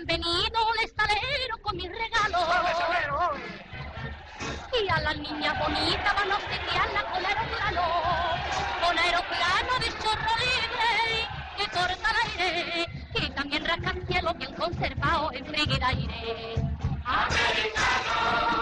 [0.00, 2.40] han venido un estalero con mis regalos.
[4.82, 7.82] Y a las niñas bonitas van a obsequiarla con aeroplano,
[8.82, 13.64] con aeroplano de chorro libre que corta el aire y también
[14.08, 16.54] cielo bien conservado en frígida aire.
[17.04, 18.59] Americano,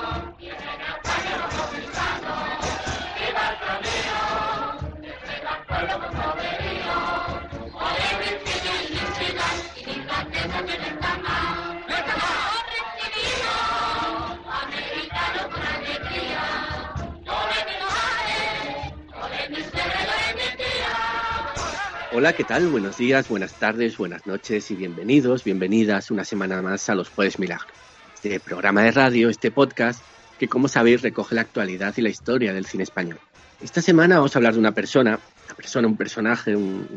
[22.18, 22.66] Hola, ¿qué tal?
[22.66, 27.38] Buenos días, buenas tardes, buenas noches y bienvenidos, bienvenidas una semana más a Los Jueves
[27.38, 27.68] Milagro.
[28.12, 30.02] Este programa de radio, este podcast,
[30.36, 33.20] que como sabéis recoge la actualidad y la historia del cine español.
[33.62, 36.88] Esta semana vamos a hablar de una persona, una persona, un personaje, un,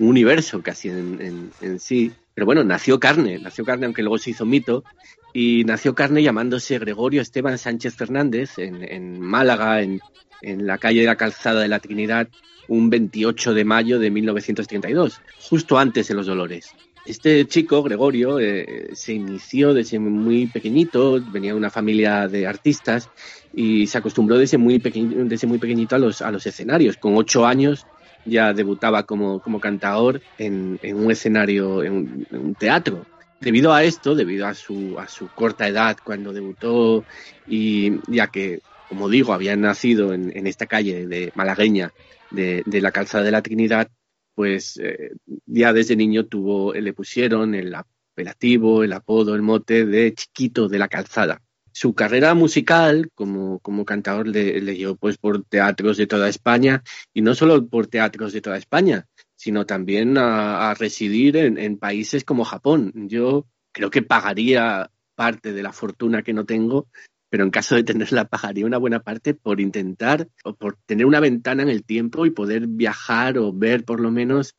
[0.00, 2.12] un universo casi en, en- en sí.
[2.34, 4.84] Pero bueno, nació carne, nació carne aunque luego se hizo mito.
[5.32, 10.00] Y nació carne llamándose Gregorio Esteban Sánchez Fernández en, Málaga, en,
[10.42, 12.28] la calle de la Calzada de la Trinidad,
[12.68, 16.74] un 28 de mayo de 1932, justo antes de los Dolores.
[17.06, 23.08] Este chico, Gregorio, eh, se inició desde muy pequeñito, venía de una familia de artistas
[23.54, 26.98] y se acostumbró desde muy, pequeño, desde muy pequeñito a los, a los escenarios.
[26.98, 27.86] Con ocho años
[28.26, 33.06] ya debutaba como, como cantador en, un escenario, en un teatro.
[33.40, 37.04] Debido a esto, debido a su, a su corta edad cuando debutó
[37.46, 41.92] y ya que, como digo, había nacido en, en esta calle de malagueña
[42.30, 43.88] de, de la calzada de la Trinidad,
[44.34, 45.12] pues eh,
[45.46, 50.78] ya desde niño tuvo, le pusieron el apelativo, el apodo, el mote de Chiquito de
[50.78, 51.40] la Calzada.
[51.72, 56.82] Su carrera musical como, como cantador le, le llevó pues por teatros de toda España
[57.14, 59.06] y no solo por teatros de toda España,
[59.48, 62.92] sino también a, residir en países como Japón.
[63.08, 66.86] Yo creo que pagaría parte de la fortuna que no tengo,
[67.30, 71.20] pero en caso de tenerla pagaría una buena parte por intentar o por tener una
[71.20, 74.54] ventana en el tiempo y poder viajar o ver por lo menos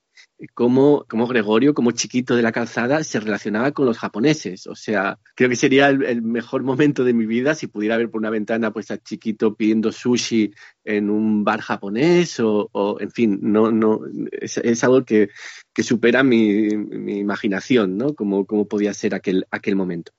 [0.53, 4.67] cómo, cómo Gregorio, como chiquito de la calzada, se relacionaba con los japoneses.
[4.67, 8.19] O sea, creo que sería el, mejor momento de mi vida si pudiera ver por
[8.19, 13.71] una ventana pues a chiquito pidiendo sushi en un bar japonés o, en fin, no,
[13.71, 14.01] no,
[14.31, 15.29] es, algo que,
[15.73, 18.13] que supera mi, mi imaginación, ¿no?
[18.13, 20.13] Como, como podía ser aquel, aquel momento.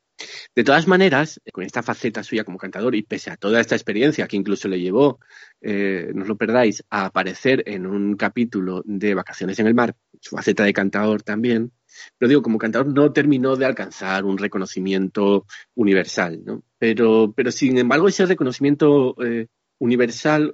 [0.55, 4.27] De todas maneras, con esta faceta suya como cantador y pese a toda esta experiencia
[4.27, 5.21] que incluso le llevó,
[5.61, 9.97] eh, no os lo perdáis, a aparecer en un capítulo de Vacaciones en el Mar,
[10.21, 11.73] su faceta de cantador también,
[12.19, 16.63] pero digo, como cantador no terminó de alcanzar un reconocimiento universal, ¿no?
[16.79, 19.49] Pero, pero sin embargo, ese reconocimiento eh,
[19.79, 20.53] universal,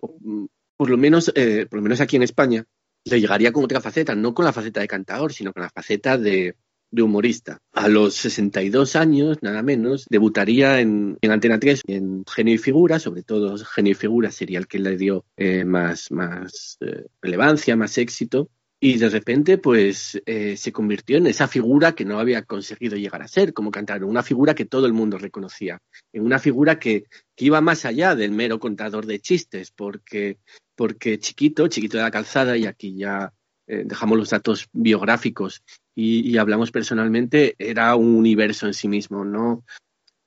[0.76, 2.64] por lo menos, eh, por lo menos aquí en España,
[3.04, 6.18] le llegaría con otra faceta, no con la faceta de cantador, sino con la faceta
[6.18, 6.56] de,
[6.90, 7.60] de humorista.
[7.72, 12.98] A los 62 años, nada menos, debutaría en, en Antena 3 en Genio y Figura,
[12.98, 17.76] sobre todo Genio y Figura sería el que le dio eh, más, más eh, relevancia,
[17.76, 18.50] más éxito.
[18.78, 23.22] Y de repente, pues, eh, se convirtió en esa figura que no había conseguido llegar
[23.22, 25.80] a ser como cantador, una figura que todo el mundo reconocía,
[26.12, 27.04] en una figura que,
[27.34, 30.38] que iba más allá del mero contador de chistes, porque,
[30.74, 33.32] porque chiquito, chiquito de la calzada, y aquí ya
[33.68, 35.62] eh, dejamos los datos biográficos
[35.94, 39.64] y, hablamos personalmente, era un universo en sí mismo, ¿no?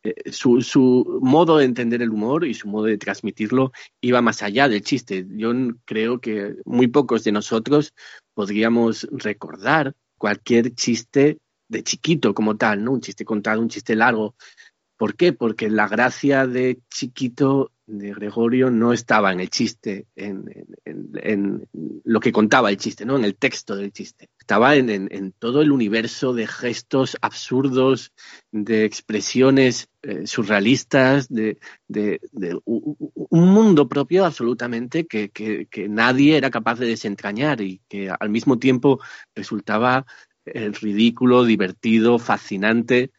[0.04, 4.42] Eh, su, su, modo de entender el humor y su modo de transmitirlo iba más
[4.42, 5.26] allá del chiste.
[5.30, 5.54] Yo
[5.86, 7.94] creo que muy pocos de nosotros
[8.34, 11.38] podríamos recordar cualquier chiste
[11.70, 12.94] de chiquito como tal, ¿no?
[12.94, 14.36] Un chiste contado, un chiste largo.
[15.00, 15.32] ¿Por qué?
[15.32, 20.44] Porque la gracia de chiquito de Gregorio no estaba en el chiste, en,
[22.04, 23.16] lo que contaba el chiste, ¿no?
[23.16, 24.28] En el texto del chiste.
[24.38, 28.12] Estaba en, todo el universo de gestos absurdos,
[28.52, 31.58] de expresiones eh, surrealistas, de,
[32.66, 39.00] un mundo propio absolutamente que, nadie era capaz de desentrañar y que al mismo tiempo
[39.34, 40.06] resultaba
[40.44, 43.12] eh, ridículo, divertido, fascinante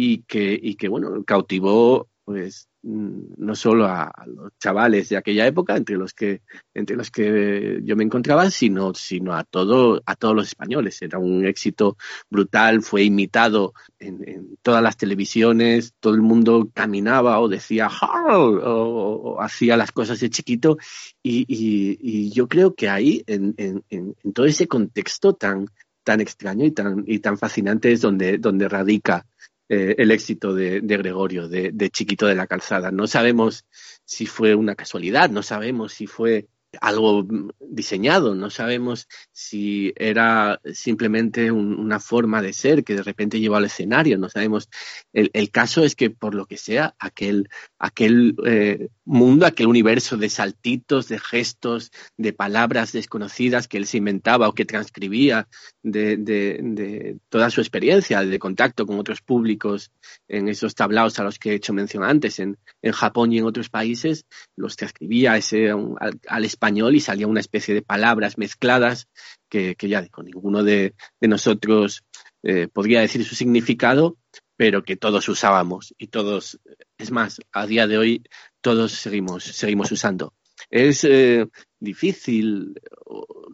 [0.00, 5.76] y que, y que bueno, cautivó pues no solo a, los chavales de aquella época
[5.76, 6.42] entre los que
[6.72, 11.02] entre los que yo me encontraba sino sino a todo a todos los españoles.
[11.02, 11.96] Era un éxito
[12.30, 17.88] brutal fue imitado en, todas las televisiones todo el mundo caminaba o decía
[18.30, 20.78] o, o, hacía las cosas de chiquito.
[21.24, 25.66] Y, y, y yo creo que ahí en, en, en, todo ese contexto tan
[26.04, 29.26] tan extraño y tan y tan fascinante es donde donde radica
[29.68, 32.90] eh, el éxito de, de Gregorio, de, de, Chiquito de la Calzada.
[32.90, 33.64] No sabemos
[34.04, 36.48] si fue una casualidad, no sabemos si fue
[36.80, 37.26] algo
[37.60, 43.64] diseñado, no sabemos si era simplemente una forma de ser que de repente llevó al
[43.64, 44.68] escenario, no sabemos.
[45.12, 47.48] El, el caso es que por lo que sea, aquel,
[47.78, 53.98] aquel eh, mundo, aquel universo de saltitos, de gestos, de palabras desconocidas que él se
[53.98, 55.48] inventaba o que transcribía
[55.82, 59.90] de, de, de toda su experiencia de contacto con otros públicos
[60.28, 63.44] en esos tablaos a los que he hecho mención antes, en, en Japón y en
[63.44, 64.26] otros países,
[64.56, 69.06] los transcribía ese, al, al español y salía una especie de palabras mezcladas
[69.48, 72.02] que, que ya con ninguno de, nosotros
[72.42, 74.16] eh, podría decir su significado,
[74.56, 76.58] pero que todos usábamos y todos,
[76.98, 78.22] es más, a día de hoy
[78.60, 80.34] todos seguimos, seguimos usando.
[80.68, 81.46] Es eh,
[81.78, 82.74] difícil,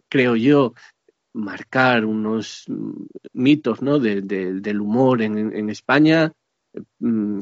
[0.09, 0.73] creo yo,
[1.33, 2.65] marcar unos
[3.33, 3.99] mitos ¿no?
[3.99, 6.31] de, del humor en, en España
[6.97, 7.39] mm,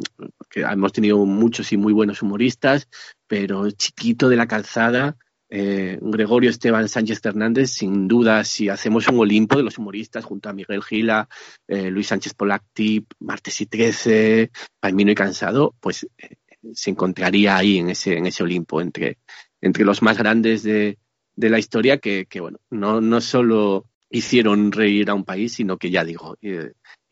[0.49, 2.89] que hemos tenido muchos y muy buenos humoristas,
[3.27, 5.15] pero Chiquito de la Calzada
[5.55, 10.49] eh, Gregorio Esteban Sánchez Fernández, sin duda, si hacemos un Olimpo de los humoristas junto
[10.49, 11.29] a Miguel Gila,
[11.67, 16.37] eh, Luis Sánchez Polactip, Martes y Trece, Palmino y Cansado, pues eh,
[16.73, 19.19] se encontraría ahí en ese, Olimpo, entre,
[19.61, 20.97] los más grandes de,
[21.35, 26.35] la historia que, bueno, no, solo hicieron reír a un país, sino que ya digo,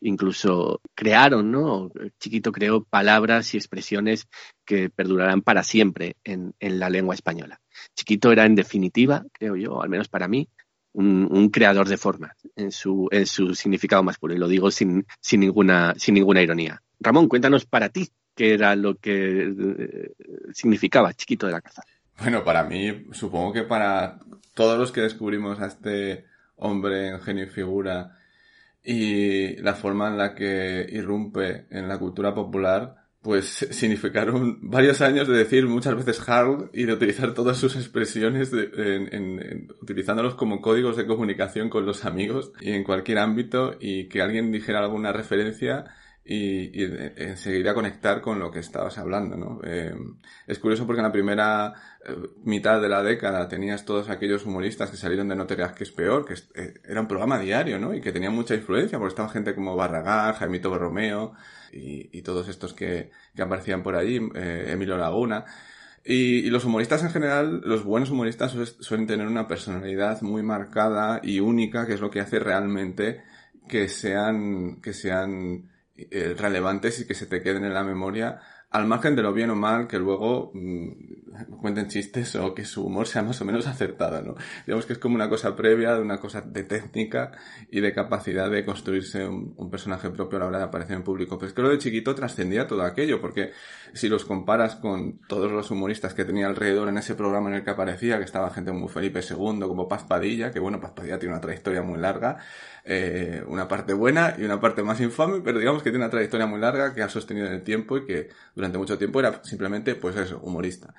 [0.02, 1.90] incluso crearon, ¿no?
[2.18, 4.28] Chiquito creó palabras y expresiones
[4.64, 7.60] que perdurarán para siempre en, la lengua española.
[7.94, 10.48] Chiquito era, en definitiva, creo yo, al menos para mí,
[10.94, 15.06] un, creador de formas en su, en su significado más puro, y lo digo sin,
[15.20, 16.82] sin, ninguna, sin ninguna ironía.
[17.00, 20.12] Ramón, cuéntanos para ti qué era lo que eh,
[20.52, 21.86] significaba Chiquito de la Calzada.
[22.18, 24.18] Bueno, para mí, supongo que para
[24.54, 26.26] todos los que descubrimos a este
[26.56, 28.18] hombre en genio y figura
[28.84, 35.28] y la forma en la que irrumpe en la cultura popular, pues significaron varios años
[35.28, 40.34] de decir muchas veces hard y de utilizar todas sus expresiones de, en, en, utilizándolos
[40.34, 44.80] como códigos de comunicación con los amigos y en cualquier ámbito y que alguien dijera
[44.80, 45.84] alguna referencia
[46.24, 46.84] y, y
[47.16, 49.60] enseguida conectar con lo que estabas hablando, ¿no?
[49.64, 49.94] Eh,
[50.46, 51.74] es curioso porque en la primera
[52.04, 52.14] eh,
[52.44, 55.90] mitad de la década tenías todos aquellos humoristas que salieron de No te que es
[55.90, 57.92] peor, que eh, era un programa diario, ¿no?
[57.92, 61.32] Y que tenía mucha influencia, porque estaba gente como Barragán, Jaimito Borromeo
[61.72, 65.44] y, y todos estos que, que, aparecían por allí, eh, Emilio Laguna.
[66.04, 71.20] Y, y, los humoristas en general, los buenos humoristas suelen tener una personalidad muy marcada
[71.22, 73.22] y única, que es lo que hace realmente
[73.68, 78.40] que sean, que sean eh, relevantes y que se te queden en la memoria,
[78.70, 80.90] al margen de lo bien o mal que luego mmm,
[81.60, 84.34] cuenten chistes o que su humor sea más o menos acertado, ¿no?
[84.66, 87.32] Digamos que es como una cosa previa, de una cosa de técnica
[87.70, 91.38] y de capacidad de construirse un, personaje propio a la hora de aparecer en público.
[91.38, 93.52] Pero es que lo de chiquito trascendía todo aquello, porque
[93.94, 97.64] si los comparas con todos los humoristas que tenía alrededor en ese programa en el
[97.64, 101.18] que aparecía, que estaba gente como Felipe II, como Paz Padilla, que bueno, Paz Padilla
[101.18, 102.38] tiene una trayectoria muy larga,
[102.84, 106.46] eh, una parte buena y una parte más infame, pero digamos que tiene una trayectoria
[106.46, 109.94] muy larga que ha sostenido en el tiempo y que durante mucho tiempo era simplemente,
[109.94, 110.94] pues eso, humorista.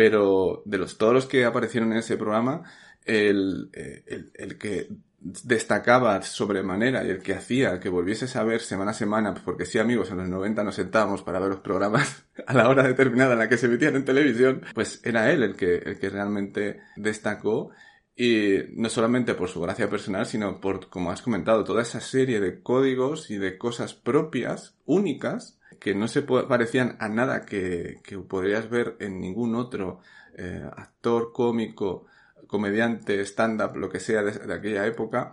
[0.00, 2.62] Pero de los todos los que aparecieron en ese programa,
[3.04, 4.88] el, eh, el, el que
[5.20, 9.78] destacaba sobremanera y el que hacía que volvieses a ver semana a semana, porque sí
[9.78, 13.40] amigos, en los 90 nos sentábamos para ver los programas a la hora determinada en
[13.40, 17.72] la que se emitían en televisión, pues era él el que, el que realmente destacó.
[18.16, 22.40] Y no solamente por su gracia personal, sino por, como has comentado, toda esa serie
[22.40, 28.18] de códigos y de cosas propias, únicas, que no se parecían a nada que, que
[28.18, 30.00] podrías ver en ningún otro
[30.36, 32.06] eh, actor cómico,
[32.46, 35.32] comediante, stand-up, lo que sea de, de, aquella época.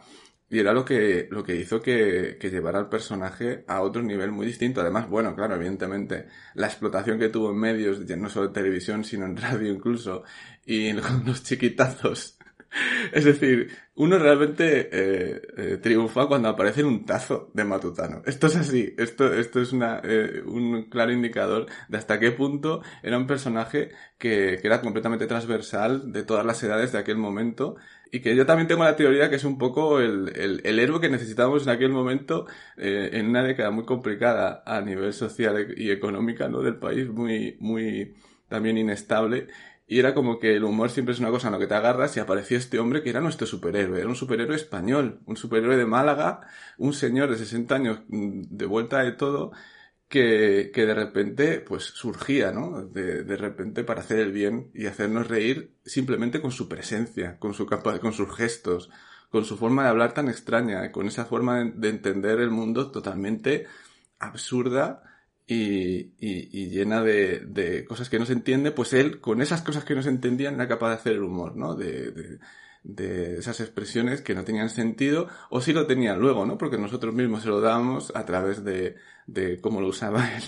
[0.50, 4.32] Y era lo que, lo que hizo que, que llevara al personaje a otro nivel
[4.32, 4.80] muy distinto.
[4.80, 9.04] Además, bueno, claro, evidentemente, la explotación que tuvo en medios, ya no solo en televisión,
[9.04, 10.24] sino en radio incluso,
[10.66, 10.94] y
[11.26, 12.37] los chiquitazos
[13.12, 18.22] es decir, uno realmente eh, eh, triunfa cuando aparece en un tazo de Matutano.
[18.26, 18.94] Esto es así.
[18.98, 23.92] Esto, esto es una, eh, un claro indicador de hasta qué punto era un personaje
[24.18, 27.76] que, que, era completamente transversal de todas las edades de aquel momento.
[28.12, 31.10] Y que yo también tengo la teoría que es un poco el, el, héroe que
[31.10, 32.46] necesitábamos en aquel momento,
[32.78, 36.62] en una década muy complicada a nivel social y económica, ¿no?
[36.62, 38.16] Del país, muy, muy
[38.48, 39.48] también inestable
[39.88, 42.16] y era como que el humor siempre es una cosa en la que te agarras
[42.18, 45.86] y apareció este hombre que era nuestro superhéroe, era un superhéroe español, un superhéroe de
[45.86, 46.42] Málaga,
[46.78, 49.52] un señor de 60 años mm, de vuelta de todo,
[50.10, 52.84] que, que de repente pues surgía, ¿no?
[52.86, 57.54] De, de repente para hacer el bien y hacernos reír simplemente con su presencia, con,
[57.54, 58.90] su con sus gestos,
[59.30, 63.68] con su forma de hablar tan extraña, con esa forma de entender el mundo totalmente
[64.20, 65.04] absurda
[65.50, 69.86] y, y, llena de, de, cosas que no se entiende, pues él, con esas cosas
[69.86, 71.74] que no se entendían, era capaz de hacer el humor, ¿no?
[71.74, 72.40] De,
[72.84, 76.58] de, esas expresiones que no tenían sentido, o si lo tenían luego, ¿no?
[76.58, 80.44] Porque nosotros mismos se lo dábamos a través de, de cómo lo usaba él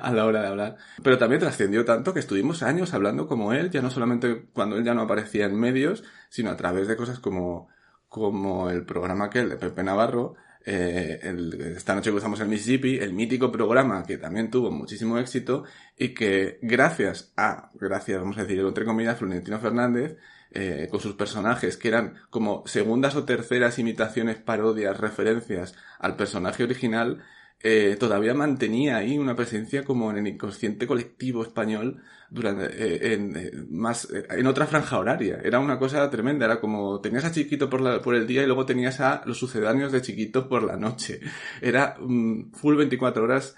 [0.00, 0.76] a la hora de hablar.
[1.02, 4.84] Pero también trascendió tanto que estuvimos años hablando como él, ya no solamente cuando él
[4.84, 7.68] ya no aparecía en medios, sino a través de cosas como,
[8.08, 10.36] como el programa aquel de Pepe Navarro,
[10.68, 15.62] eh, el, esta noche cruzamos el Mississippi, el mítico programa que también tuvo muchísimo éxito
[15.96, 20.16] y que gracias a, gracias, vamos a decir, entre comillas, Florentino Fernández,
[20.50, 26.64] eh, con sus personajes, que eran como segundas o terceras imitaciones, parodias, referencias al personaje
[26.64, 27.22] original,
[27.68, 33.36] eh, todavía mantenía ahí una presencia como en el inconsciente colectivo español durante, eh, en,
[33.36, 35.40] eh, más, en otra franja horaria.
[35.42, 38.46] Era una cosa tremenda, era como tenías a Chiquito por, la, por el día y
[38.46, 41.18] luego tenías a los sucedáneos de Chiquito por la noche.
[41.60, 43.56] Era um, full 24 horas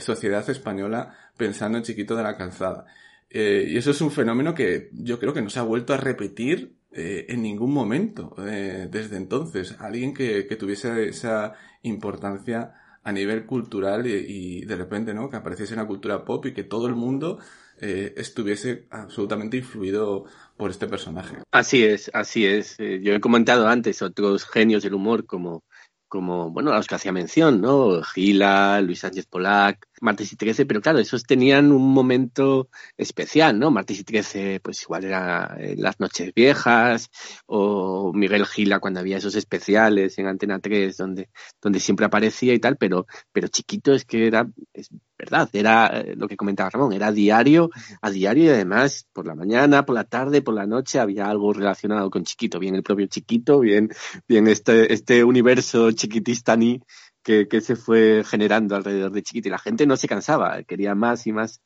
[0.00, 2.84] sociedad española pensando en Chiquito de la Calzada.
[3.30, 6.74] y eso es un fenómeno que yo creo que no se ha vuelto a repetir
[6.92, 9.76] en ningún momento desde entonces.
[9.78, 15.30] Alguien que, que tuviese esa importancia a nivel cultural y, de repente, ¿no?
[15.30, 17.38] Que apareciese en la cultura pop y que todo el mundo
[17.80, 20.24] eh, estuviese absolutamente influido
[20.56, 21.36] por este personaje.
[21.50, 22.78] Así es, así es.
[22.78, 25.64] Eh, yo he comentado antes otros genios del humor como
[26.10, 28.02] como, bueno, a los que hacía mención, ¿no?
[28.02, 33.70] Gila, Luis Sánchez Polac, Martes y Trece, pero claro, esos tenían un momento especial, ¿no?
[33.70, 37.10] Martes y Trece, pues igual era eh, Las Noches Viejas,
[37.46, 41.28] o Miguel Gila cuando había esos especiales en Antena 3, donde,
[41.60, 46.14] donde siempre aparecía y tal, pero, pero chiquito es que era, es verdad, era eh,
[46.16, 50.04] lo que comentaba Ramón, era diario, a diario y además por la mañana, por la
[50.04, 53.90] tarde, por la noche había algo relacionado con chiquito, bien el propio chiquito, bien,
[54.26, 56.80] bien este, este universo chiquitistani
[57.22, 61.26] que, se fue generando alrededor de chiquito y la gente no se cansaba, quería más
[61.26, 61.60] y más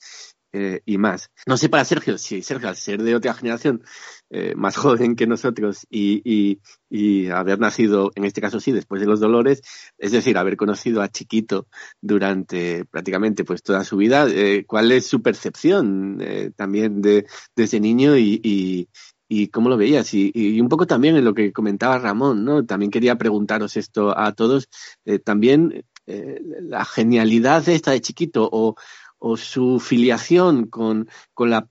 [0.53, 1.31] eh, y más.
[1.47, 3.83] No sé para Sergio, si Sergio al ser de otra generación
[4.31, 6.59] eh, más joven que nosotros y,
[7.33, 9.63] haber nacido, en este caso sí, después de los dolores,
[9.99, 11.67] es decir, haber conocido a Chiquito
[12.01, 17.65] durante prácticamente pues toda su vida, eh, ¿cuál es su percepción eh, también de, de,
[17.65, 18.89] ese niño y,
[19.43, 20.15] y, cómo lo veías.
[20.15, 22.65] Y, y, un poco también en lo que comentaba Ramón, ¿no?
[22.65, 24.69] También quería preguntaros esto a todos.
[25.05, 28.77] Eh, también eh, la genialidad esta de chiquito o,
[29.19, 31.67] o su filiación con, con la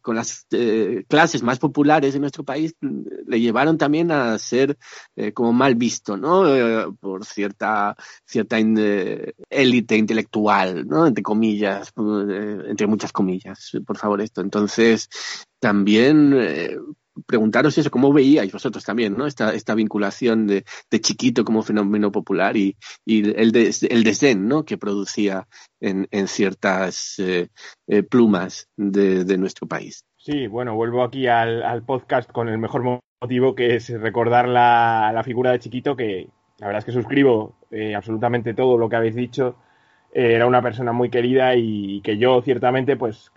[0.00, 4.76] con las eh, clases más populares de nuestro país le llevaron también a ser
[5.14, 6.46] eh, como mal visto, ¿no?
[6.54, 11.06] Eh, por cierta cierta eh, élite intelectual, ¿no?
[11.06, 14.40] Entre comillas, eh, entre muchas comillas, por favor esto.
[14.40, 15.08] Entonces
[15.58, 16.32] también
[17.26, 19.26] preguntaros eso, ¿cómo veíais vosotros también, ¿no?
[19.26, 24.48] Esta, esta vinculación de, de chiquito como fenómeno popular y, y el, des, el desdén,
[24.48, 24.64] ¿no?
[24.64, 25.46] Que producía
[25.80, 27.48] en, en ciertas eh,
[27.86, 30.04] eh, plumas de, de, nuestro país.
[30.16, 35.22] Sí, bueno, vuelvo aquí al, podcast con el mejor motivo que es recordar la, la
[35.22, 39.14] figura de chiquito, que la verdad es que suscribo eh, absolutamente todo lo que habéis
[39.14, 39.56] dicho.
[40.12, 43.30] Era una persona muy querida y que yo ciertamente, pues,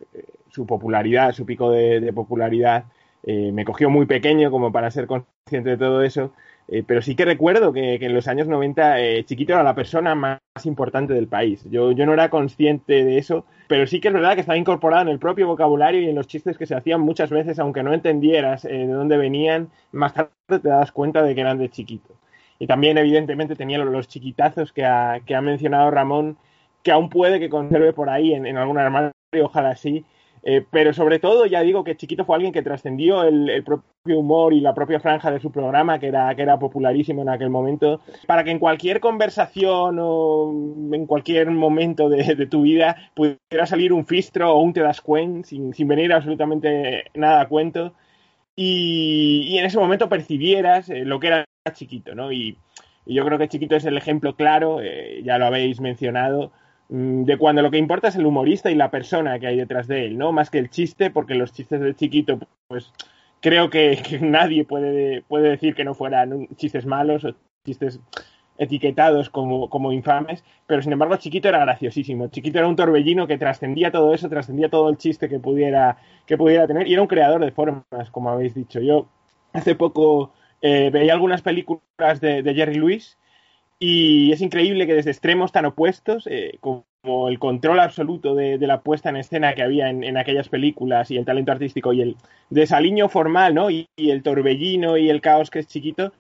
[0.50, 2.86] su popularidad, su pico de popularidad,
[3.24, 6.34] eh, me cogió muy pequeño como para ser consciente de todo eso,
[6.68, 9.76] eh, pero sí que recuerdo que, que en los años 90 eh, Chiquito era la
[9.76, 11.66] persona más importante del país.
[11.70, 15.04] Yo, yo no era consciente de eso, pero sí que es verdad que estaba incorporado
[15.04, 17.94] en el propio vocabulario y en los chistes que se hacían muchas veces, aunque no
[17.94, 22.16] entendieras de dónde venían, más tarde te das cuenta de que eran de Chiquito.
[22.60, 26.38] Y también, evidentemente, tenía los chiquitazos que ha, que ha mencionado Ramón,
[26.84, 29.12] que aún puede que conserve por ahí en, en algún armario,
[29.42, 30.06] ojalá sí,
[30.44, 34.20] eh, pero sobre todo, ya digo que Chiquito fue alguien que trascendió el, el, propio
[34.20, 37.50] humor y la propia franja de su programa, que era, que era popularísimo en aquel
[37.50, 40.52] momento, para que en cualquier conversación o
[40.94, 45.02] en cualquier momento de, de tu vida pudiera salir un fistro o un te das
[45.02, 47.94] cuen sin, sin venir absolutamente nada a cuento.
[48.56, 52.32] Y, y en ese momento percibieras eh, lo que era Chiquito, ¿no?
[52.32, 52.58] Y,
[53.06, 56.52] y, yo creo que Chiquito es el ejemplo claro, eh, ya lo habéis mencionado,
[56.90, 60.08] de cuando lo que importa es el humorista y la persona que hay detrás de
[60.08, 60.32] él, ¿no?
[60.32, 62.92] Más que el chiste, porque los chistes de chiquito, pues
[63.42, 68.00] creo que, que nadie puede, puede decir que no fueran chistes malos o chistes
[68.58, 72.28] etiquetados como, como infames, pero sin embargo Chiquito era graciosísimo.
[72.28, 76.38] Chiquito era un torbellino que trascendía todo eso, trascendía todo el chiste que pudiera, que
[76.38, 78.82] pudiera tener y era un creador de formas, como habéis dicho.
[78.82, 79.08] Yo
[79.54, 83.18] hace poco eh, veía algunas películas de, de Jerry Lewis
[83.80, 86.84] y es increíble que desde extremos tan opuestos, eh, como
[87.30, 91.18] el control absoluto de, de, la puesta en escena que había en, aquellas películas y
[91.18, 92.18] el talento artístico y el
[92.50, 93.72] desaliño formal, ¿no?
[93.72, 96.12] Y, y, el torbellino y el caos que es chiquito,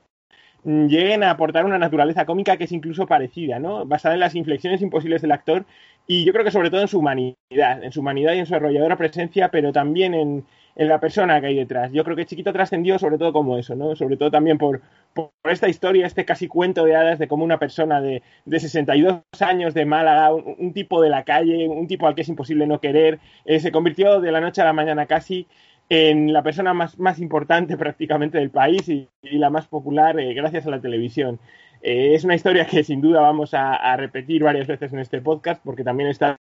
[0.63, 3.85] mm, lleguen a aportar una naturaleza cómica que es incluso parecida, ¿no?
[3.85, 5.65] Basada en las inflexiones imposibles del actor
[6.07, 8.55] y yo creo que sobre todo en su humanidad, en su humanidad y en su
[8.55, 10.45] arrolladora presencia, pero también en,
[10.79, 11.91] en la persona que hay detrás.
[11.91, 13.97] Yo creo que Chiquito trascendió sobre todo como eso, ¿no?
[13.97, 14.81] Sobre todo también por,
[15.13, 19.19] por esta historia, este casi cuento de hadas de cómo una persona de, de 62
[19.41, 22.79] años de Málaga, un, tipo de la calle, un tipo al que es imposible no
[22.79, 25.47] querer, eh, se convirtió de la noche a la mañana casi
[25.89, 30.33] en la persona más, más importante prácticamente del país y, y la más popular eh,
[30.33, 31.41] gracias a la televisión.
[31.81, 35.61] Eh, es una historia que sin duda vamos a, repetir varias veces en este podcast
[35.63, 36.37] porque también está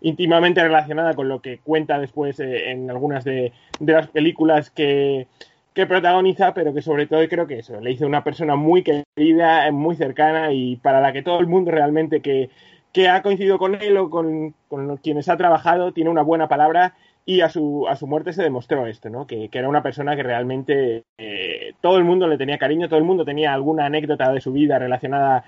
[0.00, 5.26] íntimamente relacionada con lo que cuenta después eh, en algunas de, de las películas que,
[5.74, 9.70] que, protagoniza, pero que sobre todo creo que eso, le hizo una persona muy querida,
[9.72, 12.50] muy cercana y para la que todo el mundo realmente que,
[12.92, 16.94] que ha coincidido con él o con, con quienes ha trabajado tiene una buena palabra
[17.26, 19.26] y a su, a su muerte se demostró esto, ¿no?
[19.26, 23.00] Que, que era una persona que realmente eh, todo el mundo le tenía cariño, todo
[23.00, 25.44] el mundo tenía alguna anécdota de su vida relacionada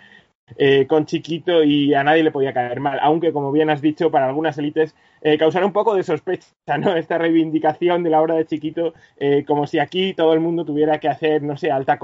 [0.57, 4.11] eh, con Chiquito y a nadie le podía caer mal, aunque como bien has dicho,
[4.11, 6.97] para algunas élites eh, causará un poco de sospecha, ¿no?
[6.97, 10.99] Esta reivindicación de la obra de Chiquito, eh, como si aquí todo el mundo tuviera
[10.99, 11.99] que hacer, no sé, alta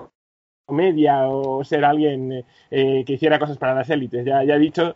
[0.67, 4.25] comedia o ser alguien eh, que hiciera cosas para las élites.
[4.25, 4.95] Ya, ya he dicho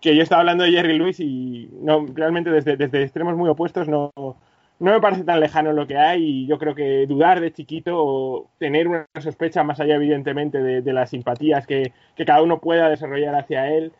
[0.00, 4.10] que yo estaba hablando de Jerry Lewis y no, realmente desde, extremos muy opuestos no,
[4.16, 4.36] no
[4.78, 8.50] me parece tan lejano lo que hay y yo creo que dudar de chiquito o
[8.58, 12.88] tener una sospecha más allá evidentemente de, de las simpatías que, que, cada uno pueda
[12.88, 13.92] desarrollar hacia él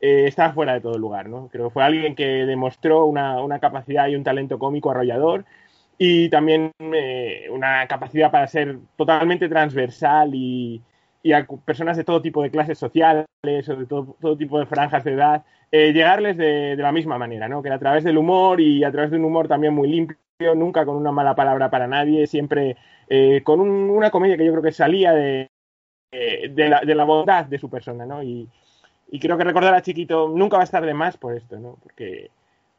[0.00, 1.48] eh, está fuera de todo lugar, ¿no?
[1.48, 5.44] Creo que fue alguien que demostró una, una capacidad y un talento cómico arrollador
[5.98, 10.82] y también eh, una capacidad para ser totalmente transversal y,
[11.22, 14.66] y a personas de todo tipo de clases sociales o de todo, todo tipo de
[14.66, 17.62] franjas de edad, eh, llegarles de, de, la misma manera, ¿no?
[17.62, 20.16] Que a través del humor y a través de un humor también muy limpio,
[20.54, 22.76] nunca con una mala palabra para nadie, siempre
[23.08, 25.48] eh, con un, una comedia que yo creo que salía de,
[26.10, 28.22] de, la, de la bondad de su persona, ¿no?
[28.22, 28.48] Y,
[29.10, 31.76] y, creo que recordar a Chiquito nunca va a estar de más por esto, ¿no?
[31.82, 32.30] Porque,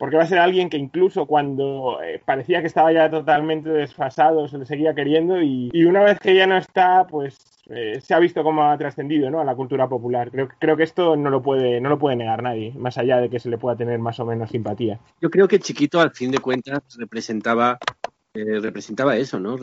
[0.01, 4.48] porque va a ser alguien que incluso cuando eh, parecía que estaba ya totalmente desfasado,
[4.48, 7.38] se le seguía queriendo y, una vez que ya no está, pues
[7.70, 9.41] eh, se ha visto cómo ha trascendido ¿no?
[9.41, 10.31] a la cultura popular.
[10.31, 13.29] Creo, creo que esto no lo, puede, no lo puede negar nadie, más allá de
[13.29, 15.00] que se le pueda tener más o menos simpatía.
[15.22, 17.78] Yo creo que Chiquito, al fin de cuentas, representaba,
[18.34, 19.56] eh, representaba eso, ¿no?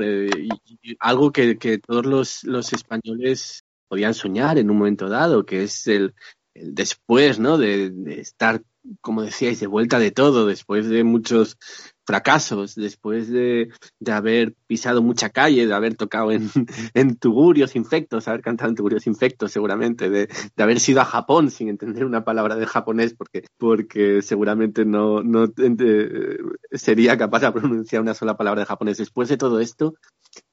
[1.00, 5.88] Algo que, que todos los, los, españoles podían soñar en un momento dado, que es
[5.88, 6.14] el
[6.62, 7.58] después, ¿no?
[7.58, 8.62] De, estar,
[9.00, 11.58] como decíais, de vuelta de todo, después de muchos
[12.06, 13.68] fracasos, después de,
[14.10, 16.50] haber pisado mucha calle, de haber tocado en,
[16.94, 21.50] en tugurios infectos, haber cantado en tugurios infectos seguramente, de, de, haber sido a Japón
[21.50, 26.38] sin entender una palabra de japonés porque, porque seguramente no, no eh,
[26.72, 28.98] sería capaz de pronunciar una sola palabra de japonés.
[28.98, 29.94] Después de todo esto,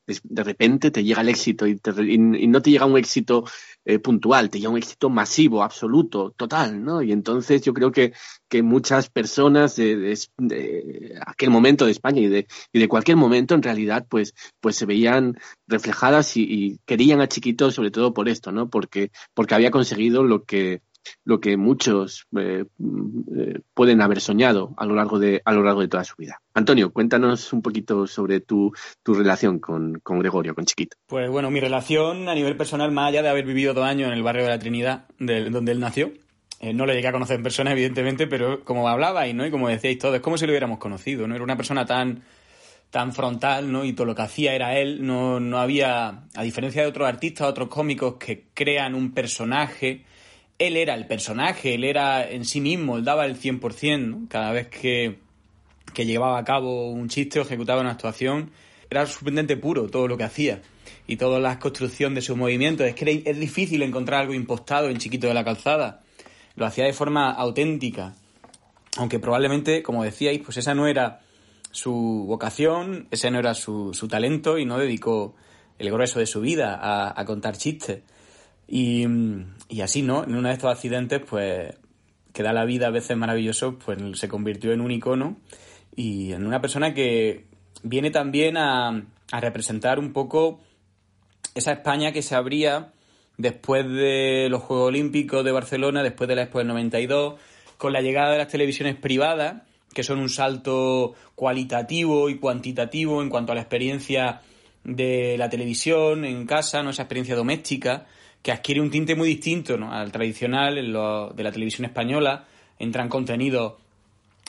[0.06, 1.80] de repente te llega el éxito y,
[2.48, 3.44] no te llega un éxito
[3.84, 7.02] eh, puntual, te llega un éxito masivo, absoluto, total, ¿no?
[7.02, 8.14] Y entonces yo creo que,
[8.48, 10.18] que muchas personas de
[11.26, 14.86] aquel momento de España y de, y de cualquier momento en realidad pues, pues se
[14.86, 15.38] veían
[15.68, 18.70] reflejadas y, y querían a Chiquito sobre todo por esto, ¿no?
[18.70, 20.82] Porque, porque había conseguido lo que,
[21.24, 22.66] lo que muchos eh,
[23.38, 26.42] eh, pueden haber soñado a lo largo de a lo largo de toda su vida.
[26.54, 28.72] Antonio, cuéntanos un poquito sobre tu,
[29.04, 30.98] tu relación con, con, Gregorio, con Chiquito.
[31.08, 34.14] Pues bueno, mi relación a nivel personal, más allá de haber vivido dos años en
[34.14, 36.12] el barrio de la Trinidad, de, donde él nació,
[36.60, 39.46] eh, no le llegué a conocer en persona, evidentemente, pero como hablabais, ¿no?
[39.46, 41.36] Y como decíais todos, es como si lo hubiéramos conocido, ¿no?
[41.36, 42.24] Era una persona tan
[42.96, 43.84] tan frontal, ¿no?
[43.84, 47.46] Y todo lo que hacía era él, no, no había, a diferencia de otros artistas,
[47.46, 50.06] otros cómicos que crean un personaje,
[50.58, 54.28] él era el personaje, él era en sí mismo, él daba el 100%, ¿no?
[54.30, 55.20] Cada vez que,
[55.94, 58.52] que llevaba a cabo un chiste o ejecutaba una actuación,
[58.90, 60.62] era sorprendente puro todo lo que hacía.
[61.08, 62.88] Y toda la construcción de sus movimientos.
[62.88, 66.02] Es que es difícil encontrar algo impostado en Chiquito de la Calzada.
[66.56, 68.16] Lo hacía de forma auténtica.
[68.98, 71.22] Aunque probablemente, como decíais, pues esa no era
[71.72, 75.36] su vocación, ese no era su, su talento y no dedicó
[75.78, 78.02] el grueso de su vida a, a contar chistes.
[78.68, 79.06] Y,
[79.70, 80.24] y, así, ¿no?
[80.24, 81.74] En uno de estos accidentes, pues,
[82.34, 85.38] que da la vida a veces maravilloso, pues se convirtió en un icono
[85.96, 87.46] y en una persona que
[87.84, 90.60] viene también a, a representar un poco
[91.54, 92.92] esa España que se abría
[93.38, 97.40] después de los Juegos Olímpicos de Barcelona, después de la Expo del 92,
[97.78, 103.30] con la llegada de las televisiones privadas, que son un salto cualitativo y cuantitativo en
[103.30, 104.42] cuanto a la experiencia
[104.84, 106.92] de la televisión en casa, ¿no?
[106.92, 108.06] esa experiencia doméstica,
[108.46, 112.46] que adquiere un tinte muy distinto al tradicional de la televisión española.
[112.78, 113.74] Entran contenidos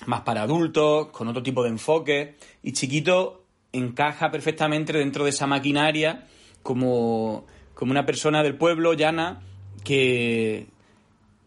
[0.04, 5.46] más para adultos, con otro tipo de enfoque, y Chiquito encaja perfectamente dentro de esa
[5.46, 6.26] maquinaria
[6.62, 9.40] como, como una persona del pueblo, llana,
[9.82, 10.66] que,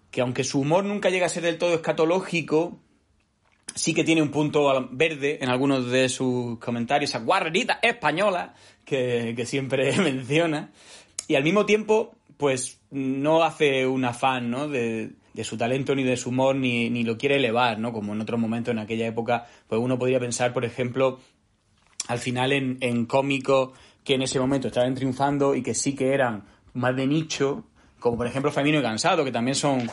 [0.09, 2.79] que aunque su humor nunca llega a ser del todo escatológico,
[3.75, 9.35] sí que tiene un punto verde en algunos de sus comentarios, esa guarrerita española que,
[9.37, 10.71] que siempre menciona.
[11.27, 14.69] Y al mismo tiempo, pues no hace un afán, ¿no?
[14.69, 17.91] De, de su talento ni de su humor ni, ni, lo quiere elevar, ¿no?
[17.91, 21.19] Como en otros momentos en aquella época, pues uno podría pensar, por ejemplo,
[22.07, 23.71] al final en, en cómicos
[24.05, 27.65] que en ese momento estaban triunfando y que sí que eran más de nicho,
[27.99, 29.91] como por ejemplo Famino y Cansado, que también son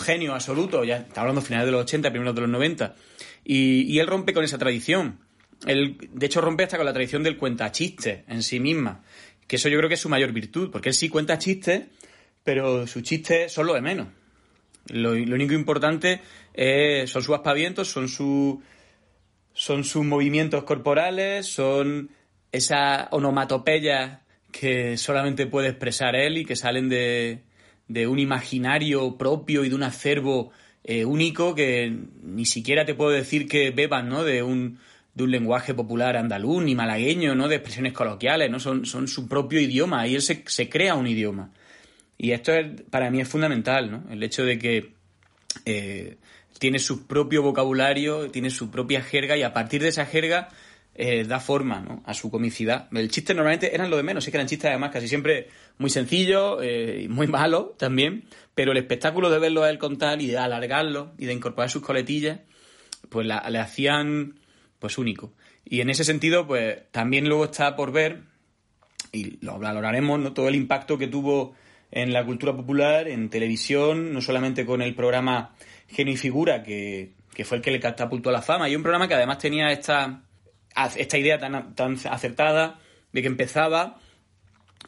[0.00, 2.94] genios absolutos, ya está hablando finales de los 80, primeros de los 90,
[3.42, 5.18] y, y él rompe con esa tradición.
[5.66, 9.02] Él, de hecho, rompe hasta con la tradición del cuentachistes en sí misma,
[9.50, 11.82] que eso yo creo que es su mayor virtud, porque él sí cuenta chistes,
[12.44, 14.06] pero sus chistes son lo de menos.
[14.86, 16.20] Lo, único importante
[17.08, 18.62] son sus aspavientos, son, su,
[19.52, 22.10] son sus movimientos corporales, son
[22.52, 24.20] esas onomatopeyas
[24.52, 27.42] que solamente puede expresar él y que salen de,
[27.88, 30.52] de un imaginario propio y de un acervo
[30.84, 34.22] eh, único que ni siquiera te puedo decir que beban ¿no?
[34.22, 34.78] de, un,
[35.14, 37.48] de un lenguaje popular andaluz ni malagueño, ¿no?
[37.48, 38.60] de expresiones coloquiales, ¿no?
[38.60, 41.50] son, son su propio idioma y él se, se crea un idioma.
[42.16, 44.04] Y esto es, para mí es fundamental, ¿no?
[44.10, 44.92] El hecho de que
[45.64, 46.18] eh,
[46.58, 50.50] tiene su propio vocabulario, tiene su propia jerga y a partir de esa jerga
[50.94, 52.02] eh, da forma ¿no?
[52.04, 52.88] a su comicidad.
[52.92, 55.88] El chiste normalmente eran lo de menos, sí que eran chistes además casi siempre muy
[55.88, 60.36] sencillos, eh, muy malos también, pero el espectáculo de verlo a él contar y de
[60.36, 62.40] alargarlo y de incorporar sus coletillas,
[63.08, 64.39] pues la, le hacían
[64.80, 65.32] pues único.
[65.64, 68.22] Y en ese sentido, pues también luego está por ver,
[69.12, 70.32] y lo valoraremos, ¿no?
[70.32, 71.54] todo el impacto que tuvo
[71.92, 75.54] en la cultura popular, en televisión, no solamente con el programa
[75.88, 78.82] Genio y Figura, que, que fue el que le catapultó a la fama, y un
[78.82, 80.22] programa que además tenía esta,
[80.96, 82.80] esta idea tan, tan acertada
[83.12, 83.98] de que empezaba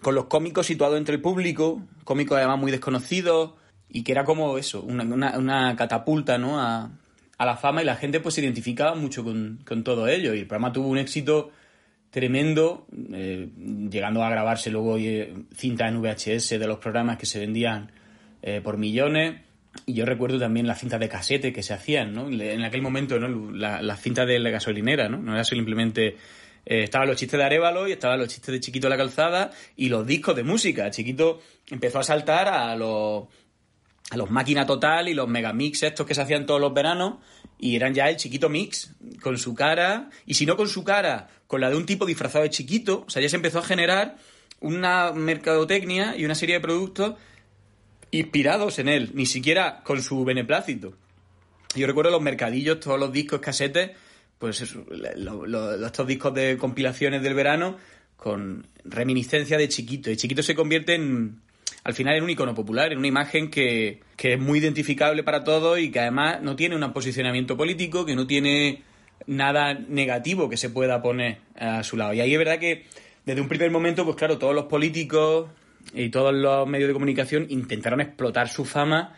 [0.01, 3.55] con los cómicos situados entre el público, cómicos además muy desconocidos,
[3.89, 6.61] y que era como eso, una, una, una catapulta ¿no?
[6.61, 6.91] a,
[7.43, 10.41] a, la fama, y la gente pues se identificaba mucho con, con todo ello, y
[10.41, 11.51] el programa tuvo un éxito
[12.11, 13.49] tremendo, eh,
[13.91, 17.91] llegando a grabarse luego eh, cinta en VHS de los programas que se vendían
[18.43, 19.41] eh, por millones.
[19.87, 22.29] Y yo recuerdo también las cintas de casete que se hacían, ¿no?
[22.29, 23.51] En aquel momento, ¿no?
[23.53, 25.19] Las la cintas de la gasolinera, ¿no?
[25.19, 26.17] No era simplemente...
[26.65, 29.89] Eh, estaban los chistes de Arevalo y estaban los chistes de Chiquito la Calzada y
[29.89, 30.91] los discos de música.
[30.91, 33.25] Chiquito empezó a saltar a los
[34.13, 37.15] a los Máquina Total y los Megamix estos que se hacían todos los veranos
[37.59, 41.31] y eran ya el chiquito mix con su cara y si no con su cara,
[41.47, 44.19] con la de un tipo disfrazado de chiquito, o sea, ya se empezó a generar
[44.61, 47.15] una mercadotecnia y una serie de productos
[48.11, 50.93] inspirados en él, ni siquiera con su beneplácito.
[51.75, 53.93] Yo recuerdo los mercadillos, todos los discos, casetes,
[54.39, 54.85] pues eso,
[55.87, 57.79] estos discos de compilaciones del verano
[58.19, 60.11] con reminiscencia de chiquito.
[60.11, 61.41] Y chiquito se convierte en,
[61.85, 65.45] al final en un icono popular, en una imagen que, que es muy identificable para
[65.45, 68.83] todos y que además no tiene un posicionamiento político, que no tiene
[69.27, 72.15] nada negativo que se pueda poner a su lado.
[72.15, 72.87] Y ahí es verdad que
[73.25, 75.49] desde un primer momento, pues claro, todos los políticos
[75.95, 79.15] y todos los medios de comunicación intentaron explotar su fama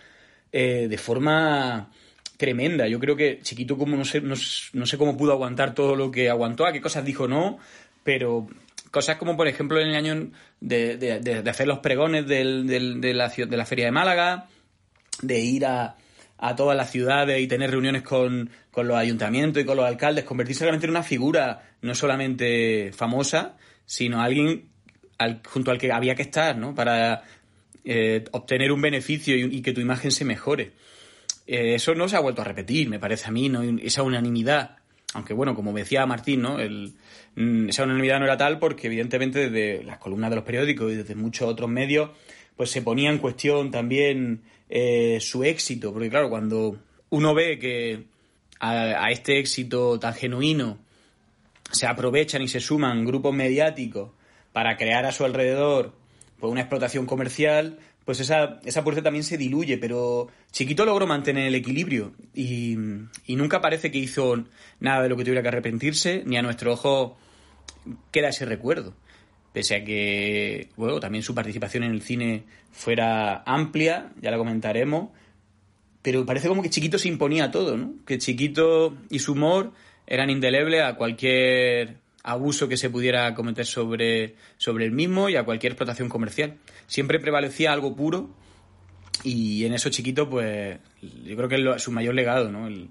[0.53, 1.91] eh, de forma
[2.37, 2.87] tremenda.
[2.89, 4.35] Yo creo que Chiquito como no sé, no,
[4.73, 7.59] no, sé cómo pudo aguantar todo lo que aguantó, a qué cosas dijo no,
[8.03, 8.47] pero
[8.95, 10.31] cosas como por ejemplo en el año
[10.61, 14.47] de, de, hacer los pregones del, del, de, la, de la feria de Málaga,
[15.21, 15.97] de ir a,
[16.39, 20.25] a todas las ciudades y tener reuniones con, con, los ayuntamientos y con los alcaldes,
[20.25, 24.69] convertirse realmente en una figura no solamente famosa, sino alguien
[25.19, 26.73] al, junto al que había que estar, ¿no?
[26.73, 27.25] Para
[27.85, 30.73] eh, obtener un beneficio y, que tu imagen se mejore.
[31.49, 33.63] Eh, eso no se ha vuelto a repetir, me parece a mí, ¿no?
[33.63, 34.77] Esa unanimidad.
[35.15, 36.61] Aunque bueno, como decía Martín, ¿no?
[36.61, 36.95] El,
[37.37, 41.15] esa unanimidad no era tal porque evidentemente desde las columnas de los periódicos y desde
[41.15, 42.11] muchos otros medios
[42.57, 45.93] pues se ponía en cuestión también eh, su éxito.
[45.93, 46.79] Porque claro, cuando
[47.11, 48.05] uno ve que
[48.61, 50.79] a, a este éxito tan genuino
[51.71, 54.11] se aprovechan y se suman grupos mediáticos
[54.53, 55.93] para crear a su alrededor
[56.39, 61.47] pues, una explotación comercial, pues esa, esa fuerza también se diluye, pero Chiquito logró mantener
[61.49, 62.77] el equilibrio y,
[63.27, 64.45] y, nunca parece que hizo
[64.79, 67.17] nada de lo que tuviera que arrepentirse, ni a nuestro ojo
[68.11, 68.95] queda ese recuerdo.
[69.53, 75.11] Pese a que, bueno, también su participación en el cine fuera amplia, ya la comentaremos,
[76.03, 77.95] pero parece como que Chiquito se imponía todo, ¿no?
[78.05, 79.73] Que Chiquito y su humor
[80.07, 85.45] eran indelebles a cualquier abuso que se pudiera cometer sobre, sobre el mismo y a
[85.45, 86.57] cualquier explotación comercial.
[86.87, 88.31] Siempre prevalecía algo puro
[89.23, 92.67] y en eso chiquito, pues yo creo que es lo, su mayor legado, ¿no?
[92.67, 92.89] El,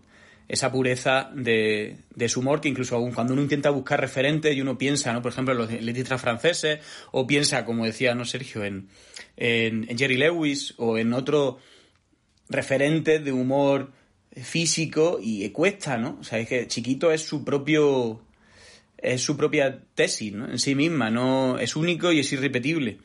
[0.53, 4.61] esa pureza de, de, su humor que incluso aún cuando uno intenta buscar referentes y
[4.61, 5.21] uno piensa, ¿no?
[5.21, 6.79] Por ejemplo, en los letristas franceses
[7.11, 8.63] o piensa, como decía, ¿no, Sergio?
[8.63, 8.87] En,
[9.35, 11.57] en, en Jerry Lewis o en otro
[12.49, 13.93] referente de humor
[14.35, 16.17] físico y cuesta, ¿no?
[16.19, 18.21] O sea, es que Chiquito es su propio
[18.97, 20.49] es su propia tesis, ¿no?
[20.49, 22.99] En sí misma, no es único y es irrepetible.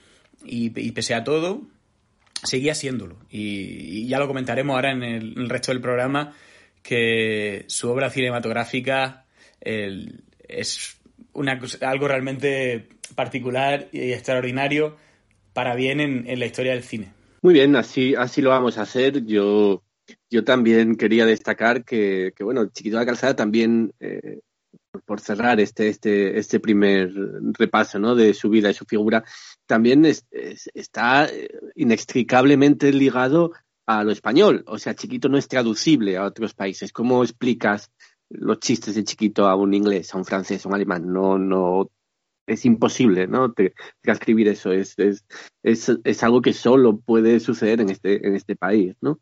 [0.45, 1.63] Y, y pese a todo,
[2.45, 3.17] seguía siéndolo.
[3.31, 6.37] Y, y, ya lo comentaremos ahora en el, en el, resto del programa,
[6.89, 9.27] que su obra cinematográfica
[9.61, 10.99] es
[11.35, 14.97] una, algo realmente particular y extraordinario
[15.53, 17.13] para bien en, en, la historia del cine.
[17.43, 19.23] Muy bien, así, así lo vamos a hacer.
[19.27, 19.83] Yo,
[20.31, 24.41] yo también quería destacar que, bueno, Chiquito de la Calzada también eh,
[25.05, 27.13] por cerrar este, este, este primer
[27.59, 28.15] repaso ¿no?
[28.15, 29.23] de su vida y su figura,
[29.67, 31.29] también es, es, está
[31.75, 33.53] inextricablemente ligado
[33.89, 34.65] a lo español.
[34.67, 36.93] O sea, Chiquito no es traducible a otros países.
[36.93, 37.91] ¿Cómo explicas
[38.29, 41.11] los chistes de Chiquito a un inglés, a un francés, a un alemán?
[41.11, 41.91] No, no,
[42.47, 43.55] es imposible, ¿no?
[44.03, 44.73] Transcribir eso.
[44.73, 45.25] Es, es,
[45.63, 49.21] es, algo que solo puede suceder en este, en este país, ¿no?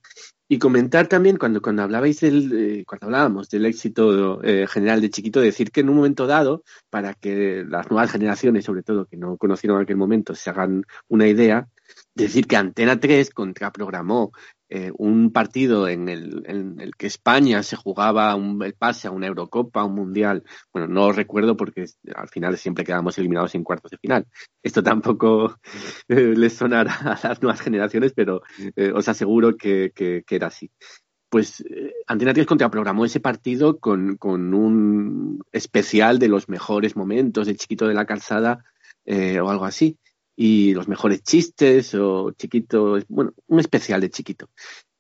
[0.49, 5.41] Y comentar también, cuando, cuando hablabais del, cuando hablábamos del éxito eh, general de Chiquito,
[5.41, 9.37] decir que en un momento dado, para que las nuevas generaciones, sobre todo, que no
[9.37, 11.69] conocieron aquel momento, se hagan una idea,
[12.15, 14.33] decir que Antena 3 contraprogramó
[14.69, 19.13] eh, un partido en el, en el, que España se jugaba un, el pase a
[19.13, 20.43] una Eurocopa, un Mundial.
[20.73, 24.27] Bueno, no recuerdo porque al final siempre quedamos eliminados en cuartos de final.
[24.63, 25.59] Esto tampoco
[26.09, 28.43] eh, les sonará a las nuevas generaciones, pero
[28.75, 29.93] eh, os aseguro que,
[30.29, 30.71] era así.
[31.29, 31.65] Pues
[32.07, 37.87] Antena 3 contraprogramó ese partido con, con, un especial de los mejores momentos de Chiquito
[37.87, 38.65] de la Calzada
[39.07, 39.99] o algo así
[40.37, 44.51] y los mejores chistes o chiquito, bueno, un especial de chiquito.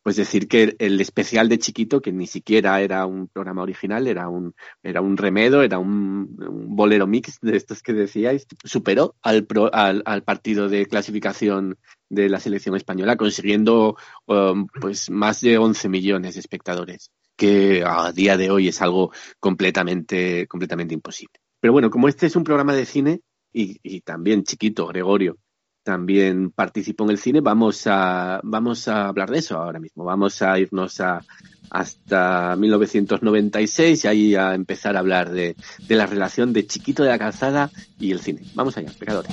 [0.02, 4.28] Pues decir que el especial de chiquito, que ni siquiera era un programa original, era
[4.28, 9.46] un, era un remedo, era un, un bolero mix de estos que decíais, superó al,
[9.46, 11.76] pro, al, al, partido de clasificación
[12.08, 13.96] de la selección española, consiguiendo
[14.26, 19.10] um, pues más de 11 millones de espectadores, que a día de hoy es algo
[19.40, 21.34] completamente, completamente imposible.
[21.58, 23.22] Pero bueno, como este es un programa de cine,
[23.56, 25.38] y, también chiquito, Gregorio,
[25.82, 27.40] también participó en el cine.
[27.40, 30.04] Vamos a, vamos a hablar de eso ahora mismo.
[30.04, 31.24] Vamos a irnos a,
[31.70, 37.10] hasta 1996 y ahí a empezar a hablar de, de la relación de Chiquito de
[37.10, 38.42] la Calzada y el cine.
[38.54, 39.32] Vamos allá, pecadores.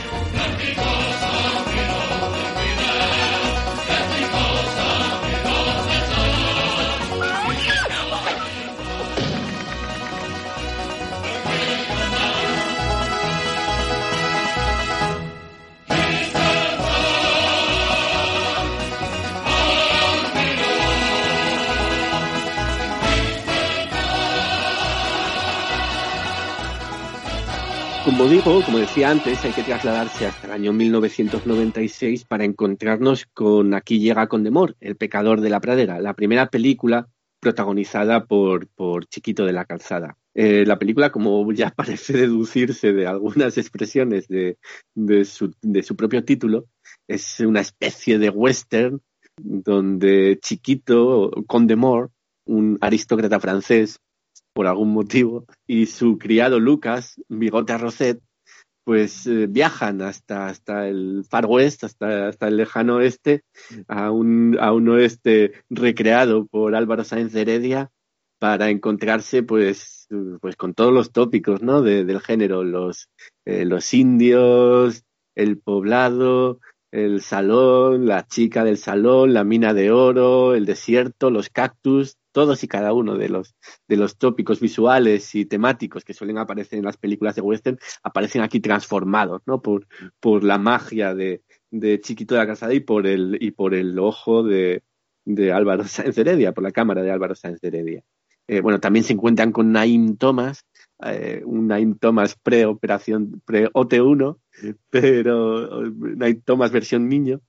[28.21, 34.27] Como decía antes, hay que trasladarse hasta el año 1996 para encontrarnos con Aquí llega
[34.27, 39.65] Condemor, El pecador de la pradera, la primera película protagonizada por, por Chiquito de la
[39.65, 40.19] Calzada.
[40.35, 44.59] Eh, la película, como ya parece deducirse de algunas expresiones de,
[44.93, 46.67] de, su, de su propio título,
[47.07, 49.01] es una especie de western
[49.35, 52.11] donde Chiquito, Condemor,
[52.45, 53.99] un aristócrata francés,
[54.53, 58.19] por algún motivo, y su criado Lucas, Bigote Roset,
[58.83, 63.43] pues eh, viajan hasta, hasta el Far West, hasta, hasta el lejano oeste,
[63.87, 67.91] a un, a un oeste recreado por Álvaro Sáenz Heredia,
[68.41, 70.07] para encontrarse pues,
[70.41, 71.83] pues con todos los tópicos ¿no?
[71.83, 73.07] De, del género, los,
[73.45, 75.03] eh, los indios,
[75.35, 76.59] el poblado,
[76.91, 82.63] el salón, la chica del salón, la mina de oro, el desierto, los cactus, todos
[82.63, 83.55] y cada uno de los,
[83.87, 88.41] de los tópicos visuales y temáticos que suelen aparecer en las películas de western aparecen
[88.41, 89.61] aquí transformados, ¿no?
[89.61, 89.87] Por,
[90.19, 93.97] por la magia de, de Chiquito de la Calzada y por el, y por el
[93.99, 94.83] ojo de,
[95.25, 98.03] de Álvaro Sáenz Heredia, por la cámara de Álvaro Sáenz Heredia.
[98.47, 100.65] Eh, bueno, también se encuentran con Naim Thomas,
[101.05, 104.37] eh, un Naim Thomas pre-operación, pre-OT1,
[104.89, 107.41] pero Naim Thomas versión niño,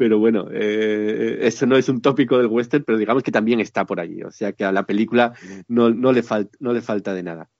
[0.00, 3.84] pero bueno, eh, eso no es un tópico del western, pero digamos que también está
[3.84, 4.22] por allí.
[4.22, 5.34] O sea que a la película
[5.68, 7.50] no, no, le, falta no le falta de nada.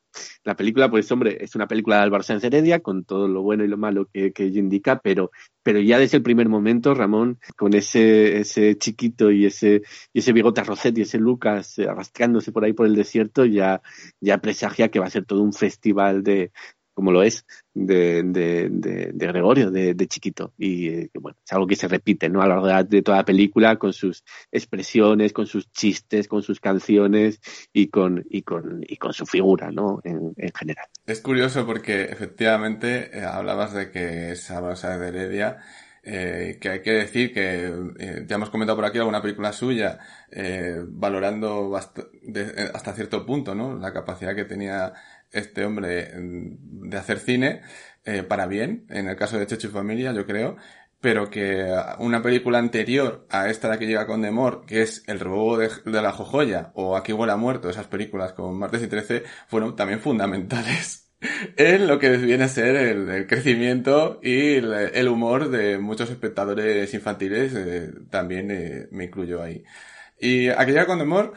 [0.43, 3.63] La película, pues hombre, es una película de Álvaro Sáenz Heredia, con todo lo bueno
[3.63, 5.31] y lo malo que, que ella indica, pero,
[5.63, 9.83] pero ya desde el primer momento, Ramón, con ese, ese chiquito y ese,
[10.15, 13.83] y ese bigote Roset y ese Lucas eh, arrastrándose por ahí por el desierto, ya,
[14.19, 16.53] ya presagia que va a ser todo un festival de,
[17.01, 18.69] como lo es de,
[19.15, 20.53] Gregorio, de, chiquito.
[20.59, 22.43] Y eh, bueno, es algo que se repite ¿no?
[22.43, 26.61] a lo largo de toda la película con sus expresiones, con sus chistes, con sus
[26.61, 27.41] canciones
[27.73, 30.03] y con, con, su figura ¿no?
[30.05, 30.89] en, en general.
[31.07, 35.61] Es curioso porque efectivamente eh, hablabas de que es Rosa de Heredia.
[36.03, 37.67] Eh, que hay que decir que
[37.99, 39.99] eh, ya hemos comentado por aquí alguna película suya
[40.31, 41.79] eh, valorando
[42.23, 43.77] de, hasta cierto punto ¿no?
[43.77, 44.95] la capacidad que tenía
[45.33, 47.63] este hombre de hacer cine
[48.05, 50.57] eh, para bien, en el caso de Checho y Familia, yo creo,
[51.01, 51.67] pero que
[51.99, 55.71] una película anterior a esta la que llega con Demor, que es El robo de,
[55.85, 61.11] la jojoya o Aquí huele muerto, esas películas con Martes y Trece, fueron también fundamentales
[61.57, 67.55] en lo que viene a ser el, crecimiento y el, humor de muchos espectadores infantiles,
[67.55, 69.65] eh, también eh, me incluyo ahí.
[70.19, 71.33] Y aquella con Demor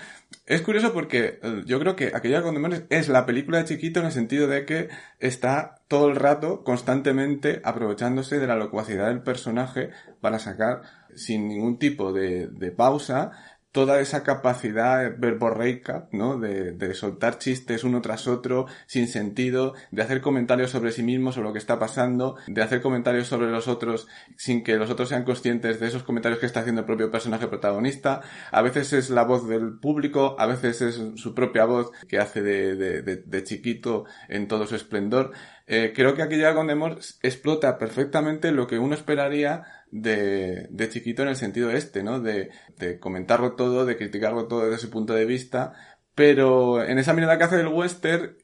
[0.46, 4.00] es curioso porque eh, yo creo que aquella con Demor es la película de chiquito
[4.00, 9.22] en el sentido de que está todo el rato constantemente aprovechándose de la locuacidad del
[9.22, 10.82] personaje para sacar
[11.16, 13.32] sin ningún tipo de, de pausa
[13.74, 16.40] toda esa capacidad verborreica, ¿no?
[16.40, 21.32] De, de, soltar chistes uno tras otro, sin sentido, de hacer comentarios sobre sí mismo,
[21.32, 24.08] sobre lo que está pasando, de hacer comentarios sobre los otros
[24.38, 27.48] sin que los otros sean conscientes de esos comentarios que está haciendo el propio personaje
[27.48, 28.22] protagonista.
[28.52, 32.44] A veces es la voz del público, a veces es su propia voz que hace
[32.44, 35.32] de, de, de chiquito en todo su esplendor.
[35.66, 41.22] Eh, creo que aquí ya Demor explota perfectamente lo que uno esperaría de, de chiquito
[41.22, 42.20] en el sentido este, ¿no?
[42.20, 45.74] De, de comentarlo todo, de criticarlo todo desde su punto de vista,
[46.16, 48.36] pero en esa mirada que hace del western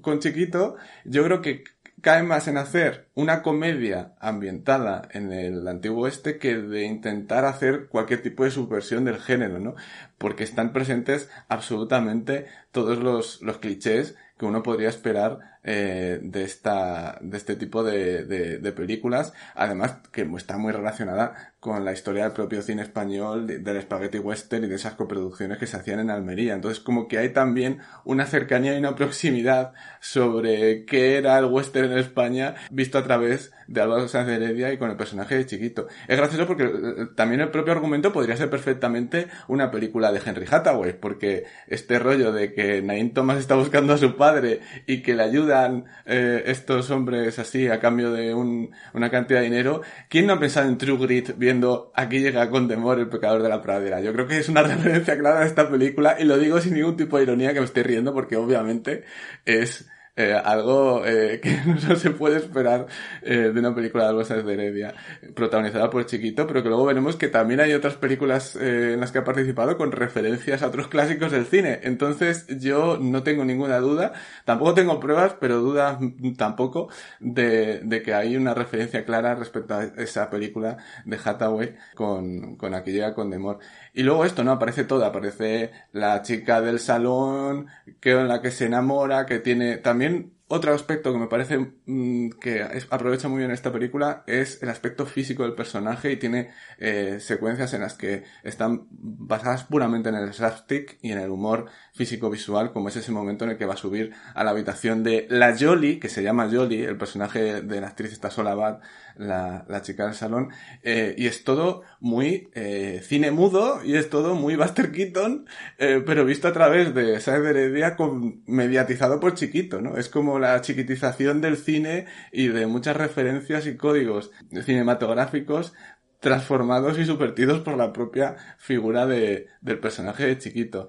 [0.00, 1.64] con chiquito, yo creo que
[2.00, 7.88] cae más en hacer una comedia ambientada en el antiguo oeste que de intentar hacer
[7.88, 9.74] cualquier tipo de subversión del género, ¿no?
[10.16, 17.18] Porque están presentes absolutamente todos los, los clichés que uno podría esperar eh, de esta
[17.20, 22.32] de este tipo de, de, películas además que está muy relacionada con la historia del
[22.32, 26.10] propio cine español de, del spaghetti western y de esas coproducciones que se hacían en
[26.10, 31.46] Almería entonces como que hay también una cercanía y una proximidad sobre qué era el
[31.46, 35.46] western en España visto a través de Álvaro de Heredia y con el personaje de
[35.46, 35.86] Chiquito.
[36.08, 40.46] Es gracioso porque eh, también el propio argumento podría ser perfectamente una película de Henry
[40.50, 45.14] Hathaway, porque este rollo de que Nain Thomas está buscando a su padre y que
[45.14, 50.26] le ayudan eh, estos hombres así a cambio de un, una cantidad de dinero, ¿quién
[50.26, 53.62] no ha pensado en True Grit viendo aquí llega con temor el pecador de la
[53.62, 54.00] pradera?
[54.00, 56.96] Yo creo que es una referencia clara a esta película y lo digo sin ningún
[56.96, 59.04] tipo de ironía que me estoy riendo porque obviamente
[59.44, 62.86] es eh, algo eh, que no se puede esperar
[63.22, 64.94] eh, de una película de Alba de Heredia,
[65.34, 69.12] protagonizada por Chiquito, pero que luego veremos que también hay otras películas eh, en las
[69.12, 71.80] que ha participado con referencias a otros clásicos del cine.
[71.84, 74.12] Entonces yo no tengo ninguna duda,
[74.44, 75.98] tampoco tengo pruebas, pero dudas
[76.36, 76.88] tampoco
[77.20, 82.74] de, de que hay una referencia clara respecto a esa película de Hathaway con, con
[82.74, 83.58] Aquí llega con Demor.
[83.98, 84.52] Y luego esto, ¿no?
[84.52, 87.66] Aparece todo, aparece la chica del salón,
[87.98, 92.30] que en la que se enamora, que tiene también otro aspecto que me parece mmm,
[92.40, 97.18] que aprovecha muy bien esta película es el aspecto físico del personaje y tiene eh,
[97.20, 102.72] secuencias en las que están basadas puramente en el slapstick y en el humor físico-visual,
[102.72, 105.56] como es ese momento en el que va a subir a la habitación de la
[105.58, 108.80] Jolie, que se llama Jolie, el personaje de la actriz está sola Bad,
[109.18, 110.48] la, la chica del salón,
[110.82, 115.46] eh, y es todo muy eh, cine mudo y es todo muy Buster Keaton,
[115.78, 119.96] eh, pero visto a través de de Heredia con, mediatizado por chiquito, ¿no?
[119.96, 124.30] Es como la chiquitización del cine y de muchas referencias y códigos
[124.64, 125.74] cinematográficos
[126.20, 130.88] transformados y subvertidos por la propia figura de, del personaje de chiquito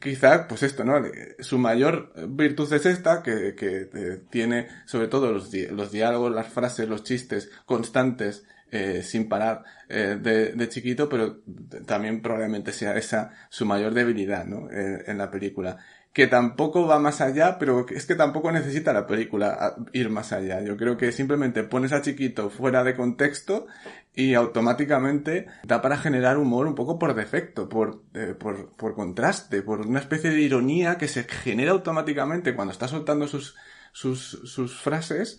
[0.00, 1.00] quizá, pues esto, ¿no?
[1.38, 6.48] Su mayor virtud es esta, que, que eh, tiene sobre todo los, los, diálogos, las
[6.48, 11.40] frases, los chistes constantes, eh, sin parar eh, de, de, chiquito, pero
[11.86, 14.70] también probablemente sea esa su mayor debilidad, ¿no?
[14.70, 15.78] En, en la película
[16.12, 20.60] que tampoco va más allá, pero es que tampoco necesita la película ir más allá.
[20.62, 23.66] Yo creo que simplemente pones a Chiquito fuera de contexto
[24.12, 29.62] y automáticamente da para generar humor un poco por defecto, por, eh, por, por contraste,
[29.62, 33.56] por una especie de ironía que se genera automáticamente cuando está soltando sus,
[33.92, 35.38] sus, sus frases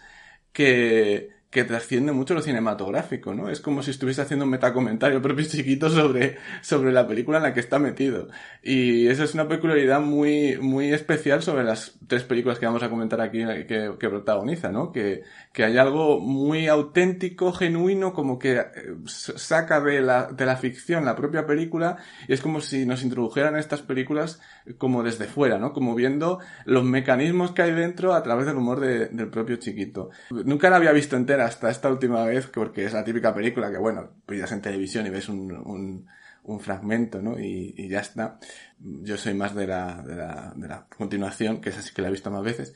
[0.54, 3.50] que, que trasciende mucho lo cinematográfico, ¿no?
[3.50, 7.54] Es como si estuviese haciendo un metacomentario propio chiquito sobre, sobre la película en la
[7.54, 8.30] que está metido.
[8.64, 12.90] Y esa es una peculiaridad muy, muy especial sobre las tres películas que vamos a
[12.90, 14.94] comentar aquí que, que protagoniza, ¿no?
[14.94, 18.66] Que, que hay algo muy auténtico, genuino, como que eh,
[19.06, 21.98] saca de la, de la ficción la propia película
[22.30, 24.40] y es como si nos introdujeran estas películas
[24.78, 25.74] como desde fuera, ¿no?
[25.74, 30.12] Como viendo los mecanismos que hay dentro a través del humor de, del propio chiquito.
[30.30, 33.78] Nunca la había visto entera hasta esta última vez, porque es la típica película que,
[33.78, 36.08] bueno, pillas en televisión y ves un,
[36.44, 37.40] un, fragmento, ¿no?
[37.40, 38.40] Y, ya está.
[38.80, 40.02] Yo soy más de la,
[40.56, 42.74] de la, continuación, que es así que la he visto más veces.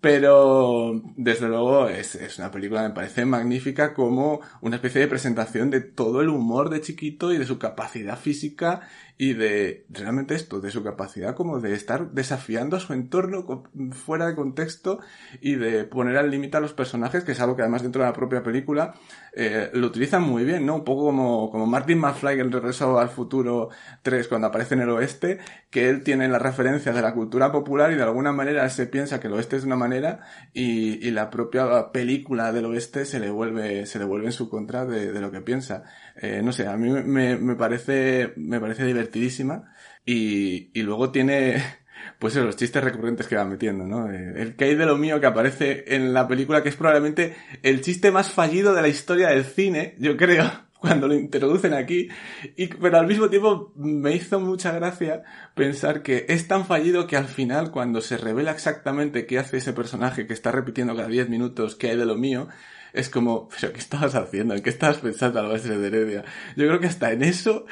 [0.00, 5.70] Pero, desde luego, es, es una película me parece magnífica como una especie de presentación
[5.70, 8.88] de todo el humor de chiquito y de su capacidad física
[9.20, 14.28] y de realmente esto, de su capacidad como de estar desafiando a su entorno fuera
[14.28, 15.00] de contexto
[15.40, 18.08] y de poner al límite a los personajes, que es algo que además dentro de
[18.08, 18.94] la propia película
[19.34, 20.76] eh, lo utilizan muy bien, ¿no?
[20.76, 23.70] Un poco como, como Martin McFly en Regreso al Futuro
[24.02, 25.38] 3 cuando aparece en el oeste,
[25.68, 29.18] que él tiene las referencias de la cultura popular y de alguna manera se piensa
[29.18, 30.20] que el oeste es de una manera
[30.52, 34.48] y, y la propia película del oeste se le vuelve, se le vuelve en su
[34.48, 35.82] contra de, de lo que piensa.
[36.20, 39.72] Eh, no sé, a mí me, me parece, me parece divertidísima
[40.04, 41.62] y, y luego tiene,
[42.18, 44.10] pues los chistes recurrentes que va metiendo, ¿no?
[44.10, 47.36] Eh, el que hay de lo mío que aparece en la película, que es probablemente
[47.62, 50.50] el chiste más fallido de la historia del cine, yo creo,
[50.80, 52.08] cuando lo introducen aquí,
[52.56, 55.22] y, pero al mismo tiempo me hizo mucha gracia
[55.54, 59.72] pensar que es tan fallido que al final, cuando se revela exactamente qué hace ese
[59.72, 62.48] personaje que está repitiendo cada 10 minutos que hay de lo mío,
[62.92, 64.54] es como, pero ¿qué estabas haciendo?
[64.54, 66.24] ¿En qué estabas pensando al base de Heredia?
[66.56, 67.66] Yo creo que hasta en eso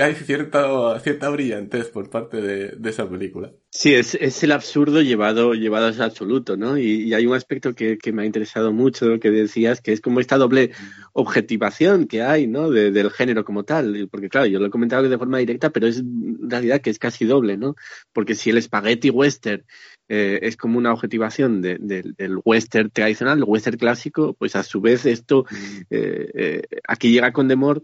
[0.00, 3.52] hay cierta, cierta brillantez por parte de, de esa película.
[3.70, 6.78] Sí, es, es, el absurdo llevado, llevado a ese absoluto, ¿no?
[6.78, 9.92] Y, y hay un aspecto que, que, me ha interesado mucho, lo que decías, que
[9.92, 10.72] es como esta doble
[11.12, 12.70] objetivación que hay, ¿no?
[12.70, 14.08] De, del género como tal.
[14.10, 16.98] Porque claro, yo lo he comentado de forma directa, pero es en realidad que es
[16.98, 17.76] casi doble, ¿no?
[18.12, 19.64] Porque si el spaghetti western
[20.14, 24.62] eh, es como una objetivación de, de, del western tradicional, el western clásico, pues a
[24.62, 25.46] su vez esto,
[25.88, 27.82] eh, eh, aquí llega con Demor,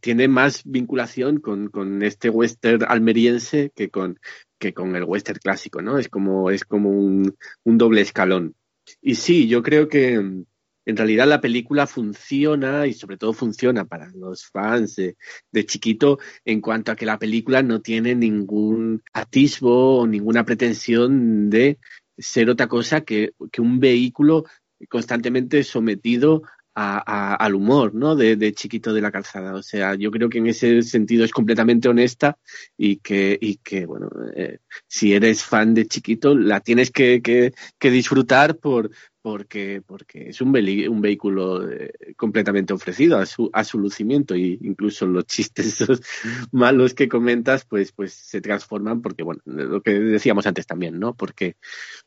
[0.00, 4.20] tiene más vinculación con, con, este western almeriense que con,
[4.58, 5.98] que con el western clásico, ¿no?
[5.98, 7.34] Es como, es como un,
[7.64, 8.54] un doble escalón.
[9.00, 10.44] Y sí, yo creo que,
[10.88, 15.18] en realidad la película funciona y sobre todo funciona para los fans de,
[15.52, 21.50] de, chiquito en cuanto a que la película no tiene ningún atisbo o ninguna pretensión
[21.50, 21.78] de
[22.16, 24.46] ser otra cosa que, que un vehículo
[24.88, 26.42] constantemente sometido
[26.80, 28.14] a, al humor, ¿no?
[28.14, 29.54] De, de, chiquito de la calzada.
[29.54, 32.38] O sea, yo creo que en ese sentido es completamente honesta
[32.76, 37.90] y que, y que bueno, eh, si eres fan de chiquito, la tienes que, que
[37.90, 38.92] disfrutar por,
[39.30, 44.58] porque, porque es un, un vehículo eh, completamente ofrecido a su, a su lucimiento y
[44.62, 45.84] incluso los chistes
[46.50, 51.14] malos que comentas pues, pues se transforman porque, bueno, lo que decíamos antes también, ¿no?
[51.14, 51.56] Porque,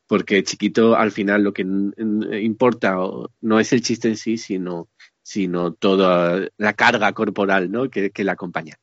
[0.07, 2.97] porque chiquito al final lo que importa
[3.41, 4.89] no es el chiste en sí, sino,
[5.22, 7.88] sino toda la carga corporal, ¿no?
[7.91, 8.80] Que, que la acompaña.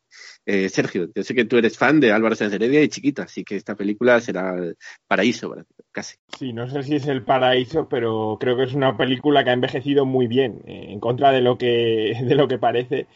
[0.51, 3.45] Eh, Sergio, yo sé que tú eres fan de Álvaro Sáenz Heredia y chiquito, así
[3.45, 5.55] que esta película será el paraíso,
[5.93, 6.17] casi.
[6.39, 9.53] Sí, no sé si es el paraíso, pero creo que es una película que ha
[9.53, 13.07] envejecido muy bien, eh, en contra de lo que, de lo que parece,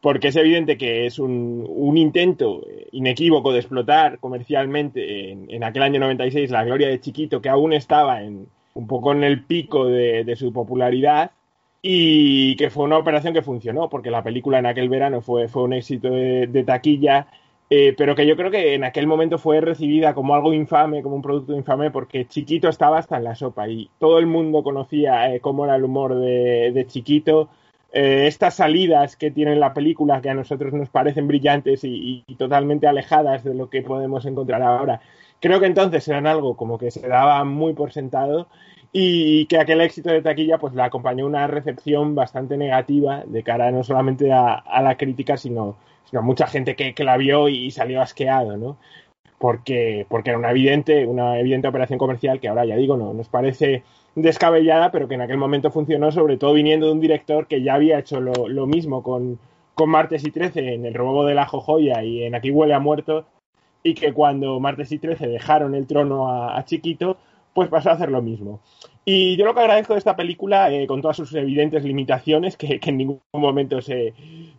[0.00, 5.82] porque es evidente que es un, un intento inequívoco de explotar comercialmente en, en, aquel
[5.82, 9.86] año 96 la gloria de Chiquito, que aún estaba en, un poco en el pico
[9.86, 11.32] de su popularidad
[11.88, 15.62] y que fue una operación que funcionó, porque la película en aquel verano fue, fue
[15.62, 17.28] un éxito de, taquilla,
[17.70, 21.14] eh, pero que yo creo que en aquel momento fue recibida como algo infame, como
[21.14, 25.32] un producto infame, porque Chiquito estaba hasta en la sopa y todo el mundo conocía
[25.32, 27.50] eh, cómo era el humor de, Chiquito.
[27.92, 32.88] Eh, estas salidas que tiene la película, que a nosotros nos parecen brillantes y, totalmente
[32.88, 35.00] alejadas de lo que podemos encontrar ahora,
[35.40, 38.48] creo que entonces eran algo como que se daba muy por sentado
[38.92, 43.70] y que aquel éxito de taquilla pues le acompañó una recepción bastante negativa de cara
[43.70, 47.48] no solamente a, a la crítica sino, sino, a mucha gente que, que, la vio
[47.48, 48.78] y salió asqueado ¿no?
[49.38, 53.28] porque, porque era una evidente, una evidente operación comercial que ahora ya digo no nos
[53.28, 53.82] parece
[54.14, 57.74] descabellada pero que en aquel momento funcionó sobre todo viniendo de un director que ya
[57.74, 59.38] había hecho lo, lo mismo con,
[59.74, 62.80] con Martes y Trece en El robo de la jojoya y en Aquí huele a
[62.80, 63.26] muerto
[63.86, 67.18] y que cuando Martes y Trece dejaron el trono a, Chiquito
[67.54, 68.60] pues pasó a hacer lo mismo.
[69.04, 72.80] Y yo lo que agradezco de esta película, eh, con todas sus evidentes limitaciones, que,
[72.82, 74.12] en ningún momento se,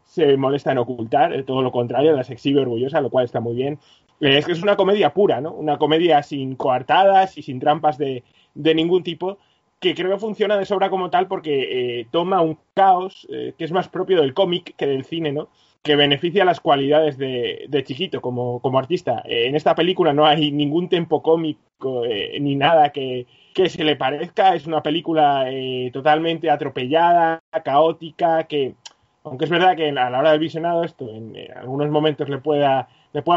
[0.05, 3.55] se, molesta en ocultar, eh, todo lo contrario, las exhibe orgullosa, lo cual está muy
[3.55, 3.77] bien,
[4.21, 5.51] eh, es que es una comedia pura, ¿no?
[5.51, 8.23] Una comedia sin coartadas y sin trampas de,
[8.55, 9.37] de ningún tipo,
[9.79, 13.89] que creo que funciona de sobra como tal porque toma un caos que es más
[13.89, 15.49] propio del cómic que del cine, ¿no?
[15.87, 19.23] Que beneficia las cualidades de, Chiquito como, artista.
[19.23, 23.25] Eh, en esta película no hay ningún tempo cómico eh, ni nada que,
[23.55, 24.53] se le parezca.
[24.53, 28.75] Es una película eh, totalmente atropellada, caótica, que,
[29.23, 32.39] aunque es verdad que a la hora del visionado esto en, en algunos momentos le
[32.39, 32.89] pueda,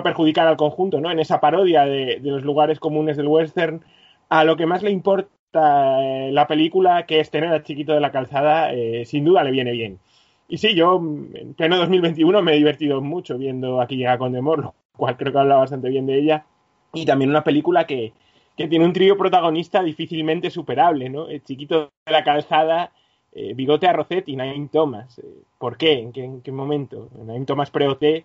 [0.03, 1.12] perjudicar al conjunto, ¿no?
[1.12, 3.84] En esa parodia de, de los lugares comunes del western,
[4.28, 8.12] a lo que más le importa la película, que es tener a Chiquito de la
[8.12, 9.98] Calzada, eh, sin duda le viene bien.
[10.51, 14.64] Y sí, yo en pleno 2021 me he divertido mucho viendo Aquí llega con Demor,
[14.64, 16.44] lo cual creo que habla bastante bien de ella.
[16.92, 18.12] Y también una película que,
[18.57, 21.28] que tiene un trío protagonista difícilmente superable, ¿no?
[21.28, 22.90] El Chiquito de la Calzada,
[23.30, 25.20] eh, Bigote Arrocet y Naim Thomas.
[25.20, 25.24] Eh,
[25.57, 25.92] ¿Por qué?
[25.92, 27.09] ¿En qué, en qué momento?
[27.24, 28.24] Naim Thomas pre-OT, eh,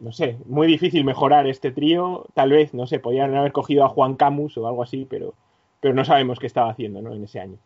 [0.00, 2.26] no sé, muy difícil mejorar este trío.
[2.34, 5.34] Tal vez, no sé, podrían haber cogido a Juan Camus o algo así, pero,
[5.80, 7.14] pero no sabemos qué estaba haciendo ¿no?
[7.14, 7.58] en ese año.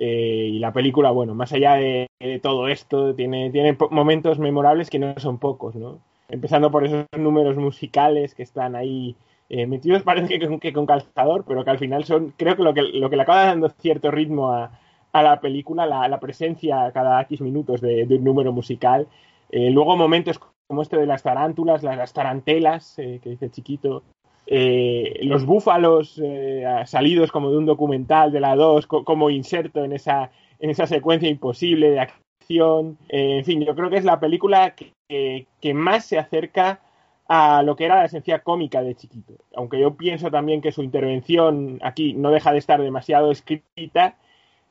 [0.00, 2.08] Eh, y la película, bueno, más allá de,
[2.40, 5.98] todo esto, tiene, tiene momentos memorables que no son pocos, ¿no?
[6.28, 9.16] Empezando por esos números musicales que están ahí
[9.48, 12.62] eh, metidos, parece que con, que con, calzador, pero que al final son, creo que
[12.62, 14.78] lo que, lo que le acaba dando cierto ritmo a,
[15.12, 19.08] a la película, la, la, presencia cada X minutos de, un número musical.
[19.50, 20.38] Eh, luego momentos
[20.68, 24.04] como este de las tarántulas, las, las tarantelas, que dice Chiquito,
[24.50, 29.84] eh, los búfalos eh, salidos como de un documental de la 2, co como inserto
[29.84, 32.96] en esa, en esa secuencia imposible de acción.
[33.10, 36.80] Eh, en fin, yo creo que es la película que, que, más se acerca
[37.28, 39.34] a lo que era la esencia cómica de Chiquito.
[39.54, 44.16] Aunque yo pienso también que su intervención aquí no deja de estar demasiado escrita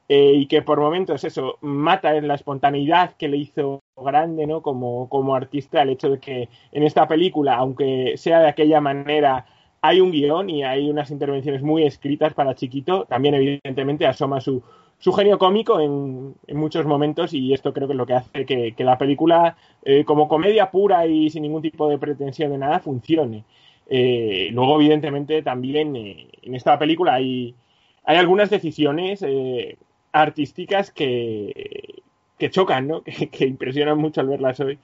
[0.09, 4.63] eh, y que por momentos eso mata en la espontaneidad que le hizo grande ¿no?
[4.63, 9.45] como, como artista el hecho de que en esta película, aunque sea de aquella manera
[9.81, 13.05] hay un guion y hay unas intervenciones muy escritas para Chiquito.
[13.05, 14.63] También, evidentemente, asoma su,
[14.99, 18.83] su genio cómico en, muchos momentos y esto creo que es lo que hace que,
[18.83, 23.43] la película, eh, como comedia pura y sin ningún tipo de pretensión de nada, funcione.
[23.89, 27.55] Eh, luego, evidentemente, también eh, en esta película hay,
[28.03, 29.77] algunas decisiones eh,
[30.11, 32.01] artísticas que,
[32.49, 33.01] chocan, ¿no?
[33.31, 34.79] que, impresionan mucho al verlas hoy.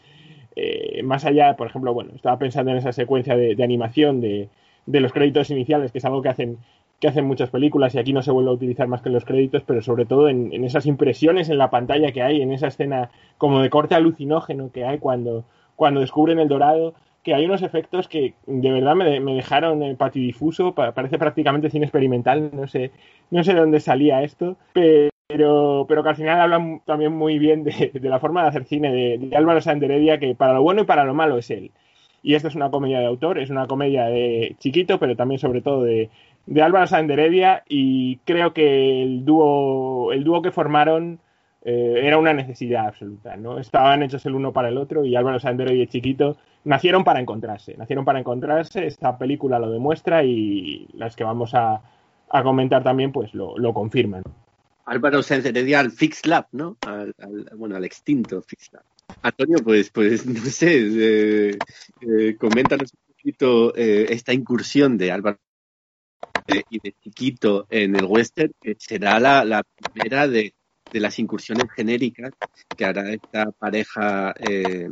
[1.04, 4.50] Más allá, por ejemplo, bueno, estaba pensando en esa secuencia de, de animación de,
[4.86, 6.58] de los créditos iniciales, que es algo que hacen,
[7.00, 9.26] que hacen muchas películas y aquí no se vuelve a utilizar más que en los
[9.26, 12.68] créditos, pero sobre todo en, en, esas impresiones en la pantalla que hay, en esa
[12.68, 17.62] escena como de corte alucinógeno que hay cuando, cuando descubren el dorado, que hay unos
[17.62, 22.92] efectos que de verdad me, me dejaron patidifuso, parece prácticamente cine experimental, no sé,
[23.32, 27.64] no sé de dónde salía esto, pero, pero que al final hablan también muy bien
[27.64, 30.82] de, de la forma de hacer cine de, de Álvaro Sanderedia, que para lo bueno
[30.82, 31.72] y para lo malo es él.
[32.24, 35.62] Y esta es una comedia de autor, es una comedia de chiquito, pero también sobre
[35.62, 36.10] todo de,
[36.46, 41.20] de Álvaro Sanderedia y creo que el dúo, el dúo que formaron
[41.64, 43.60] eh, era una necesidad absoluta, ¿no?
[43.60, 47.76] Estaban hechos el uno para el otro y Álvaro Sanderedia y Chiquito nacieron para encontrarse,
[47.78, 51.82] nacieron para encontrarse, esta película lo demuestra y las que vamos a,
[52.30, 54.24] a comentar también pues lo, lo confirman.
[54.86, 56.78] Álvaro Sanderedia al Fix Lab, ¿no?
[56.86, 58.84] Al, al, bueno, al extinto Fix Lab.
[59.22, 61.58] Antonio, pues, pues no sé, eh,
[62.02, 65.40] eh, coméntanos un poquito eh, esta incursión de Álvaro
[66.70, 70.54] y de Chiquito en el western, que será la, primera de,
[70.92, 72.32] de, las incursiones genéricas
[72.76, 74.90] que hará esta pareja eh,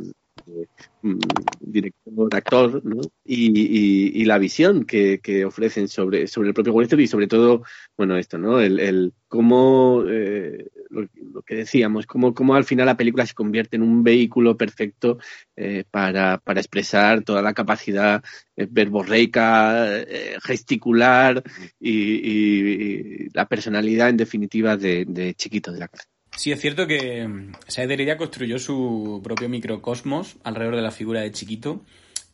[1.60, 2.82] director, actor.
[3.24, 7.62] Y, la visión que, ofrecen sobre, sobre el propio western y sobre todo,
[7.96, 8.60] bueno, esto, ¿no?
[8.60, 13.76] El, el cómo, eh, lo, que decíamos, cómo, cómo al final la película se convierte
[13.76, 15.18] en un vehículo perfecto
[15.56, 18.22] eh, para, para expresar toda la capacidad
[18.56, 21.42] eh, verborreica, eh, gesticular
[21.80, 26.11] y, y, la personalidad, en definitiva, de, de Chiquito de la Casa.
[26.36, 27.28] Sí, es cierto que
[27.68, 31.82] Saed Heredia construyó su propio microcosmos alrededor de la figura de Chiquito,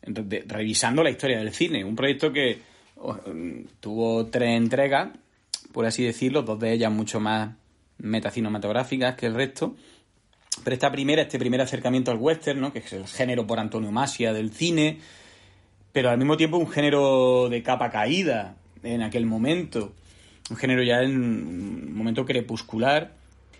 [0.03, 1.83] revisando la historia del cine.
[1.83, 2.61] Un proyecto que
[2.95, 3.17] oh,
[3.81, 5.09] tuvo tres entregas,
[5.73, 7.51] por así decirlo, dos de ellas mucho más
[7.97, 9.75] metacinematográficas que el resto.
[10.63, 12.71] Pero esta primera, este primer acercamiento al western, ¿no?
[12.71, 14.99] que es el género por Antonio Masia del cine,
[15.91, 19.93] pero al mismo tiempo un género de capa caída en aquel momento,
[20.49, 23.18] un género ya en un momento crepuscular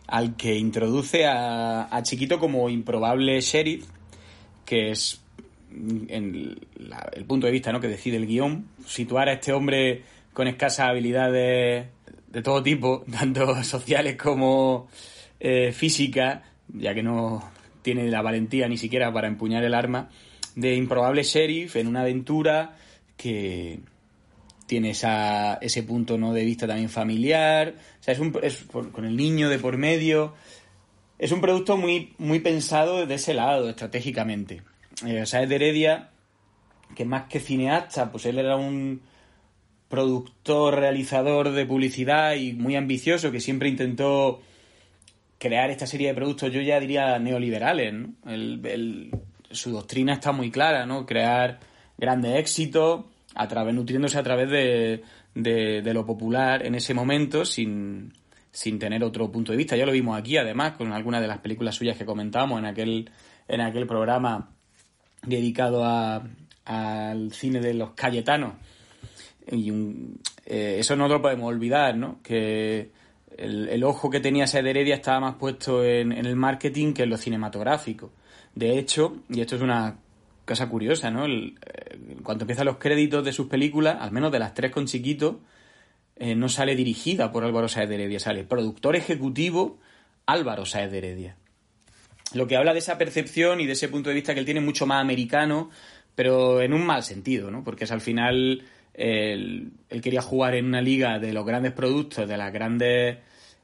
[0.10, 3.86] al que introduce a, a Chiquito como improbable sheriff,
[4.66, 5.22] que es
[5.72, 7.80] en la, el punto de vista ¿no?
[7.80, 10.04] que decide el guion, situar a este hombre
[10.34, 11.88] con escasas habilidades
[12.28, 14.88] de todo tipo, tanto sociales como
[15.40, 17.52] eh, físicas, ya que no
[17.82, 20.10] tiene la valentía ni siquiera para empuñar el arma,
[20.56, 22.76] de improbable sheriff en una aventura
[23.16, 23.80] que,
[24.70, 26.32] tiene esa, ese punto ¿no?
[26.32, 28.32] de vista también familiar, o sea, es, un,
[28.92, 30.36] con el niño de por medio.
[31.18, 34.62] Es un producto muy, pensado desde ese lado, estratégicamente.
[35.08, 36.12] Eh, o sea, es de Heredia,
[36.96, 39.02] que más que cineasta, pues él era un
[39.90, 44.40] productor, realizador de publicidad y muy ambicioso, que siempre intentó
[45.40, 48.14] crear esta serie de productos, yo ya diría neoliberales, ¿no?
[49.50, 51.08] Su doctrina está muy clara, ¿no?
[51.08, 51.60] Crear
[51.98, 53.06] grandes éxitos
[53.36, 55.04] a través, nutriéndose a través de,
[55.36, 58.12] de- lo popular en ese momento sin,
[58.52, 59.76] sin tener otro punto de vista.
[59.78, 63.10] Ya lo vimos aquí, además, con algunas de las películas suyas que comentamos en aquel,
[63.48, 64.50] en aquel programa
[65.24, 66.24] dedicado a-
[66.66, 68.54] al cine de los Cayetanos.
[69.52, 69.72] Y
[70.46, 72.20] eh, eso no lo podemos olvidar, ¿no?
[72.22, 72.92] Que
[73.38, 77.04] el, el ojo que tenía esa Heredia estaba más puesto en, en el marketing que
[77.04, 78.12] en lo cinematográfico.
[78.54, 79.96] De hecho, y esto es una
[80.50, 81.26] cosa curiosa, ¿no?
[81.26, 84.88] El- eh, cuando empiezan los créditos de sus películas, al menos de las tres con
[84.88, 85.42] chiquito,
[86.16, 89.80] eh, no sale dirigida por Álvaro Saez de Heredia, sale productor ejecutivo
[90.26, 91.36] Álvaro Saez de Heredia.
[92.34, 94.60] Lo que habla de esa percepción y de ese punto de vista que él tiene
[94.60, 95.70] mucho más americano,
[96.16, 97.64] pero en un mal sentido, ¿no?
[97.64, 98.64] Porque es al final
[98.96, 99.72] él,
[100.02, 103.18] quería jugar en una liga de los grandes productos, de las grandes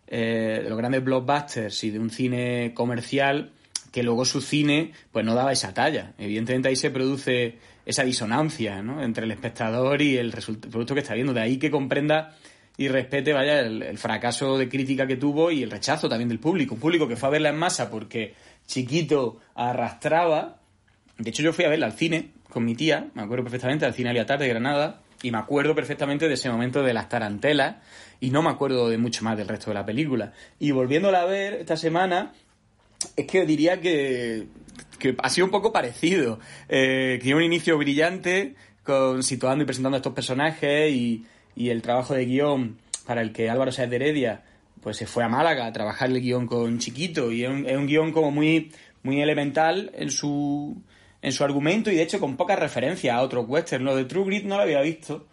[0.07, 3.51] eh, de los grandes blockbusters y de un cine comercial
[3.95, 6.11] que luego su cine pues no daba esa talla.
[6.17, 9.01] Evidentemente ahí se produce esa disonancia ¿no?
[9.01, 11.33] entre el espectador y el producto que está viendo.
[11.33, 12.35] De ahí que comprenda
[12.75, 16.39] y respete vaya el, el fracaso de crítica que tuvo y el rechazo también del
[16.39, 16.75] público.
[16.75, 18.33] Un público que fue a verla en masa porque
[18.67, 20.57] chiquito arrastraba.
[21.17, 23.93] De hecho, yo fui a verla al cine con mi tía, me acuerdo perfectamente, al
[23.93, 27.77] cine Aliatar de Granada, y me acuerdo perfectamente de ese momento de las tarantelas,
[28.19, 30.33] y no me acuerdo de mucho más del resto de la película.
[30.59, 32.33] Y volviéndola a ver esta semana,
[33.15, 34.47] es que diría que,
[34.99, 36.39] que ha sido un poco parecido.
[36.69, 41.25] Eh, tiene un inicio brillante, con, situando y presentando a estos personajes y,
[41.55, 44.43] y el trabajo de guion para el que Álvaro Sáez de Heredia
[44.81, 47.75] pues se fue a Málaga a trabajar el guion con Chiquito y es un, es
[47.75, 48.71] un guion como muy,
[49.01, 50.79] muy elemental en su,
[51.23, 53.83] en su argumento y de hecho con pocas referencias a otros western.
[53.83, 55.25] Lo de True Grit no lo había visto,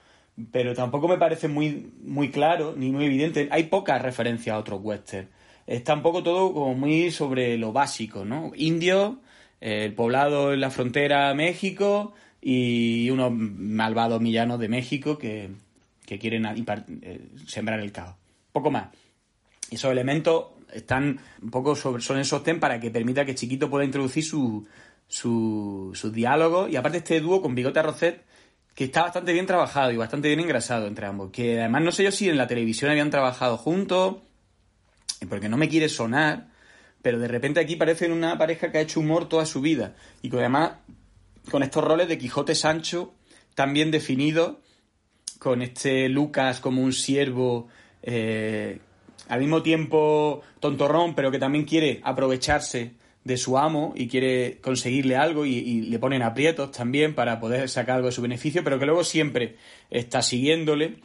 [0.50, 3.48] pero tampoco me parece muy, muy claro ni muy evidente.
[3.50, 5.28] Hay pocas referencias a otros western.
[5.66, 8.52] Está un poco todo como muy sobre lo básico, ¿no?
[8.56, 9.14] Indios,
[9.60, 15.50] el poblado en la frontera México y unos malvados villanos de México que,
[16.04, 18.16] que quieren eh, sembrar el caos.
[18.52, 18.88] Poco más.
[19.70, 23.84] Esos elementos están un poco sobre, son en sostén para que permita que Chiquito pueda
[23.84, 24.66] introducir su,
[25.06, 26.70] su, sus diálogos.
[26.70, 28.24] Y aparte este dúo con Bigote Arrocet,
[28.74, 31.30] que está bastante bien trabajado y bastante bien engrasado entre ambos.
[31.30, 34.16] Que además no sé yo si en la televisión habían trabajado juntos,
[35.27, 36.49] porque no me quiere sonar,
[37.03, 39.95] pero de repente aquí parecen una pareja que ha hecho humor toda su vida.
[40.23, 40.73] Y que además
[41.51, 43.14] con estos roles de Quijote Sancho
[43.55, 44.57] tan bien definidos,
[45.39, 47.68] con este Lucas como un siervo
[48.03, 48.79] eh,
[49.29, 52.93] al mismo tiempo tontorrón, pero que también quiere aprovecharse
[53.25, 57.68] de su amo y quiere conseguirle algo y, y le ponen aprietos también para poder
[57.68, 59.57] sacar algo de su beneficio, pero que luego siempre
[59.91, 60.97] está siguiéndole.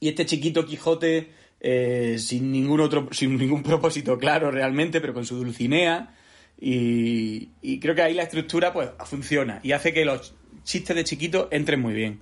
[0.00, 5.24] Y este chiquito Quijote, eh, sin ningún otro, sin ningún propósito claro realmente, pero con
[5.24, 6.14] su dulcinea.
[6.58, 11.04] Y, y creo que ahí la estructura pues funciona y hace que los chistes de
[11.04, 12.20] chiquito entren muy bien.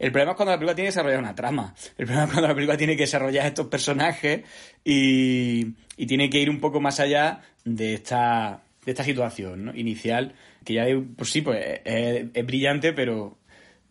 [0.00, 1.74] El problema es cuando la película tiene que desarrollar una trama.
[1.98, 4.42] El problema es cuando la película tiene que desarrollar estos personajes
[4.82, 5.64] y,
[6.06, 10.86] tiene que ir un poco más allá de esta, de esta situación inicial, que ya
[11.16, 13.36] por sí pues, es, es brillante, pero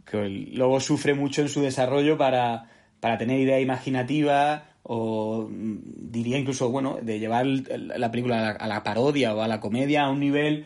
[0.03, 2.65] que luego sufre mucho en su desarrollo para,
[2.99, 5.77] para tener ideas imaginativas o mm,
[6.11, 10.09] diría incluso, bueno, de llevar la película a la, parodia o a la comedia a
[10.09, 10.65] un nivel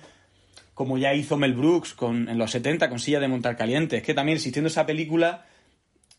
[0.73, 3.97] como ya hizo Mel Brooks con, en los 70 con Silla de Montar Caliente.
[3.97, 5.45] Es que también existiendo esa película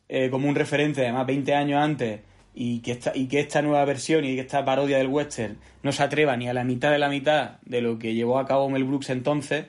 [0.06, 2.20] eh, como un referente, además 20 años antes,
[2.54, 5.90] y que, esta, y que esta nueva versión y que esta parodia del western no
[5.90, 8.68] se atreva ni a la mitad de la mitad de lo que llevó a cabo
[8.68, 9.64] Mel Brooks entonces,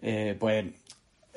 [0.00, 0.66] eh, pues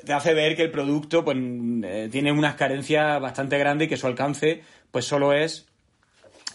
[0.06, 3.96] te hace ver que el producto pues, eh, tiene unas carencias bastante grandes y que
[3.96, 4.62] su alcance
[4.92, 5.68] pues solo es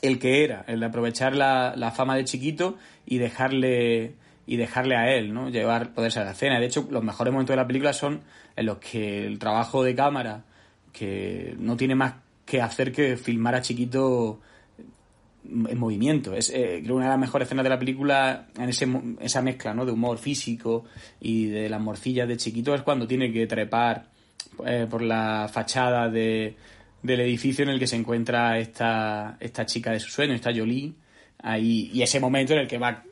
[0.03, 4.13] el que era, el de aprovechar la, la fama de chiquito y dejarle
[4.45, 5.49] y dejarle a él, ¿no?
[5.49, 6.59] Llevar, poderse a la escena.
[6.59, 8.21] De hecho, los mejores momentos de la película son
[8.55, 10.43] en los que el trabajo de cámara,
[10.91, 14.41] que no tiene más que hacer que filmar a chiquito
[15.45, 16.35] en movimiento.
[16.35, 18.85] Es eh, creo una de las mejores escenas de la película en ese,
[19.21, 19.85] esa mezcla, ¿no?
[19.85, 20.83] De humor físico
[21.21, 24.07] y de las morcillas de chiquito es cuando tiene que trepar
[24.65, 26.57] eh, por la fachada de,
[27.03, 30.93] del edificio en el que se encuentra esta, esta chica de su sueño, esta Jolie,
[31.39, 33.03] ahí, y ese momento en el que va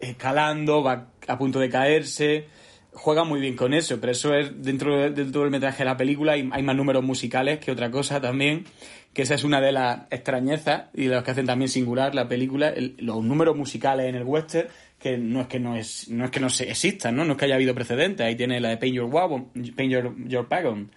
[0.00, 2.46] escalando, va a punto de caerse,
[2.92, 5.96] juega muy bien con eso, pero eso es dentro de, todo el metraje de la
[5.96, 8.64] película, hay, hay más números musicales que otra cosa también,
[9.12, 12.28] que esa es una de las extrañezas y de las que hacen también singular la
[12.28, 14.68] película, el- los números musicales en el western,
[14.98, 17.24] que no es que no es, no es que no se existan, ¿no?
[17.24, 20.14] No es que haya habido precedentes, ahí tiene la de Paint Your Wagon, Paint Your,
[20.28, 20.90] Your Wagon,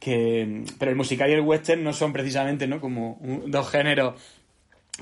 [0.00, 2.80] que pero el musical y el western no son precisamente, ¿no?
[2.80, 4.14] Como dos géneros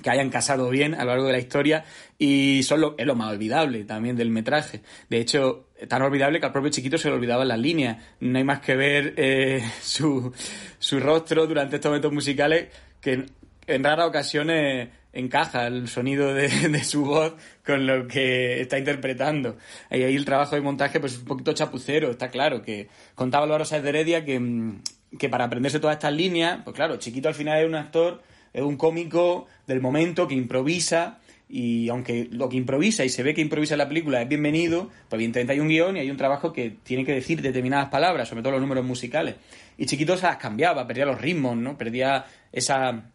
[0.03, 1.85] que hayan casado bien a lo largo de la historia
[2.19, 4.83] y son lo, es lo más olvidable también del metraje.
[5.09, 7.99] De hecho, tan olvidable que al propio chiquito se le olvidaban las líneas.
[8.21, 10.33] No hay más que ver eh, su,
[10.79, 12.69] su rostro durante estos momentos musicales
[13.01, 13.27] que
[13.67, 14.89] en raras ocasiones
[15.19, 19.57] encaja el sonido de, su voz con lo que está interpretando.
[19.91, 23.45] Y ahí el trabajo de montaje pues es un poquito chapucero, está claro, que contaba
[23.45, 24.83] Álvaro Sáez de Heredia que, mm,
[25.19, 28.23] que para aprenderse todas estas líneas, pues claro, Chiquito al final es un actor
[28.57, 33.35] es un cómico del momento que improvisa y aunque lo que improvisa y se ve
[33.35, 36.55] que improvisa la película es bienvenido, pues evidentemente hay un guion y hay un trabajo
[36.55, 39.37] que tiene que decir determinadas palabras, sobre todo los números musicales.
[39.77, 41.77] Y Chiquito se las cambiaba, perdía los ritmos, ¿no?
[41.77, 43.11] Perdía esa,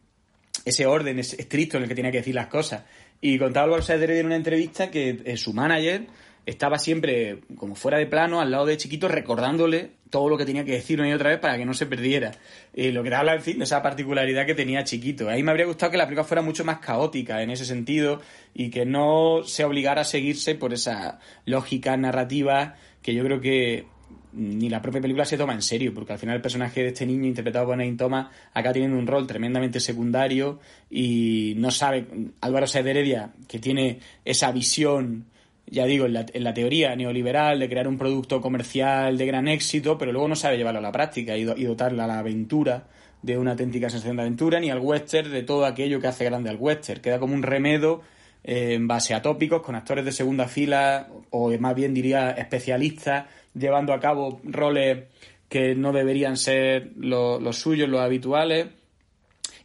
[0.66, 2.84] ese orden es- estricto en el que tenía que decir las cosas.
[3.22, 6.08] Y contaba Álvaro Sáez de en una entrevista que eh, su manager
[6.46, 10.66] estaba siempre como fuera de plano, al lado de Chiquito, recordándole todo lo que tenía
[10.66, 12.32] que decir una y otra vez para que no se perdiera.
[12.74, 15.30] Y lo que te habla, en fin, de esa particularidad que tenía Chiquito.
[15.30, 18.22] Ahí me habría gustado que la película fuera mucho más caótica en ese sentido
[18.54, 23.86] y que no se obligara a seguirse por esa lógica narrativa que yo creo que
[24.34, 27.06] ni la propia película se toma en serio, porque al final el personaje de este
[27.06, 30.60] niño interpretado por Nain Thomas acá teniendo un rol tremendamente secundario
[30.90, 32.08] y no sabe,
[32.42, 35.26] Álvaro Sáez de Heredia, que tiene esa visión,
[35.68, 39.48] ya digo, en la, en la teoría neoliberal de crear un producto comercial de gran
[39.48, 42.88] éxito, pero luego no sabe llevarlo a la práctica y, y dotarla a la aventura
[43.22, 46.50] de una auténtica sensación de aventura, ni al western de todo aquello que hace grande
[46.50, 47.02] al western.
[47.02, 48.02] Queda como un remedo
[48.44, 53.26] eh, en base a tópicos, con actores de segunda fila, o más bien diría especialistas,
[53.54, 55.06] llevando a cabo roles
[55.50, 58.68] que no deberían ser lo- los suyos, los habituales,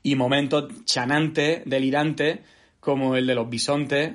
[0.02, 2.38] y momentos chanantes, delirantes,
[2.80, 4.12] como el de los bisontes,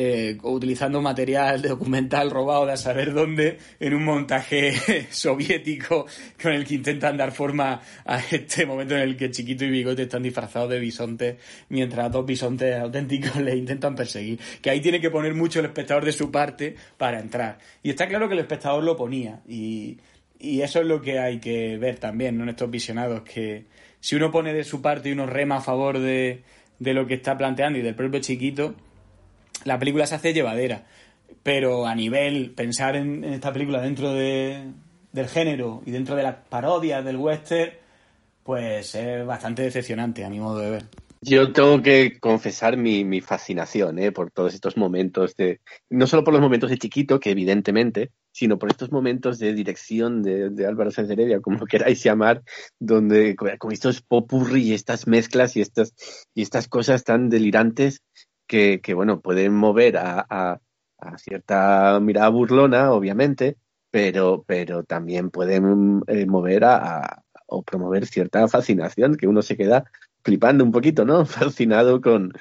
[0.00, 6.06] eh, utilizando material documental robado de a saber dónde en un montaje soviético
[6.40, 10.02] con el que intentan dar forma a este momento en el que Chiquito y Bigote
[10.02, 11.38] están disfrazados de bisontes
[11.70, 14.38] mientras dos bisontes auténticos le intentan perseguir.
[14.62, 17.58] Que ahí tiene que poner mucho el espectador de su parte para entrar.
[17.82, 19.98] Y está claro que el espectador lo ponía y,
[20.38, 22.44] y eso es lo que hay que ver también, ¿no?
[22.44, 23.64] En estos visionados, que
[23.98, 26.44] si uno pone de su parte y uno rema a favor de,
[26.78, 28.76] de lo que está planteando y del propio chiquito,
[29.64, 30.84] la película se hace llevadera.
[31.42, 34.64] Pero a nivel, pensar en, esta película dentro de,
[35.12, 37.72] del género y dentro de las parodias del western,
[38.42, 40.84] pues es bastante decepcionante a mi modo de ver.
[41.20, 44.12] Yo tengo que confesar mi, mi fascinación ¿eh?
[44.12, 48.56] por todos estos momentos de, no solo por los momentos de chiquito, que evidentemente, sino
[48.58, 52.42] por estos momentos de dirección de, Álvaro de Heredia, como queráis llamar,
[52.78, 55.92] donde con estos popurri y estas mezclas y estas,
[56.34, 58.02] y estas cosas tan delirantes
[58.48, 60.60] que, bueno, pueden mover a, a,
[60.98, 63.56] a cierta mirada burlona, obviamente,
[63.90, 69.84] pero, pero también pueden eh, mover a, o promover cierta fascinación, que uno se queda
[70.24, 71.24] flipando un poquito, ¿no?
[71.26, 72.32] Fascinado con,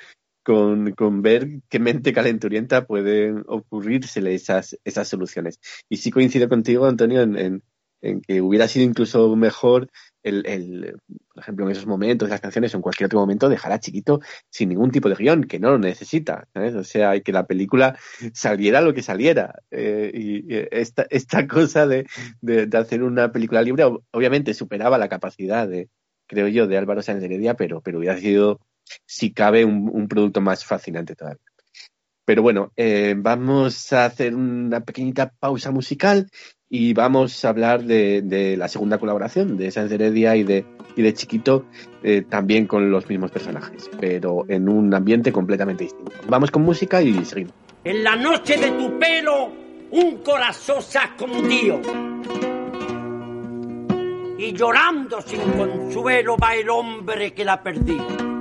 [0.44, 5.60] con, con ver qué mente calenturienta pueden ocurrírsele esas, esas soluciones.
[5.90, 7.64] Y sí coincido contigo, Antonio, en,
[8.02, 9.90] en que hubiera sido incluso mejor
[10.28, 10.96] el, el,
[11.34, 14.20] por ejemplo, en esos momentos, las canciones en cualquier otro momento, dejar a Chiquito
[14.50, 16.48] sin ningún tipo de guion, que no lo necesita.
[16.54, 17.98] O sea, que la película
[18.34, 19.56] saliera lo que saliera.
[19.72, 22.06] Eh, y esta, esta cosa de,
[22.42, 25.90] de, hacer una película libre, ob- obviamente superaba la capacidad de,
[26.28, 28.60] creo yo, de Álvaro Sáenz Heredia, pero, pero hubiera sido,
[29.06, 31.42] si cabe, un, un producto más fascinante todavía.
[32.26, 36.28] Pero bueno, eh, vamos a hacer una pequeñita pausa musical
[36.70, 40.66] y vamos a hablar de, la segunda colaboración de Sáenz Heredia y de,
[40.96, 41.66] y de Chiquito,
[42.04, 46.12] eh, también con los mismos personajes, pero en un ambiente completamente distinto.
[46.28, 47.54] Vamos con música y seguimos.
[47.84, 49.50] En la noche de tu pelo,
[49.92, 51.80] un corazón se ha escondido.
[54.40, 58.37] Y llorando sin consuelo va el hombre que la perdió.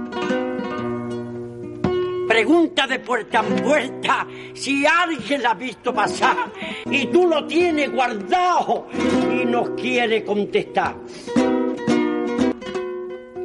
[2.36, 6.52] Pregunta de puerta en puerta si alguien la ha visto pasar
[6.84, 8.88] y tú lo tienes guardado
[9.32, 10.96] y no quiere contestar.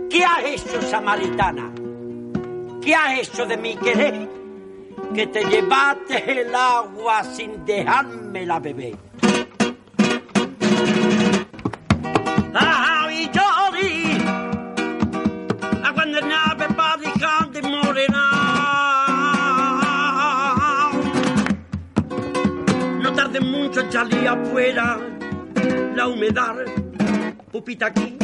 [0.09, 1.71] ¿Qué has hecho, samaritana?
[2.81, 4.27] ¿Qué has hecho de mi querer?
[5.15, 8.97] que te llevaste el agua sin dejármela beber.
[23.81, 24.99] No tarde mucho en salir afuera
[25.95, 26.55] la humedad.
[27.51, 28.15] Pupita aquí,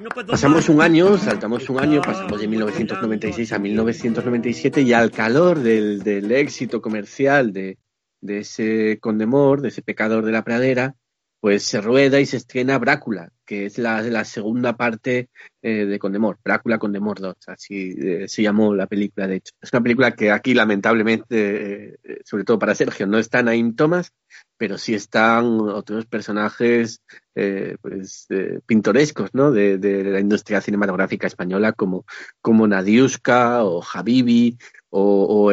[0.00, 5.10] no puedo Pasamos un año, saltamos un año, pasamos de 1996 a 1997 y al
[5.10, 7.78] calor del, del éxito comercial de,
[8.20, 10.94] de ese Condemor, de ese pecador de la pradera,
[11.44, 15.28] pues se rueda y se estrena Brácula, que es la, la segunda parte
[15.60, 19.52] eh, de Condemor, Brácula Condemor 2, así eh, se llamó la película, de hecho.
[19.60, 24.10] Es una película que aquí lamentablemente, eh, sobre todo para Sergio, no está Naim Thomas,
[24.56, 27.02] pero sí están otros personajes
[27.34, 29.50] eh, pues, eh, pintorescos ¿no?
[29.50, 32.04] de, la industria cinematográfica española como,
[32.40, 34.58] como Nadiuska o Habibi
[34.90, 35.50] o,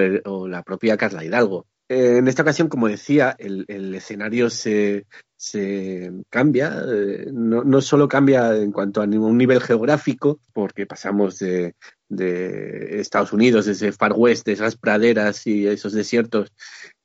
[0.47, 1.67] la propia Carla Hidalgo.
[1.89, 5.05] Eh, en esta ocasión, como decía, el escenario se,
[5.41, 11.39] se cambia, eh, no, no, solo cambia en cuanto a un nivel geográfico, porque pasamos
[11.39, 11.73] de,
[12.07, 16.53] de Estados Unidos, desde Far West, de esas praderas y esos desiertos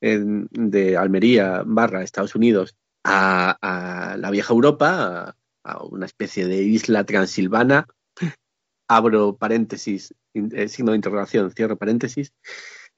[0.01, 6.61] en, de Almería barra Estados Unidos, a, la vieja Europa, a, a, una especie de
[6.61, 7.87] isla transilvana,
[8.87, 12.33] abro paréntesis, eh, signo de interrogación, cierro paréntesis,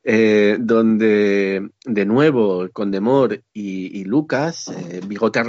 [0.03, 5.41] eh, donde de nuevo Condemor y, y Lucas, eh, Bigote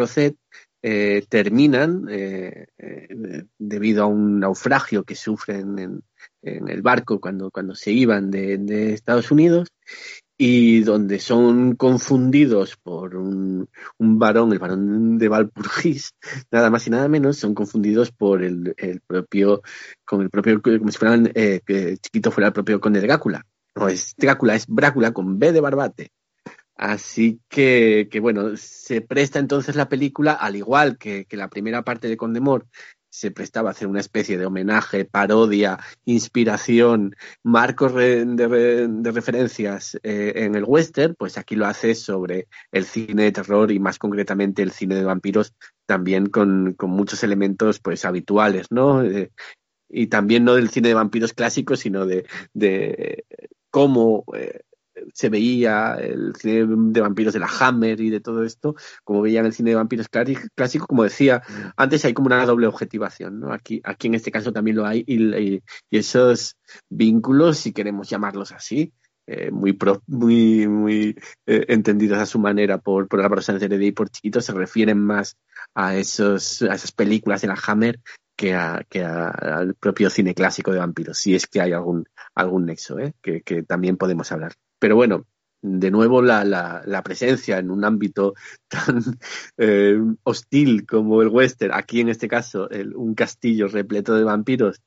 [0.82, 2.66] eh, terminan eh,
[3.58, 6.02] debido a un naufragio que sufren en,
[6.42, 9.68] en el barco cuando, cuando se iban de, de, Estados Unidos
[10.38, 16.14] y donde son confundidos por un, un varón, el varón de Valpurgis,
[16.50, 19.60] nada más y nada menos, son confundidos por el, el propio,
[20.06, 23.44] con el propio, como si fueran, eh, que Chiquito fuera el propio conde de Drácula
[23.74, 26.12] no es Drácula, es Brácula con B de barbate.
[26.76, 31.82] Así que, que, bueno, se presta entonces la película, al igual que, que la primera
[31.84, 32.66] parte de Condemor,
[33.10, 40.32] se prestaba a hacer una especie de homenaje, parodia, inspiración, marcos de, de, referencias eh,
[40.36, 44.62] en el western, pues aquí lo hace sobre el cine de terror y más concretamente
[44.62, 45.54] el cine de vampiros,
[45.86, 49.02] también con, con muchos elementos pues habituales, ¿no?
[49.02, 49.32] Eh,
[49.88, 52.24] y también no del cine de vampiros clásico, sino de
[53.70, 54.60] cómo eh,
[55.12, 59.46] se veía el cine de vampiros de la Hammer y de todo esto, como veían
[59.46, 61.42] el cine de vampiros clásico, como decía,
[61.76, 63.52] antes hay como una doble objetivación, ¿no?
[63.52, 66.56] Aquí, aquí en este caso también lo hay, y, esos
[66.88, 68.92] vínculos, si queremos llamarlos así,
[69.26, 71.16] eh, muy pro, muy, muy
[71.46, 75.36] eh, entendidos a su manera por, por Álvaro Sánchez y por Chiquito, se refieren más
[75.74, 78.00] a, esos, a esas películas de la Hammer
[78.40, 82.06] que, a, que a, al propio cine clásico de vampiros, si es que hay algún,
[82.34, 83.12] algún nexo, ¿eh?
[83.20, 84.54] que, también podemos hablar.
[84.78, 85.26] Pero bueno,
[85.60, 88.32] de nuevo la, la, la presencia en un ámbito
[88.68, 89.02] tan
[89.58, 94.80] eh, hostil como el western, aquí en este caso el, un castillo repleto de vampiros,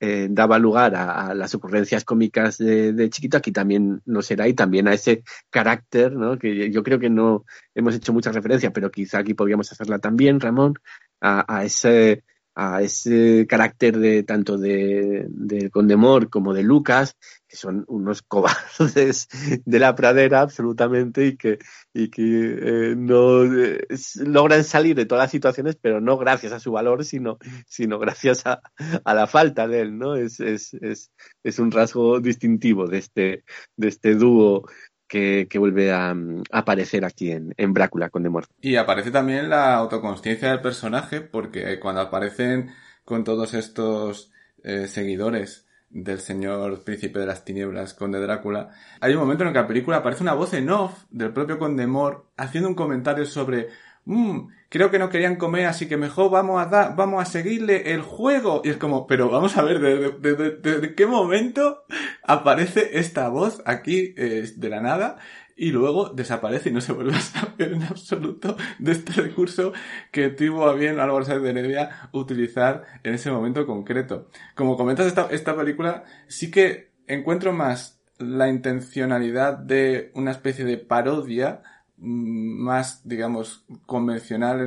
[0.00, 4.86] eh, daba lugar a, las ocurrencias cómicas de, Chiquito, aquí también lo será y también
[4.86, 6.38] a ese carácter, ¿no?
[6.38, 10.40] que yo creo que no hemos hecho mucha referencia, pero quizá aquí podríamos hacerla también,
[10.40, 10.74] Ramón,
[11.20, 12.22] a ese
[12.60, 19.28] a ese carácter de tanto de, de Condemor como de Lucas, que son unos cobardes
[19.64, 21.60] de la pradera absolutamente y que,
[21.94, 23.86] y que eh, no eh,
[24.26, 27.38] logran salir de todas las situaciones, pero no gracias a su valor, sino,
[27.68, 28.60] sino gracias a,
[29.04, 30.16] a la falta de él, ¿no?
[30.16, 31.12] Es, es, es,
[31.44, 33.44] es un rasgo distintivo de este,
[33.76, 34.64] de este dúo
[35.08, 36.14] que, vuelve a, a,
[36.52, 38.28] aparecer aquí en, en Brácula con.
[38.60, 42.70] Y aparece también la autoconsciencia del personaje, porque cuando aparecen
[43.04, 44.30] con todos estos
[44.62, 49.54] eh, seguidores del señor príncipe de las tinieblas, conde Drácula, hay un momento en el
[49.54, 53.24] que la película aparece una voz en off del propio conde Mor haciendo un comentario
[53.24, 53.68] sobre
[54.08, 57.92] mmm, creo que no querían comer, así que mejor vamos a dar, vamos a seguirle
[57.92, 58.62] el juego.
[58.64, 61.84] Y es como, pero vamos a ver, ¿desde de, qué momento
[62.24, 65.18] aparece esta voz aquí eh, de la nada?
[65.56, 69.72] Y luego desaparece y no se vuelve a saber en absoluto de este recurso
[70.10, 74.28] que tuvo a bien Álvaro Sáenz de Heredia utilizar en ese momento concreto.
[74.54, 80.78] Como comentas esta, esta película, sí que encuentro más la intencionalidad de una especie de
[80.78, 81.62] parodia
[82.00, 84.60] más, digamos, convencional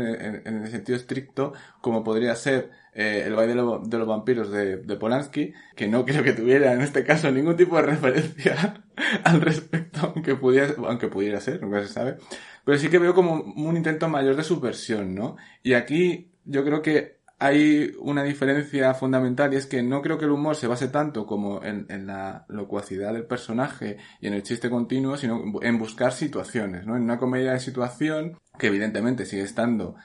[0.45, 4.77] en, el sentido estricto, como podría ser eh, el baile de, de los vampiros de,
[4.77, 8.83] de, Polanski, que no creo que tuviera en este caso ningún tipo de referencia
[9.23, 12.17] al respecto, aunque pudiera, aunque pudiera ser, nunca se sabe.
[12.65, 15.37] Pero sí que veo como un intento mayor de subversión, ¿no?
[15.63, 20.25] Y aquí yo creo que hay una diferencia fundamental y es que no creo que
[20.25, 24.69] el humor se base tanto como en, la locuacidad del personaje y en el chiste
[24.69, 26.95] continuo, sino en buscar situaciones, ¿no?
[26.95, 29.95] En una comedia de situación que evidentemente sigue estando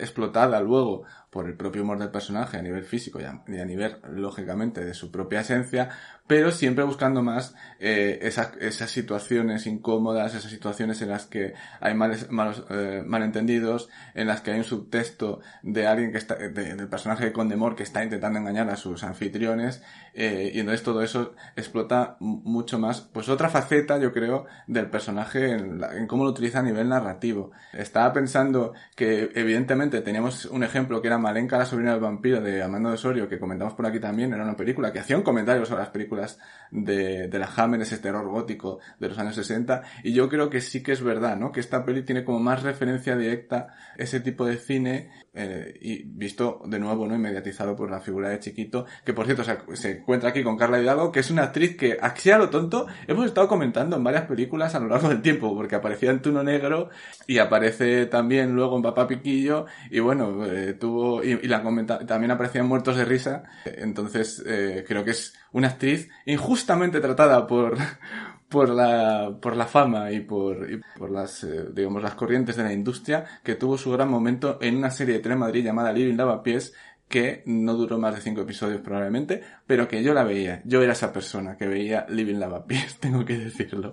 [0.00, 4.84] explotada luego por el propio humor del personaje a nivel físico y a, nivel, lógicamente,
[4.84, 5.88] de su propia esencia,
[6.26, 12.30] pero siempre buscando más eh, esas, situaciones incómodas, esas situaciones en las que hay males,
[12.30, 16.88] malos eh, malentendidos, en las que hay un subtexto de alguien que está, de- del
[16.88, 21.34] personaje de Condemor que está intentando engañar a sus anfitriones, eh, y entonces todo eso
[21.56, 26.62] explota mucho más, pues otra faceta, yo creo, del personaje en cómo lo utiliza a
[26.62, 27.52] nivel narrativo.
[27.72, 32.62] Estaba pensando que evidentemente teníamos un ejemplo que era Malenka, la sobrina del vampiro de
[32.62, 35.64] Amando de Osorio, que comentamos por aquí también, era una película que hacía un comentario
[35.64, 36.38] sobre las películas
[36.70, 40.60] de, de la Hammer, ese terror gótico de los años 60, y yo creo que
[40.60, 41.52] sí que es verdad, ¿no?
[41.52, 46.60] Que esta peli tiene como más referencia directa ese tipo de cine, eh, y visto
[46.66, 47.14] de nuevo, ¿no?
[47.14, 49.42] Inmediatizado por la figura de Chiquito, que por cierto
[49.74, 52.86] se, encuentra aquí con Carla Hidalgo, que es una actriz que, así a lo tonto,
[53.06, 56.42] hemos estado comentando en varias películas a lo largo del tiempo, porque aparecía en Tuno
[56.42, 56.90] Negro,
[57.26, 62.30] y aparece también luego en Papá Piquillo, y bueno, eh, tuvo, y, la comenta, también
[62.30, 67.76] aparecía en Muertos de Risa, entonces eh, creo que es una actriz injustamente tratada por,
[68.48, 72.72] por la, por la fama y por, por las, eh, digamos, las corrientes de la
[72.72, 76.74] industria, que tuvo su gran momento en una serie de Telemadrid llamada Living Lavapiés,
[77.12, 80.62] que no duró más de cinco episodios probablemente, pero que yo la veía.
[80.64, 83.92] Yo era esa persona que veía Living Lavapiés, tengo que decirlo.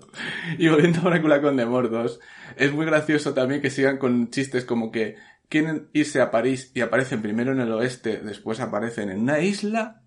[0.58, 2.20] Y volviendo a Drácula con Demor 2,
[2.56, 5.18] es muy gracioso también que sigan con chistes como que
[5.50, 10.04] quieren irse a París y aparecen primero en el oeste, después aparecen en una isla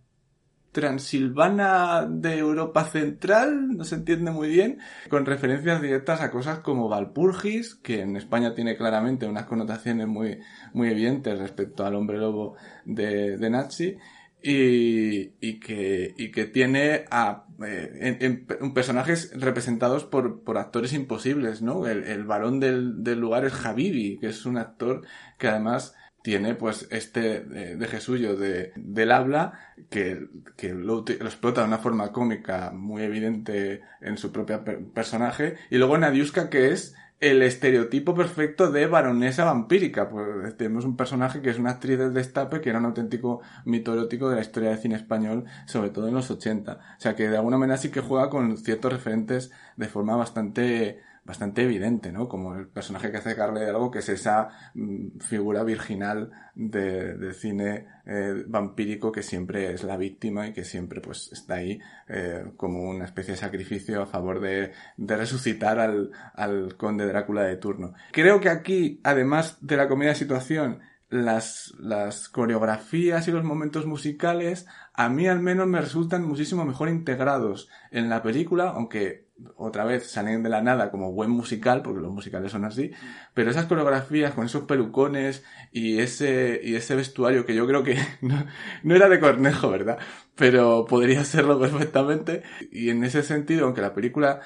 [0.72, 4.78] transilvana de Europa Central, no se entiende muy bien,
[5.10, 10.40] con referencias directas a cosas como Valpurgis, que en España tiene claramente unas connotaciones muy,
[10.72, 13.98] muy evidentes respecto al hombre lobo de, de Nazi,
[14.42, 20.92] y, y que, y que tiene a eh, en, en personajes representados por, por actores
[20.92, 21.86] imposibles, ¿no?
[21.86, 25.02] El, el varón del, del lugar es Habibi, que es un actor
[25.38, 29.58] que además tiene pues este de, de Jesuyo de, del habla
[29.90, 34.84] que, que lo, lo, explota de una forma cómica muy evidente en su propio per
[34.92, 40.96] personaje y luego Nadiuska que es el estereotipo perfecto de baronesa vampírica pues tenemos un
[40.96, 44.42] personaje que es una actriz del destape que era un auténtico mito erótico de la
[44.42, 47.78] historia del cine español sobre todo en los 80 o sea que de alguna manera
[47.78, 52.28] sí que juega con ciertos referentes de forma bastante bastante evidente, ¿no?
[52.28, 57.16] Como el personaje que hace Carla de algo que es esa mm, figura virginal de,
[57.16, 61.80] de cine eh, vampírico que siempre es la víctima y que siempre pues está ahí
[62.08, 67.42] eh, como una especie de sacrificio a favor de, de resucitar al, al conde Drácula
[67.44, 67.94] de turno.
[68.10, 70.80] Creo que aquí, además de la comedia de situación,
[71.12, 76.88] las, las coreografías y los momentos musicales a mí al menos me resultan muchísimo mejor
[76.88, 79.26] integrados en la película, aunque
[79.56, 82.92] otra vez salen de la nada como buen musical, porque los musicales son así,
[83.34, 87.96] pero esas coreografías con esos pelucones y ese, y ese vestuario que yo creo que
[88.20, 88.46] no,
[88.82, 89.98] no era de Cornejo, ¿verdad?
[90.36, 92.42] Pero podría serlo perfectamente.
[92.70, 94.40] Y en ese sentido, aunque la película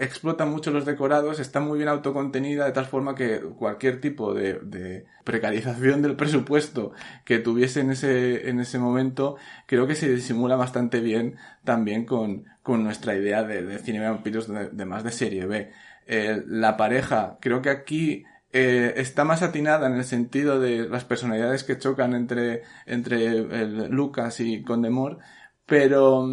[0.00, 5.04] explota mucho los decorados, está muy bien autocontenida de tal forma que cualquier tipo de,
[5.24, 6.92] precarización del presupuesto
[7.24, 9.36] que tuviese en ese, en ese momento,
[9.66, 14.48] creo que se disimula bastante bien también con, con nuestra idea de, de cine vampiros
[14.48, 15.70] de, de, más de serie B.
[16.06, 18.24] Eh, la pareja, creo que aquí
[18.58, 24.40] eh, está más atinada en el sentido de las personalidades que chocan entre, entre Lucas
[24.40, 25.18] y Condemor,
[25.64, 26.26] pero,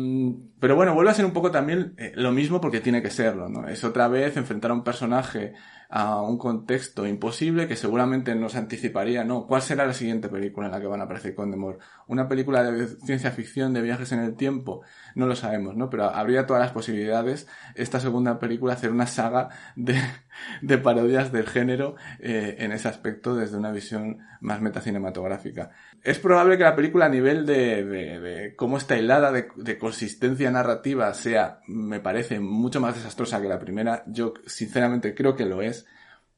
[0.59, 3.47] pero bueno, vuelve a ser un poco también eh, lo mismo porque tiene que serlo,
[3.47, 3.67] ¿no?
[3.67, 5.53] Es otra vez enfrentar a un personaje
[5.89, 9.47] a un contexto imposible que seguramente nos anticiparía, ¿no?
[9.47, 11.79] ¿Cuál será la siguiente película en la que van a aparecer Condemor?
[12.07, 14.81] ¿Una película de ciencia ficción, de viajes en el tiempo?
[15.15, 15.89] No lo sabemos, ¿no?
[15.89, 19.99] Pero habría todas las posibilidades esta segunda película hacer una saga de,
[20.61, 25.71] de parodias del género eh, en ese aspecto desde una visión más metacinematográfica.
[26.05, 29.79] Es probable que la película a nivel de, de, de cómo está hilada, de, de,
[29.79, 34.03] consistencia narrativa, sea, me parece, mucho más desastrosa que la primera.
[34.05, 35.87] Yo, sinceramente, creo que lo es.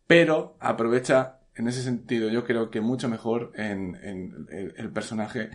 [0.07, 5.49] Pero aprovecha, en ese sentido, yo creo que mucho mejor en, en el, el, personaje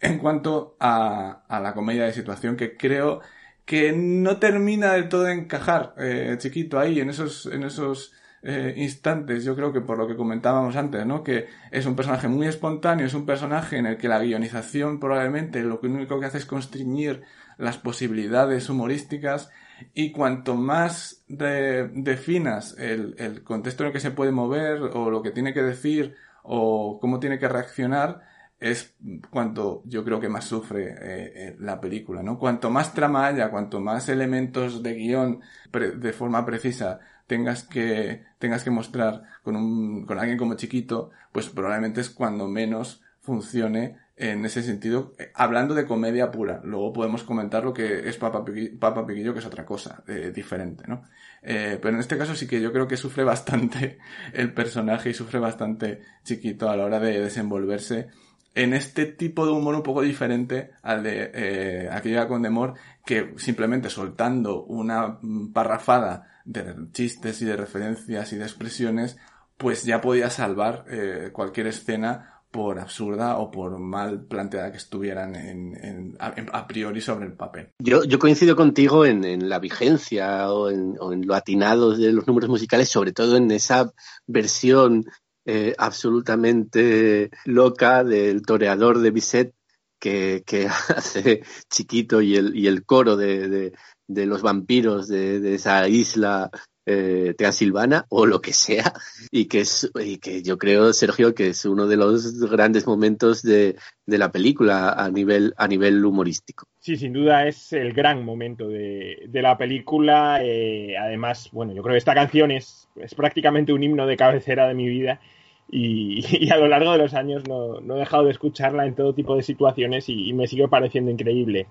[0.00, 3.20] en cuanto a, a, la comedia de situación, que creo
[3.64, 8.12] que no termina del todo de encajar, eh, chiquito, ahí, en esos, en esos,
[8.42, 11.22] eh, instantes, yo creo que por lo que comentábamos antes, ¿no?
[11.22, 15.62] Que es un personaje muy espontáneo, es un personaje en el que la guionización probablemente
[15.62, 17.22] lo único que hace es constriñir
[17.58, 19.50] las posibilidades humorísticas
[19.94, 25.10] y cuanto más de, definas el, el contexto en el que se puede mover o
[25.10, 28.22] lo que tiene que decir o cómo tiene que reaccionar,
[28.58, 28.94] es
[29.30, 32.38] cuanto yo creo que más sufre eh, eh, la película, ¿no?
[32.38, 35.40] Cuanto más trama haya, cuanto más elementos de guion
[35.72, 41.48] de forma precisa tengas que, tengas que mostrar con un, con alguien como chiquito, pues
[41.48, 46.60] probablemente es cuando menos funcione en ese sentido, eh, hablando de comedia pura.
[46.64, 51.02] Luego podemos comentar lo que es Papa, Piquillo, que es otra cosa, eh, diferente, ¿no?
[51.42, 53.98] Eh, pero en este caso sí que yo creo que sufre bastante
[54.32, 58.08] el personaje y sufre bastante chiquito a la hora de desenvolverse
[58.56, 62.74] en este tipo de humor un poco diferente al de eh, aquella con Demor,
[63.04, 65.20] que simplemente soltando una
[65.52, 69.18] parrafada de chistes y de referencias y de expresiones,
[69.58, 75.34] pues ya podía salvar eh, cualquier escena por absurda o por mal planteada que estuvieran
[75.34, 77.68] en, a, priori sobre el papel.
[77.78, 82.48] Yo, yo coincido contigo en, la vigencia o en, en, lo atinado de los números
[82.48, 83.92] musicales, sobre todo en esa
[84.26, 85.04] versión
[85.44, 89.54] eh, absolutamente loca del toreador de Bisset
[89.98, 90.66] que, que
[90.96, 93.72] hace chiquito y el, y el coro de,
[94.08, 96.50] de los vampiros de, esa isla
[96.84, 98.92] eh, Silvana o lo que sea
[99.32, 103.42] y que es y que yo creo Sergio que es uno de los grandes momentos
[103.42, 103.76] de,
[104.06, 108.68] de la película a nivel a nivel humorístico sí sin duda es el gran momento
[108.68, 113.72] de, de la película eh, además bueno yo creo que esta canción es, es prácticamente
[113.72, 115.20] un himno de cabecera de mi vida
[115.68, 118.94] y, y, a lo largo de los años no, no, he dejado de escucharla en
[118.94, 121.66] todo tipo de situaciones y, y me sigue pareciendo increíble.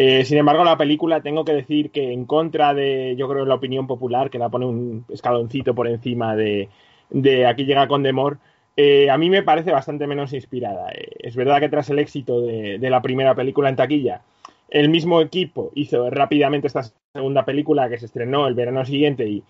[0.00, 3.56] Eh, sin embargo, la película tengo que decir que en contra de, yo creo, la
[3.56, 6.68] opinión popular, que la pone un escaloncito por encima de,
[7.10, 8.38] de Aquí llega con Demor,
[8.76, 10.92] eh, a mí me parece bastante menos inspirada.
[10.92, 14.22] Eh, es verdad que tras el éxito de, de, la primera película en taquilla,
[14.70, 19.42] el mismo equipo hizo rápidamente esta segunda película que se estrenó el verano siguiente y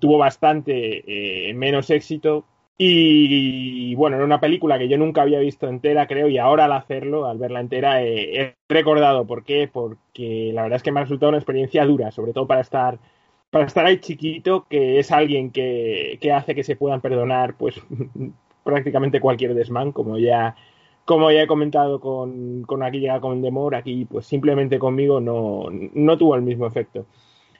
[0.00, 2.44] tuvo bastante menos éxito,
[2.76, 6.72] y bueno, era una película que yo nunca había visto entera, creo, y ahora al
[6.72, 11.04] hacerlo, al verla entera, he recordado por qué, porque la verdad es que me ha
[11.04, 12.98] resultado una experiencia dura, sobre todo para estar,
[13.50, 17.80] para estar ahí chiquito, que es alguien que, que hace que se puedan perdonar, pues
[18.64, 20.56] prácticamente cualquier desmán, como ya,
[21.04, 25.68] como ya he comentado con, con aquí llega con Demor, aquí pues simplemente conmigo no,
[25.70, 27.06] no tuvo el mismo efecto.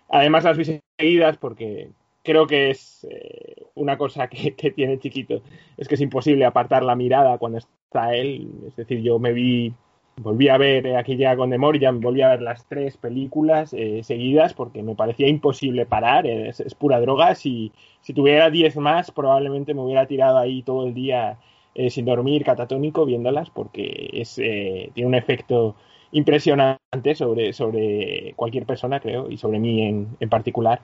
[0.08, 1.90] Además las vi seguidas porque
[2.24, 5.42] creo que es eh, una cosa que, que, tiene chiquito,
[5.76, 8.48] es que es imposible apartar la mirada cuando está él.
[8.66, 9.72] Es decir, yo me vi,
[10.16, 14.02] volví a ver eh, aquí ya con Demorian, volví a ver las tres películas eh,
[14.02, 17.34] seguidas porque me parecía imposible parar, es, pura droga.
[17.34, 21.38] Si, si tuviera diez más, probablemente me hubiera tirado ahí todo el día
[21.74, 25.76] eh, sin dormir, catatónico, viéndolas porque es, tiene un efecto
[26.12, 30.80] impresionante sobre, sobre cualquier persona, creo, y sobre mí en, en particular.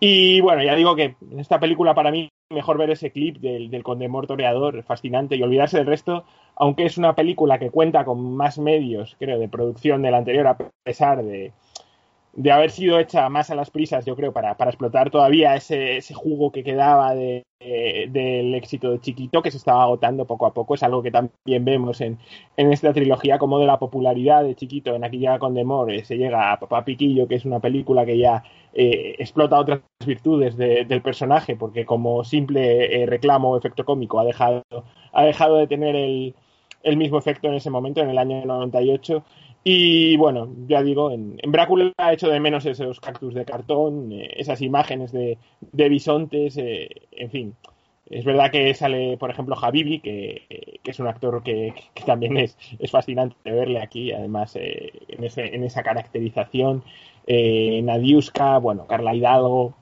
[0.00, 3.70] Y bueno, ya digo que en esta película para mí mejor ver ese clip del,
[3.70, 6.24] del Condemor Toreador, fascinante, y olvidarse del resto,
[6.56, 10.46] aunque es una película que cuenta con más medios, creo, de producción de la anterior,
[10.46, 11.52] a pesar de,
[12.36, 15.98] de haber sido hecha más a las prisas, yo creo, para, para explotar todavía ese,
[15.98, 20.46] ese, jugo que quedaba de, de, del éxito de Chiquito, que se estaba agotando poco
[20.46, 20.74] a poco.
[20.74, 22.18] Es algo que también vemos en,
[22.56, 26.04] en esta trilogía, como de la popularidad de Chiquito en Aquí llega con Demor, eh,
[26.04, 30.56] se llega a Papá Piquillo, que es una película que ya eh, explota otras virtudes
[30.56, 34.64] de, del personaje, porque como simple eh, reclamo o efecto cómico ha dejado,
[35.12, 36.34] ha dejado de tener el,
[36.82, 39.24] el mismo efecto en ese momento, en el año 98.
[39.66, 44.12] Y bueno, ya digo, en, en Brácula ha hecho de menos esos cactus de cartón,
[44.12, 45.38] eh, esas imágenes de,
[45.88, 47.56] bisontes, eh, en fin.
[48.10, 52.36] Es verdad que sale, por ejemplo, Habibi, que, que es un actor que, que, también
[52.36, 56.84] es, es fascinante verle aquí, además eh, en, ese, en, esa caracterización.
[57.26, 59.74] Eh, Nadiuska, bueno, Carla Hidalgo.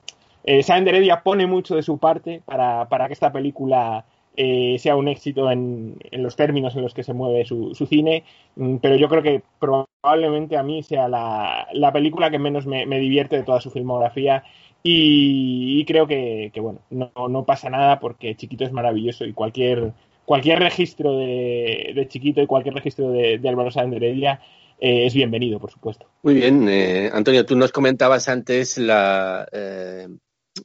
[0.45, 4.05] Eh, Saben Heredia pone mucho de su parte para, para que esta película
[4.35, 8.23] eh, sea un éxito en, en, los términos en los que se mueve su, cine,
[8.55, 12.85] mm, pero yo creo que probablemente a mí sea la, la película que menos me,
[12.99, 14.43] divierte de toda su filmografía
[14.81, 19.93] y, creo que, bueno, no, no, pasa nada porque Chiquito es maravilloso y cualquier,
[20.25, 24.41] cualquier registro de, Chiquito y cualquier registro de, de Álvaro Sáenz de Heredia
[24.79, 26.07] eh, es bienvenido, por supuesto.
[26.23, 30.09] Muy bien, eh, Antonio, tú nos comentabas antes la, eh,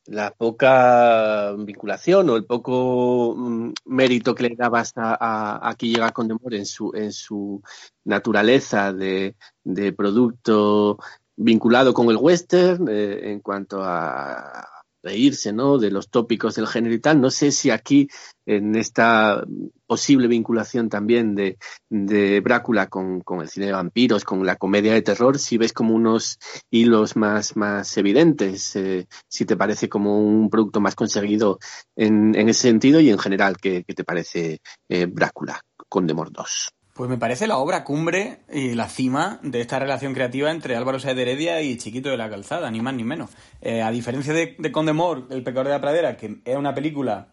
[0.06, 6.12] la poca vinculación o el poco mm, mérito que le dabas a, a, aquí llega
[6.12, 7.62] Condemor en su, en su
[8.04, 10.98] naturaleza de, de producto
[11.36, 15.78] vinculado con el western eh, en cuanto a reírse ¿no?
[15.78, 17.20] de los tópicos del género y tal.
[17.20, 18.08] No sé si aquí,
[18.46, 19.44] en esta
[19.86, 21.58] posible vinculación también de,
[21.90, 25.72] de Brácula con, con, el cine de vampiros, con la comedia de terror, si ves
[25.72, 26.38] como unos
[26.70, 31.58] hilos más, más evidentes, eh, si te parece como un producto más conseguido
[31.96, 36.32] en, en ese sentido y en general, ¿qué, qué te parece eh, Brácula con Demor
[36.32, 36.77] 2?
[36.98, 40.98] Pues me parece la obra cumbre y la cima de esta relación creativa entre Álvaro
[40.98, 43.30] Saez de Heredia y Chiquito de la Calzada, ni más ni menos.
[43.62, 47.28] Eh, a diferencia de, de Condemor, El pecador de la pradera, que era una película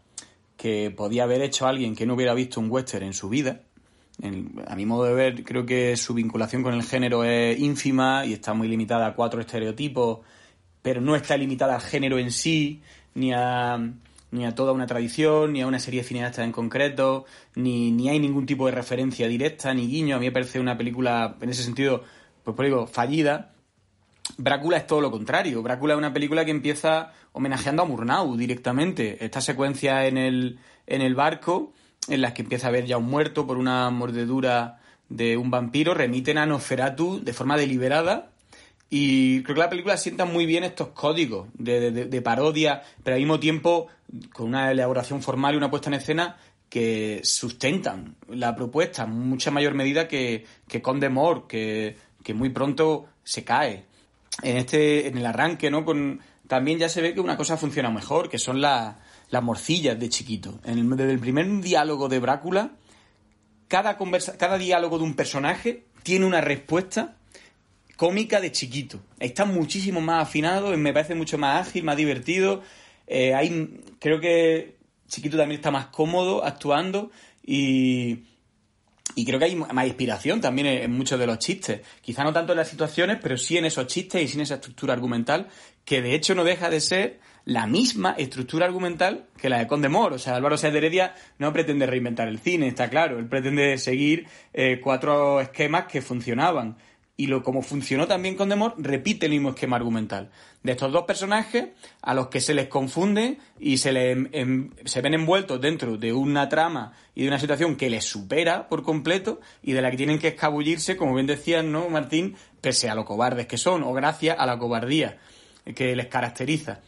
[0.56, 3.62] que podía haber hecho alguien que no hubiera visto un western en su vida,
[4.68, 8.34] a mi modo de ver, creo que su vinculación con el género es ínfima y
[8.34, 10.20] está muy limitada a cuatro estereotipos,
[10.84, 12.84] pero no está limitada al género en sí,
[13.16, 13.80] ni a,
[14.36, 17.26] ni a toda una tradición, ni a una serie de en concreto,
[17.56, 20.18] ni, ni hay ningún tipo de referencia directa, ni guiño.
[20.18, 22.03] A mí me parece una película, en ese sentido,
[22.44, 23.53] pues por digo, fallida.
[24.38, 25.64] Brácula es todo lo contrario.
[25.64, 29.24] Brácula es una película que empieza homenajeando a Murnau directamente.
[29.24, 31.74] Esta secuencia en el, en el barco
[32.07, 34.80] en las que empieza a ver ya un muerto por una mordedura
[35.10, 38.32] de un vampiro, remiten a Nosferatu de forma deliberada.
[38.90, 43.40] Y creo que la película sienta muy bien estos códigos de, parodia, pero al mismo
[43.40, 43.88] tiempo
[44.32, 46.38] con una elaboración formal y una puesta en escena
[46.70, 52.49] que sustentan la propuesta en mucha mayor medida que, que Conde More, que, que muy
[52.49, 53.86] pronto se cae.
[54.44, 55.86] En este, en el arranque, ¿no?
[55.86, 58.95] Con, también ya se ve que una cosa funciona mejor, que son las
[59.30, 60.60] las morcillas de chiquito.
[60.64, 62.72] En el, desde el primer diálogo de Brácula,
[63.68, 67.16] cada, conversa, cada diálogo de un personaje tiene una respuesta
[67.96, 69.00] cómica de chiquito.
[69.20, 72.64] Está muchísimo más afinado, me parece mucho más ágil, más divertido.
[73.08, 74.76] Eh, hay, creo que
[75.08, 77.12] Chiquito también está más cómodo actuando
[77.46, 78.24] y,
[79.16, 81.82] y creo que hay más inspiración también en, muchos de los chistes.
[82.02, 84.94] Quizá no tanto en las situaciones, pero sí en esos chistes y sin esa estructura
[84.94, 85.48] argumental,
[85.84, 90.14] que de hecho no deja de ser la misma estructura argumental que la de Condemor.
[90.14, 93.20] O sea, Álvaro Sáez de Heredia no pretende reinventar el cine, está claro.
[93.20, 96.78] Él pretende seguir eh, cuatro esquemas que funcionaban.
[97.18, 100.32] Y lo como funcionó también Condemor, repite el mismo esquema argumental.
[100.64, 101.68] De estos dos personajes,
[102.02, 104.18] a los que se les confunde y se, les,
[104.84, 108.84] se ven envueltos dentro de una trama y de una situación que les supera por
[108.84, 112.36] completo y de la que tienen que escabullirse, como bien decías, ¿no, Martín?
[112.60, 115.18] Pese a lo cobardes que son, o gracias a la cobardía
[115.74, 116.82] que les caracteriza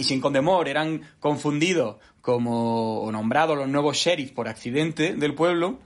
[0.00, 5.78] y sin Condemor eran confundidos como o nombrados los nuevos sheriffs por accidente del pueblo,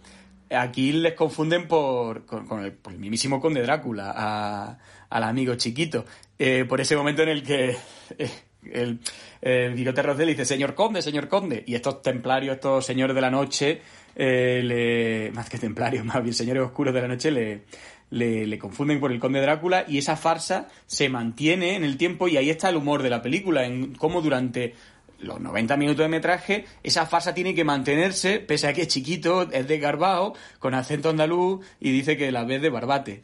[0.51, 6.05] aquí les confunden por, con, el, por el, mismísimo conde Drácula, al amigo chiquito.
[6.39, 7.77] Eh, por ese momento en el que
[8.19, 8.31] eh,
[8.73, 8.99] el,
[9.41, 13.31] el Bigote Rosell dice, señor conde, señor conde, y estos templarios, estos señores de la
[13.31, 13.81] noche,
[14.17, 17.63] eh, le, más que templarios, más bien señores oscuros de la noche, le,
[18.11, 22.37] le, confunden por el conde Drácula y esa farsa se mantiene en el tiempo y
[22.37, 24.75] ahí está el humor de la película, en cómo durante
[25.19, 29.51] los 90 minutos de metraje, esa farsa tiene que mantenerse, pese a que es chiquito,
[29.51, 33.23] es de Garbao, con acento andaluz y dice que la vez de Barbate.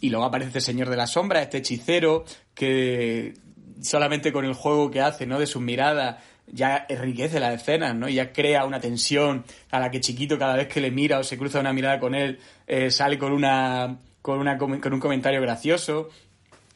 [0.00, 2.24] Y luego aparece el Señor de la Sombra, este hechicero,
[2.54, 3.34] que
[3.82, 5.38] solamente con el juego que hace, ¿no?
[5.38, 8.08] De sus miradas, ya enriquece la escena, ¿no?
[8.08, 11.36] Ya crea una tensión a la que Chiquito cada vez que le mira o se
[11.36, 16.10] cruza una mirada con él, eh, sale con una con, una, con un comentario gracioso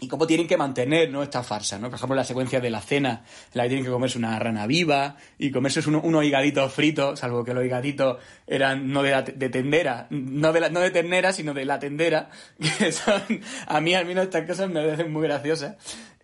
[0.03, 1.23] y cómo tienen que mantener ¿no?
[1.23, 1.89] esta farsa, ¿no?
[1.89, 4.67] Por ejemplo, la secuencia de la cena, en la que tienen que comerse una rana
[4.67, 8.19] viva y comerse unos higaditos fritos, salvo que los higaditos
[8.49, 12.31] eran no de, de tendera, no de, la, no de ternera, sino de la tendera,
[12.79, 13.23] que son,
[13.69, 15.77] a mí al menos estas cosas me parecen muy graciosas.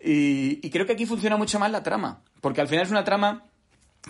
[0.03, 3.05] Y, y creo que aquí funciona mucho más la trama, porque al final es una
[3.05, 3.45] trama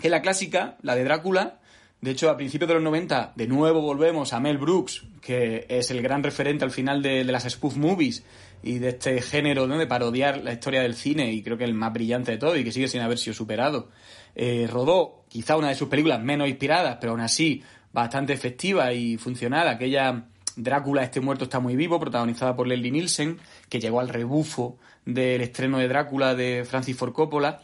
[0.02, 1.60] que la clásica, la de Drácula,
[2.00, 5.90] de hecho, a principios de los 90, de nuevo volvemos a Mel Brooks, que es
[5.90, 8.24] el gran referente al final de, las spoof movies
[8.62, 11.92] y de este género de parodiar la historia del cine, y creo que el más
[11.92, 13.88] brillante de todo y que sigue sin haber sido superado.
[14.34, 17.62] Eh, rodó quizá una de sus películas menos inspiradas, pero aún así
[17.92, 20.24] bastante efectiva y funcional, aquella
[20.56, 23.38] Drácula, este muerto está muy vivo, protagonizada por Leslie Nielsen,
[23.68, 27.60] que llegó al rebufo del estreno de Drácula de Francis Ford Coppola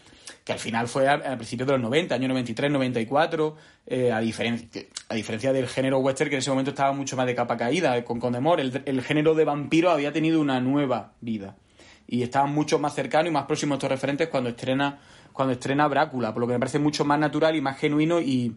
[0.47, 3.57] que al final fue a, principios de los 90, año 93, 94,
[3.89, 7.27] eh, a, diferencia, a diferencia del género western que en ese momento estaba mucho más
[7.27, 11.57] de capa caída, con Condemor, el, el género de vampiro había tenido una nueva vida
[12.07, 15.01] y estaba mucho más cercano y más próximo a estos referentes cuando estrena
[15.33, 18.57] cuando estrena Brácula, por lo que me parece mucho más natural y más genuino y,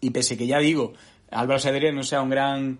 [0.00, 0.92] y pese que ya digo,
[1.30, 2.78] Álvaro Sadrier no sea un gran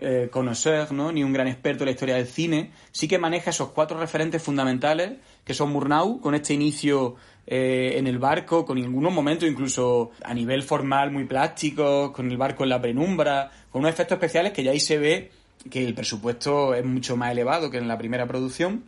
[0.00, 1.12] eh, conocer, ¿no?
[1.12, 4.42] ni un gran experto en la historia del cine, sí que maneja esos cuatro referentes
[4.42, 5.12] fundamentales
[5.44, 10.32] que son Murnau, con este inicio eh, en el barco, con algunos momentos incluso a
[10.34, 14.62] nivel formal muy plástico, con el barco en la penumbra, con unos efectos especiales que
[14.62, 15.30] ya ahí se ve
[15.68, 18.84] que el presupuesto es mucho más elevado que en la primera producción.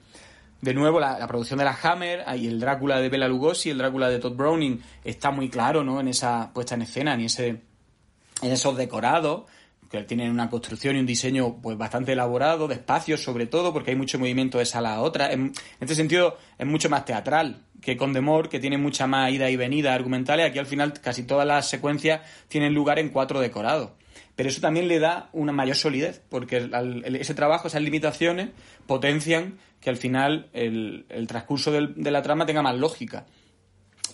[0.61, 4.09] De nuevo, la, producción de la Hammer y el Drácula de Bela Lugosi, el Drácula
[4.09, 6.01] de Todd Browning, está muy claro ¿no?
[6.01, 7.49] en esa puesta en escena, en, ese,
[8.43, 9.43] en esos decorados
[9.93, 13.91] que tienen una construcción y un diseño pues bastante elaborado, de espacios sobre todo, porque
[13.91, 15.31] hay mucho movimiento de sala a otra.
[15.33, 19.57] En, este sentido es mucho más teatral que Condemor, que tiene mucha más ida y
[19.57, 20.47] venida argumentales.
[20.47, 23.91] Aquí al final casi todas las secuencias tienen lugar en cuatro decorados.
[24.35, 26.71] Pero eso también le da una mayor solidez, porque
[27.21, 28.49] ese trabajo, esas limitaciones,
[28.87, 33.27] potencian que al final el, transcurso de la trama tenga más lógica.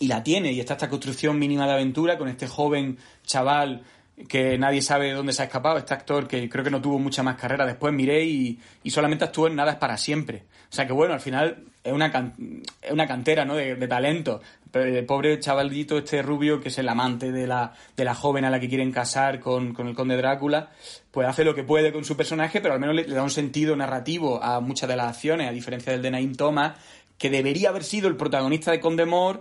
[0.00, 3.84] Y la tiene, y está esta construcción mínima de aventura con este joven chaval
[4.26, 7.22] que nadie sabe dónde se ha escapado, este actor que creo que no tuvo mucha
[7.22, 10.44] más carrera, después miré y, y solamente actuó en Nada es para siempre.
[10.70, 12.34] O sea que bueno, al final es una,
[12.82, 13.54] es una cantera ¿no?
[13.54, 14.40] de, de talento.
[14.70, 18.44] Pero el pobre chavalito, este rubio, que es el amante de la, de la joven
[18.44, 20.70] a la que quieren casar con, con el conde Drácula,
[21.10, 23.30] pues hace lo que puede con su personaje, pero al menos le, le da un
[23.30, 26.74] sentido narrativo a muchas de las acciones, a diferencia del de Naim Thomas,
[27.16, 29.40] que debería haber sido el protagonista de Condemore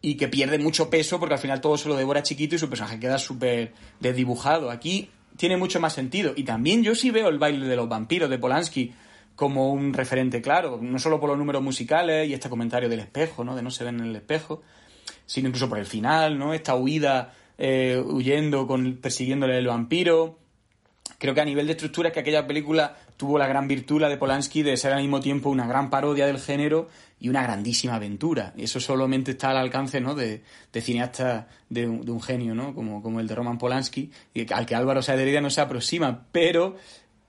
[0.00, 2.68] y que pierde mucho peso porque al final todo se lo devora chiquito y su
[2.68, 4.70] personaje queda súper desdibujado.
[4.70, 6.32] Aquí tiene mucho más sentido.
[6.36, 8.92] Y también yo sí veo el baile de los vampiros de Polanski
[9.34, 13.44] como un referente claro, no solo por los números musicales y este comentario del espejo,
[13.44, 13.54] ¿no?
[13.54, 14.62] De no se ven en el espejo,
[15.26, 16.52] sino incluso por el final, ¿no?
[16.54, 20.38] Esta huida eh, huyendo, con, persiguiéndole el vampiro.
[21.18, 24.08] Creo que a nivel de estructura es que aquella película tuvo la gran virtud, la
[24.08, 26.88] de Polanski, de ser al mismo tiempo una gran parodia del género
[27.20, 28.54] y una grandísima aventura.
[28.56, 30.14] Y eso solamente está al alcance ¿no?
[30.14, 30.42] de,
[30.72, 32.74] de cineastas de, un, de un genio, ¿no?
[32.74, 34.10] Como, como el de Roman Polanski,
[34.54, 36.26] al que Álvaro Saederia no se aproxima.
[36.30, 36.76] Pero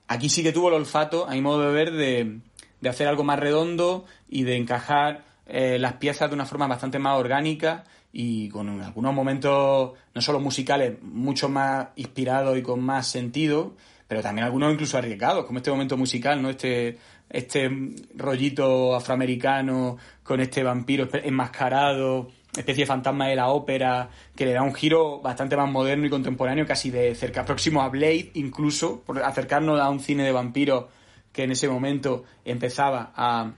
[0.07, 2.39] aquí sí que tuvo el olfato, a mi modo de ver, de,
[2.81, 6.99] de hacer algo más redondo y de encajar eh, las piezas de una forma bastante
[6.99, 7.83] más orgánica
[8.13, 13.73] y con algunos momentos no solo musicales mucho más inspirados y con más sentido,
[14.09, 16.49] pero también algunos incluso arriesgados, como este momento musical, ¿no?
[16.49, 16.97] Este,
[17.29, 17.69] este
[18.15, 24.63] rollito afroamericano con este vampiro enmascarado, especie de fantasma de la ópera, que le da
[24.63, 29.21] un giro bastante más moderno y contemporáneo, casi de cerca, próximo a Blade, incluso, por
[29.21, 30.85] acercarnos a un cine de vampiros
[31.31, 33.51] que en ese momento empezaba a,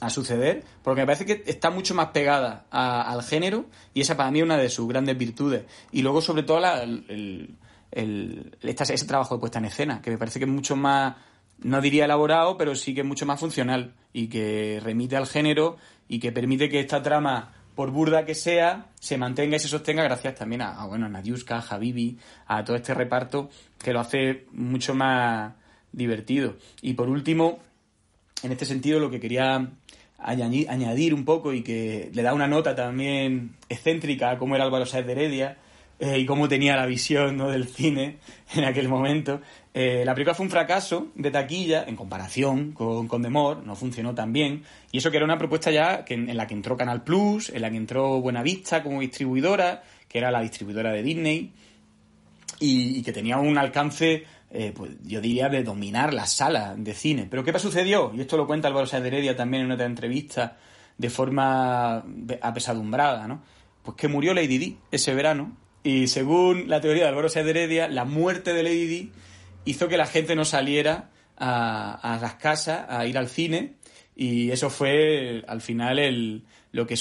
[0.00, 4.16] a suceder, porque me parece que está mucho más pegada a, al género y esa
[4.16, 5.64] para mí es una de sus grandes virtudes.
[5.92, 7.56] Y luego, sobre todo, la, el,
[7.96, 11.16] el, ese trabajo de puesta en escena, que me parece que es mucho más,
[11.58, 15.78] no diría elaborado, pero sí que es mucho más funcional y que remite al género
[16.06, 20.02] y que permite que esta trama, por burda que sea, se mantenga y se sostenga
[20.02, 23.48] gracias también a, bueno, a Nadiuska, a Habibi, a todo este reparto
[23.82, 25.54] que lo hace mucho más
[25.90, 26.56] divertido.
[26.82, 27.60] Y por último,
[28.42, 29.70] en este sentido, lo que quería
[30.18, 34.64] añadir, añadir un poco y que le da una nota también excéntrica a cómo era
[34.64, 35.58] Álvaro Sáez de Heredia
[35.98, 37.48] eh, y cómo tenía la visión ¿no?
[37.48, 38.18] del cine
[38.54, 39.40] en aquel momento.
[39.72, 44.14] Eh, la película fue un fracaso de taquilla en comparación con, con Demor, no funcionó
[44.14, 44.62] tan bien.
[44.92, 47.62] Y eso que era una propuesta ya que, en la que entró Canal Plus, en
[47.62, 51.52] la que entró Buenavista como distribuidora, que era la distribuidora de Disney,
[52.58, 57.26] y, que tenía un alcance eh, pues yo diría de dominar la sala de cine.
[57.28, 58.12] Pero ¿qué sucedió?
[58.14, 60.56] Y esto lo cuenta Álvaro Sáenz Heredia también en otra entrevista
[60.96, 62.02] de forma
[62.40, 63.42] apesadumbrada, ¿no?
[63.82, 65.52] Pues que murió Lady Di ese verano
[65.86, 69.12] y según la teoría de Álvaro Sáenz Heredia, la muerte de Lady Di
[69.66, 73.74] hizo que la gente no saliera a, las casas a ir al cine
[74.16, 76.42] y eso fue al final el,
[76.72, 76.96] lo que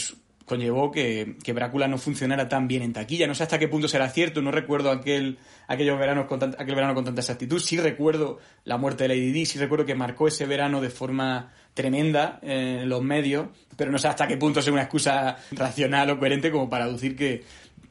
[0.46, 3.26] conllevó que, que Brácula no funcionara tan bien en taquilla.
[3.26, 6.76] No sé hasta qué punto será cierto, no recuerdo aquel, aquellos veranos con tan, aquel
[6.76, 7.60] verano con tanta exactitud.
[7.60, 11.52] Sí recuerdo la muerte de Lady Di, sí recuerdo que marcó ese verano de forma
[11.74, 16.20] tremenda en los medios, pero no sé hasta qué punto es una excusa racional o
[16.20, 17.44] coherente como para decir que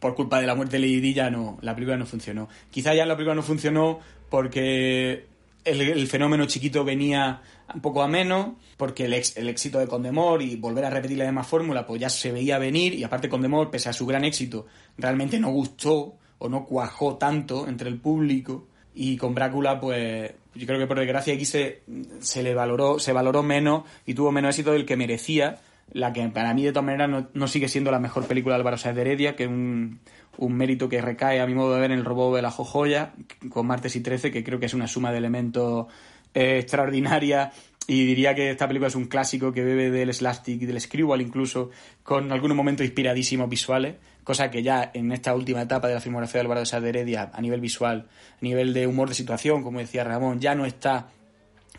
[0.05, 2.47] por culpa de la muerte de Lady Di no, la película no funcionó.
[2.71, 5.25] Quizá ya la película no funcionó porque
[5.65, 7.41] el, fenómeno chiquito venía
[7.75, 11.17] un poco a menos, porque el, ex, el éxito de Condemor y volver a repetir
[11.17, 14.27] la misma fórmula, pues ya se veía venir, y aparte Condemor, pese a su gran
[14.27, 14.67] éxito,
[14.99, 20.67] realmente no gustó o no cuajó tanto entre el público, y con Brácula, pues yo
[20.67, 21.81] creo que por desgracia aquí se,
[22.21, 25.63] se le valoró, se valoró menos y tuvo menos éxito del que merecía,
[25.93, 28.77] la que para mí de todas maneras no, sigue siendo la mejor película de Álvaro
[28.77, 30.01] Sáenz de Heredia, que es un,
[30.39, 33.13] mérito que recae a mi modo de ver en el robo de la Jojoya
[33.51, 35.87] con Martes y Trece, que creo que es una suma de elementos
[36.35, 37.53] eh, extraordinaria.
[37.87, 41.21] Y diría que esta película es un clásico que bebe del slapstick y del screwball
[41.21, 41.71] incluso,
[42.03, 46.41] con algunos momentos inspiradísimos visuales, cosa que ya en esta última etapa de la filmografía
[46.41, 49.81] de Álvaro de de Heredia, a nivel visual, a nivel de humor de situación, como
[49.81, 51.09] decía Ramón, ya no está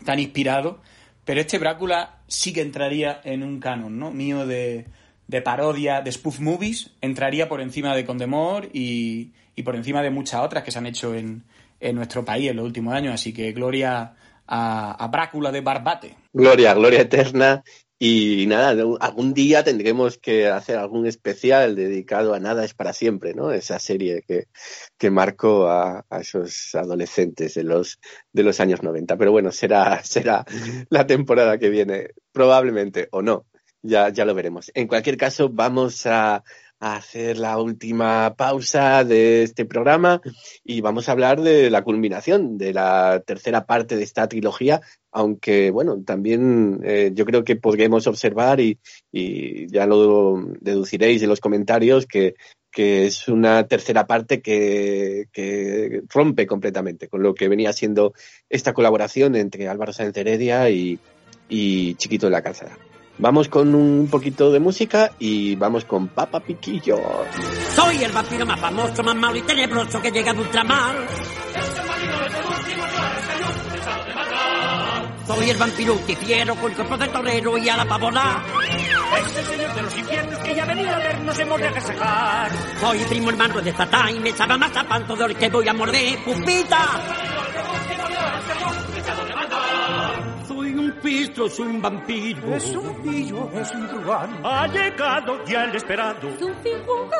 [0.04, 0.80] tan inspirado,
[1.26, 4.12] pero este Brácula sí que entraría en un canon, ¿no?
[4.12, 4.86] Mío de,
[5.26, 10.10] de parodia, de spoof movies, entraría por encima de Condemor y, y por encima de
[10.10, 11.42] muchas otras que se han hecho en,
[11.80, 13.12] en nuestro país en los últimos años.
[13.12, 14.14] Así que gloria
[14.46, 16.16] a, a Brácula de Barbate.
[16.32, 17.64] Gloria, gloria eterna.
[17.98, 18.70] Y nada,
[19.00, 23.52] algún día tendremos que hacer algún especial dedicado a Nada es para siempre, ¿no?
[23.52, 24.48] Esa serie que,
[24.98, 27.98] que marcó a, a, esos adolescentes de los,
[28.32, 29.16] de los años 90.
[29.16, 30.44] Pero bueno, será, será
[30.90, 33.46] la temporada que viene, probablemente, o no.
[33.80, 34.70] Ya, ya lo veremos.
[34.74, 36.42] En cualquier caso, vamos a,
[36.80, 40.20] a hacer la última pausa de este programa
[40.64, 44.80] y vamos a hablar de la culminación de la tercera parte de esta trilogía,
[45.10, 48.78] aunque bueno, también eh, yo creo que podremos observar y,
[49.10, 52.34] y, ya lo deduciréis en los comentarios que
[52.76, 58.12] es una tercera parte que, que, rompe completamente con lo que venía siendo
[58.50, 60.98] esta colaboración entre Álvaro Sáenz Heredia y,
[61.48, 62.76] y Chiquito de la Calzada.
[63.18, 67.00] Vamos con un poquito de música y vamos con Papa Piquillo.
[67.74, 70.96] Soy el vampiro más famoso, más malo y tenebroso que llega de ultramar.
[75.26, 78.44] Soy el vampiro que fiero con cuerpo de torero y a la pavona.
[79.18, 82.50] Es el señor de los infiernos que ya ha venido a vernos hemos de agasajar.
[82.80, 85.66] Soy primo hermano de Satán y me sabe más a pan todo el que voy
[85.66, 86.22] a morder.
[86.22, 87.00] ¡Pupita!
[90.86, 92.54] Un pistro, soy un vampiro.
[92.54, 94.40] Es un pillo, es un truán.
[94.44, 96.28] Ha llegado ya el esperado.
[96.28, 97.10] Es un fijo.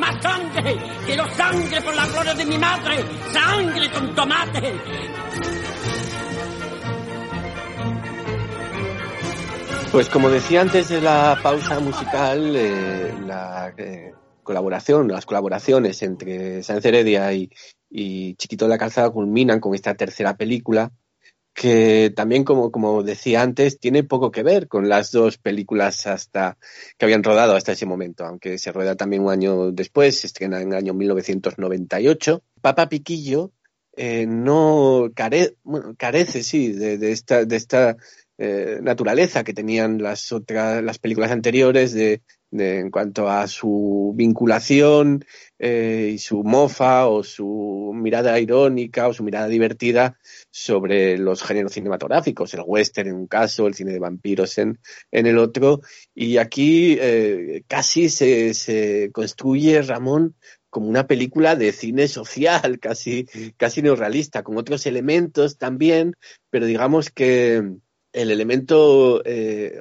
[0.00, 0.76] ¡Más sangre!
[1.06, 3.04] ¡Quiero sangre por las flores de mi madre!
[3.32, 5.57] ¡Sangre con tomate!
[9.98, 14.12] Pues como decía antes de la pausa musical, eh, la eh,
[14.44, 17.50] colaboración, las colaboraciones entre Sáenz Heredia y,
[18.36, 20.92] Chiquito de la Calzada culminan con esta tercera película
[21.52, 26.58] que también, como, como decía antes, tiene poco que ver con las dos películas hasta
[26.96, 30.60] que habían rodado hasta ese momento, aunque se rueda también un año después, se estrena
[30.60, 32.44] en el año 1998.
[32.60, 33.50] Papa Piquillo
[33.96, 37.96] eh, no care, bueno, carece, sí, de esta, de esta
[38.38, 44.12] eh, naturaleza que tenían las otras, las películas anteriores de, de en cuanto a su
[44.16, 45.24] vinculación
[45.58, 50.18] eh, y su mofa o su mirada irónica o su mirada divertida
[50.50, 54.78] sobre los géneros cinematográficos, el western en un caso, el cine de vampiros en,
[55.10, 55.80] en el otro.
[56.14, 60.36] Y aquí eh, casi se, se construye, Ramón,
[60.70, 66.14] como una película de cine social, casi, casi neorrealista, con otros elementos también,
[66.50, 67.78] pero digamos que
[68.12, 69.78] el elemento eh,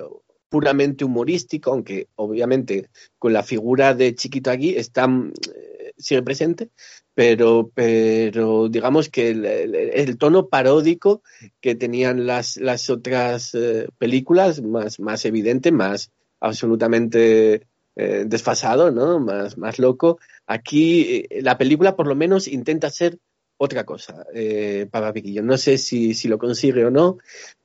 [0.50, 6.70] puramente humorístico, aunque obviamente con la figura de Chiquito aquí está, eh, sigue presente,
[7.14, 11.24] pero, pero digamos que el, el, tono paródico
[11.60, 19.20] que tenían las, las otras eh, películas, más, más evidente, más absolutamente desfasado, ¿no?
[19.20, 20.20] Más, más loco.
[20.46, 23.18] Aquí la película por lo menos intenta ser
[23.58, 25.42] otra cosa, eh, Papa Piquillo.
[25.42, 27.18] No sé si, si lo consigue o no,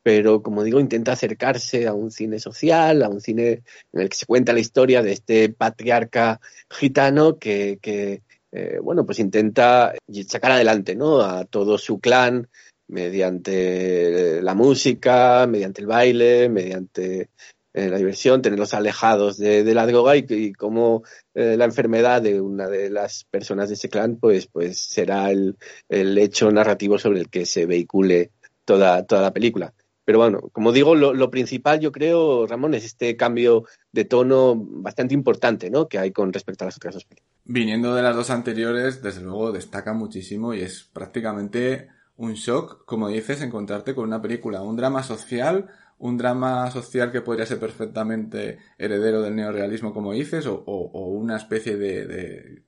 [0.02, 3.62] pero como digo, intenta acercarse a un cine social, a un cine
[3.92, 6.40] en el que se cuenta la historia de este patriarca
[6.70, 9.94] gitano que, que eh, bueno, pues intenta
[10.28, 11.20] sacar adelante, ¿no?
[11.20, 12.48] A todo su clan
[12.88, 17.30] mediante la música, mediante el baile, mediante
[17.74, 21.02] eh, la diversión, tenerlos alejados de, de la droga y, y cómo
[21.34, 25.56] eh, la enfermedad de una de las personas de ese clan pues, pues será el,
[25.88, 28.30] el hecho narrativo sobre el que se vehicule
[28.64, 29.72] toda, toda la película.
[30.04, 34.54] Pero bueno, como digo, lo, lo, principal yo creo, Ramón, es este cambio de tono
[34.56, 35.88] bastante importante ¿no?
[35.88, 37.32] que hay con respecto a las otras dos películas.
[37.44, 43.08] Viniendo de las dos anteriores, desde luego destaca muchísimo y es prácticamente un shock, como
[43.08, 45.68] dices, encontrarte con una película, un drama social,
[46.02, 51.76] un drama social que podría ser perfectamente heredero del neorealismo, como dices, o, una especie
[51.76, 52.64] de,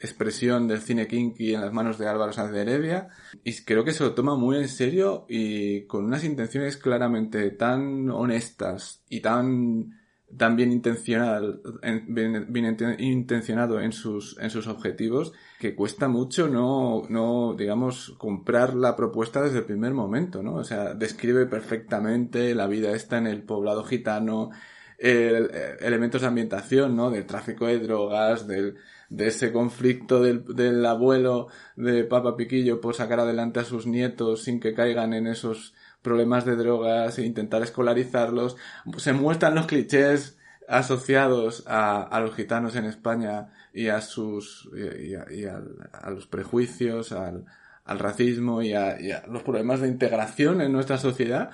[0.00, 3.08] expresión del cine kinky en las manos de Álvaro Sánchez de Heredia.
[3.44, 8.08] Y creo que se lo toma muy en serio y con unas intenciones claramente tan
[8.10, 9.90] honestas y tan
[10.34, 11.60] tan bien intencionado,
[12.08, 18.74] bien, bien, intencionado en sus, en sus objetivos, que cuesta mucho no, no, digamos, comprar
[18.74, 20.56] la propuesta desde el primer momento, ¿no?
[20.56, 24.50] O sea, describe perfectamente la vida esta en el poblado gitano,
[24.98, 27.12] el, elementos de ambientación, ¿no?
[27.12, 28.74] Del tráfico de drogas, del,
[29.08, 34.42] de ese conflicto del, del abuelo de Papa Piquillo por sacar adelante a sus nietos
[34.42, 38.56] sin que caigan en esos problemas de drogas e intentar escolarizarlos.
[38.96, 40.36] Se muestran los clichés
[40.68, 45.60] asociados a, los gitanos en España y a sus y a,
[46.10, 47.44] los prejuicios, al,
[47.84, 48.96] al racismo y a,
[49.28, 51.50] los problemas de integración en nuestra sociedad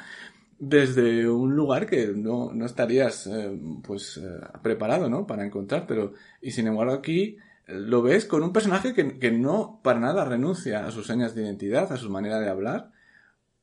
[0.58, 5.26] desde un lugar que no, no estarías eh, pues eh, preparado ¿no?
[5.26, 7.36] para encontrar pero y sin embargo aquí
[7.68, 11.42] lo ves con un personaje que, que no para nada renuncia a sus señas de
[11.42, 12.90] identidad, a su manera de hablar,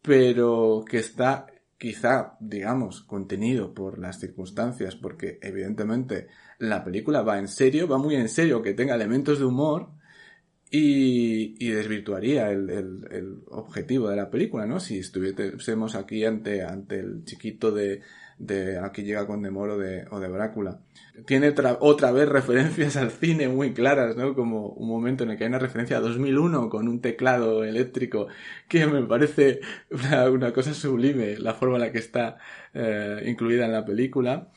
[0.03, 6.27] pero que está quizá, digamos, contenido por las circunstancias, porque evidentemente
[6.57, 9.89] la película va en serio, va muy en serio, que tenga elementos de humor
[10.71, 14.79] y, y desvirtuaría el, el, objetivo de la película, ¿no?
[14.79, 18.01] Si estuviésemos aquí ante, ante el chiquito de,
[18.37, 20.79] de Aquí llega con Demor o de, o de Brácula.
[21.25, 24.35] Tiene otra vez referencias al cine muy claras, ¿no?
[24.35, 28.27] Como un momento en el que hay una referencia a 2001 con un teclado eléctrico
[28.67, 32.37] que me parece una, cosa sublime, la forma en la que está
[32.73, 34.49] eh, incluida en la película.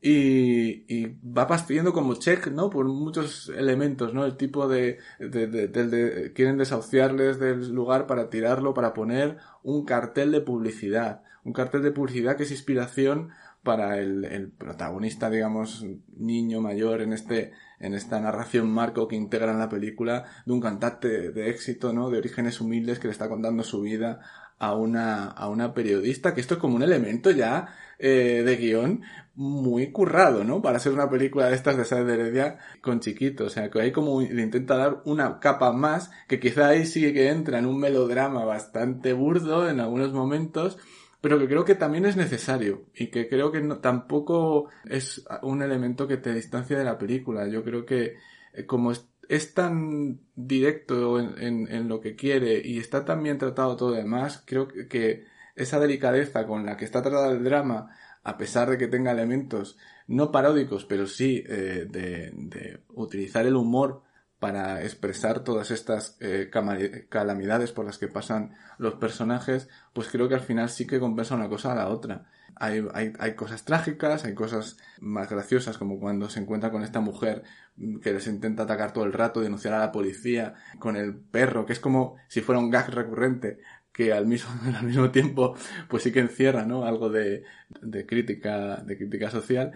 [0.00, 2.70] Y, y, va pastiendo como check, ¿no?
[2.70, 4.24] Por muchos elementos, ¿no?
[4.24, 9.84] El tipo de, de, de, de, quieren desahuciarles del lugar para tirarlo, para poner un
[9.84, 11.22] cartel de publicidad.
[11.44, 13.30] Un cartel de publicidad que es inspiración
[13.62, 15.84] para el, el protagonista, digamos,
[16.16, 20.60] niño mayor en este, en esta narración marco que integra en la película de un
[20.60, 22.10] cantante de éxito, ¿no?
[22.10, 24.20] De orígenes humildes que le está contando su vida
[24.58, 29.02] a una, a una periodista, que esto es como un elemento ya eh, de guion
[29.34, 30.62] muy currado, ¿no?
[30.62, 33.44] Para ser una película de estas de Sáenz de Heredia con chiquito.
[33.44, 37.12] O sea, que ahí como le intenta dar una capa más, que quizá ahí sí
[37.12, 40.78] que entra en un melodrama bastante burdo en algunos momentos,
[41.20, 46.06] pero que creo que también es necesario y que creo que tampoco es un elemento
[46.06, 47.48] que te distancia de la película.
[47.48, 48.16] Yo creo que
[48.52, 53.76] eh, como es, tan directo en, en, lo que quiere y está tan bien tratado
[53.76, 57.90] todo demás, creo que esa delicadeza con la que está tratado el drama,
[58.22, 59.76] a pesar de que tenga elementos
[60.06, 64.02] no paródicos, pero sí eh, de, de, utilizar el humor
[64.38, 66.50] para expresar todas estas eh,
[67.08, 71.34] calamidades por las que pasan los personajes, pues creo que al final sí que compensa
[71.34, 72.30] una cosa a la otra.
[72.60, 77.44] Hay, hay, cosas trágicas, hay cosas más graciosas, como cuando se encuentra con esta mujer
[78.02, 81.72] que les intenta atacar todo el rato, denunciar a la policía, con el perro, que
[81.72, 83.60] es como si fuera un gag recurrente,
[83.92, 85.54] que al mismo, al mismo tiempo
[85.88, 86.84] pues sí que encierra ¿no?
[86.84, 87.44] algo de,
[87.80, 89.72] de crítica, de crítica social,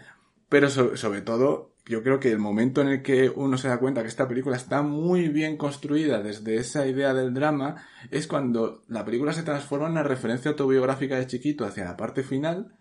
[0.49, 4.03] pero sobre todo yo creo que el momento en el que uno se da cuenta
[4.03, 9.05] que esta película está muy bien construida desde esa idea del drama es cuando la
[9.05, 12.77] película se transforma en una referencia autobiográfica de chiquito hacia la parte final,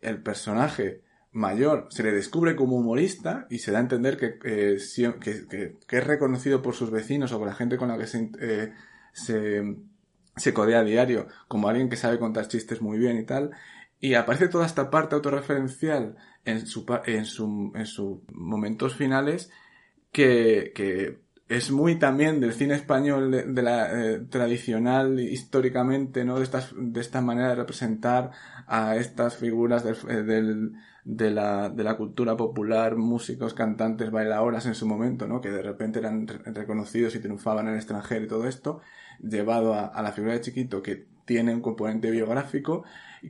[0.00, 1.02] el personaje
[1.32, 4.78] mayor se le descubre como humorista y se da a entender que, eh,
[5.20, 8.72] que, es reconocido por sus vecinos o por la gente con la que se, eh,
[9.12, 9.76] se
[10.36, 13.50] se codea a diario como alguien que sabe contar chistes muy bien y tal.
[13.98, 16.16] Y aparece toda esta parte autorreferencial
[16.46, 19.50] en su, en su, en sus momentos finales
[20.12, 21.18] que, que
[21.48, 26.38] es muy también del cine español de, la eh, tradicional históricamente, ¿no?
[26.38, 28.32] De estas, de esta manera de representar
[28.66, 30.72] a estas figuras del, eh, del,
[31.04, 35.40] de la, de la cultura popular, músicos, cantantes, bailadoras en su momento, ¿no?
[35.40, 38.80] Que de repente eran reconocidos y triunfaban en el extranjero y todo esto
[39.20, 42.84] llevado a, la figura de Chiquito que tiene un componente biográfico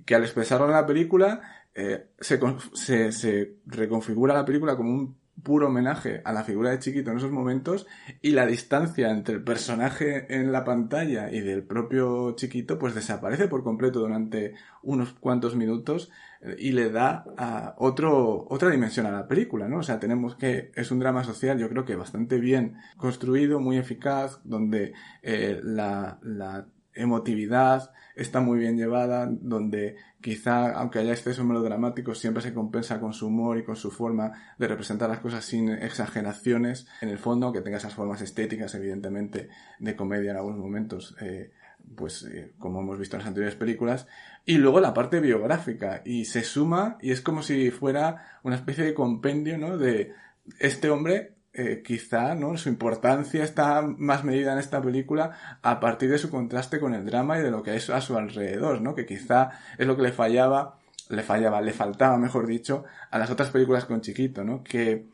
[0.05, 2.41] que al expresarlo en la película eh, se,
[2.73, 7.19] se, se reconfigura la película como un puro homenaje a la figura de Chiquito en
[7.19, 7.87] esos momentos
[8.23, 13.47] y la distancia entre el personaje en la pantalla y del propio Chiquito pues desaparece
[13.47, 19.11] por completo durante unos cuantos minutos eh, y le da a otro, otra dimensión a
[19.11, 19.79] la película, ¿no?
[19.79, 23.77] O sea, tenemos que es un drama social yo creo que bastante bien construido, muy
[23.77, 26.67] eficaz, donde eh, la, la
[26.97, 33.13] emotividad está muy bien llevada, donde quizá, aunque haya excesos melodramáticos, siempre se compensa con
[33.13, 37.53] su humor y con su forma de representar las cosas sin exageraciones, en el fondo,
[37.53, 41.53] que tenga esas formas estéticas, evidentemente, de comedia en algunos momentos, eh,
[41.95, 44.09] pues eh, como hemos visto en las anteriores películas,
[44.47, 48.85] y luego la parte biográfica, y se suma, y es como si fuera una especie
[48.85, 49.77] de compendio, ¿no?
[49.77, 50.13] De
[50.59, 52.57] este hombre eh, quizá ¿no?
[52.59, 57.07] su importancia está más medida en esta película a partir de su contraste con el
[57.07, 58.95] drama y de lo que es a su alrededor, ¿no?
[58.95, 60.79] que quizá es lo que le fallaba,
[61.09, 64.63] le fallaba, le faltaba, mejor dicho, a las otras películas con Chiquito, ¿no?
[64.63, 65.09] que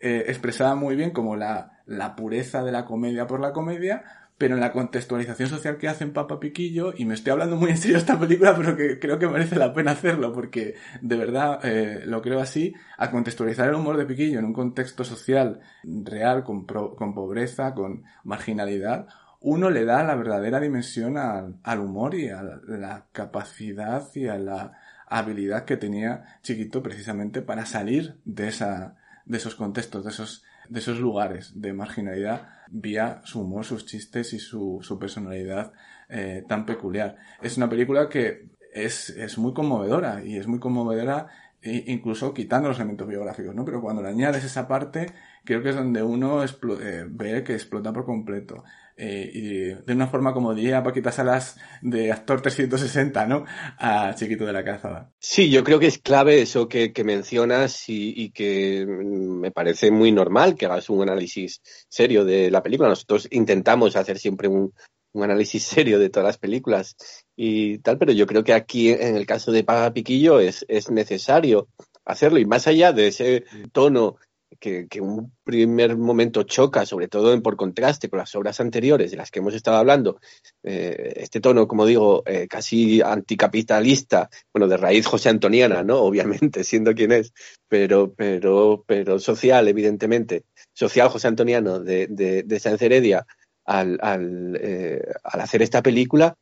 [0.00, 4.54] eh, expresaba muy bien como la, la pureza de la comedia por la comedia, pero
[4.54, 7.96] en la contextualización social que hacen Papa Piquillo, y me estoy hablando muy en serio
[7.96, 12.04] de esta película, pero que creo que merece la pena hacerlo, porque de verdad eh,
[12.06, 16.64] lo creo así, a contextualizar el humor de Piquillo en un contexto social real, con,
[16.66, 19.08] con pobreza, con marginalidad,
[19.40, 24.38] uno le da la verdadera dimensión al, al humor y a la capacidad y a
[24.38, 30.44] la habilidad que tenía Chiquito precisamente para salir de esa, de esos contextos, de esos
[30.68, 35.72] de esos lugares de marginalidad vía su humor, sus chistes y su, su personalidad
[36.08, 37.16] eh, tan peculiar.
[37.42, 41.28] Es una película que es, es muy conmovedora y es muy conmovedora
[41.62, 43.64] incluso quitando los elementos biográficos, ¿no?
[43.64, 45.12] Pero cuando le añades esa parte,
[45.44, 48.64] creo que es donde uno eh, ve que explota por completo.
[49.00, 49.48] Eh, y
[49.86, 53.44] de una forma, como diría Paquita Salas, de actor 360, ¿no?
[53.78, 55.12] A Chiquito de la Calzada.
[55.20, 60.10] Sí, yo creo que es clave eso que, que mencionas y, que me parece muy
[60.10, 62.88] normal que hagas un análisis serio de la película.
[62.88, 64.74] Nosotros intentamos hacer siempre un,
[65.12, 66.96] un análisis serio de todas las películas
[67.36, 70.90] y tal, pero yo creo que aquí en el caso de Paga Piquillo es, es
[70.90, 71.68] necesario
[72.04, 74.16] hacerlo y más allá de ese tono
[74.58, 79.10] que, que, un primer momento choca, sobre todo en, por contraste con las obras anteriores
[79.10, 80.20] de las que hemos estado hablando,
[80.62, 85.98] eh, este tono, como digo, eh, casi anticapitalista, bueno, de raíz José Antoniana, ¿no?
[86.02, 87.32] Obviamente, siendo quien es,
[87.68, 93.26] pero, pero, pero social, evidentemente, social José Antoniano de, de, Heredia
[93.64, 96.36] al, al, eh, al hacer esta película,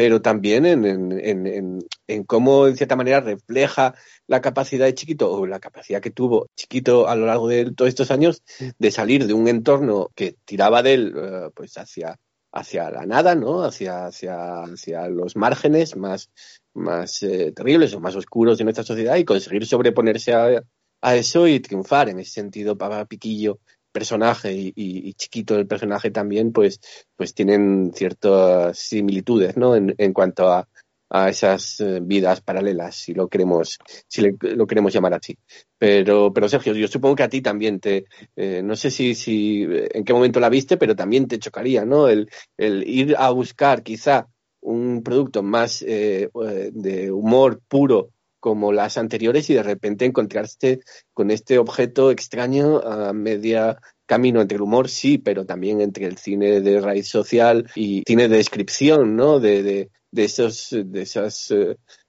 [0.00, 3.94] pero también en, en, en, en, cómo, en cierta manera, refleja
[4.26, 7.90] la capacidad de Chiquito o la capacidad que tuvo Chiquito a lo largo de todos
[7.90, 8.42] estos años
[8.78, 12.18] de salir de un entorno que tiraba de él uh, pues hacia,
[12.50, 13.62] hacia la nada, ¿no?
[13.62, 16.30] Hacia, hacia, hacia los márgenes más,
[16.72, 20.62] más eh, terribles o más oscuros de nuestra sociedad y conseguir sobreponerse a,
[21.02, 22.08] a eso y triunfar.
[22.08, 23.58] En ese sentido, Papa Piquillo
[23.92, 26.80] personaje y, y, chiquito el personaje también, pues,
[27.16, 29.76] pues tienen ciertas similitudes, ¿no?
[29.76, 30.68] En, en cuanto a,
[31.10, 35.36] a esas eh, vidas paralelas, si lo queremos, si le, lo queremos llamar así.
[35.76, 38.04] Pero, pero Sergio, yo supongo que a ti también te,
[38.36, 42.08] eh, no sé si, si, en qué momento la viste, pero también te chocaría, ¿no?
[42.08, 44.28] El, el ir a buscar quizá
[44.60, 46.28] un producto más eh,
[46.72, 48.10] de humor puro
[48.40, 50.80] como las anteriores y de repente encontrarse
[51.12, 56.16] con este objeto extraño a media camino entre el humor, sí, pero también entre el
[56.16, 59.38] cine de raíz social y cine de descripción, ¿no?
[59.38, 61.54] De, de, esos, de esas,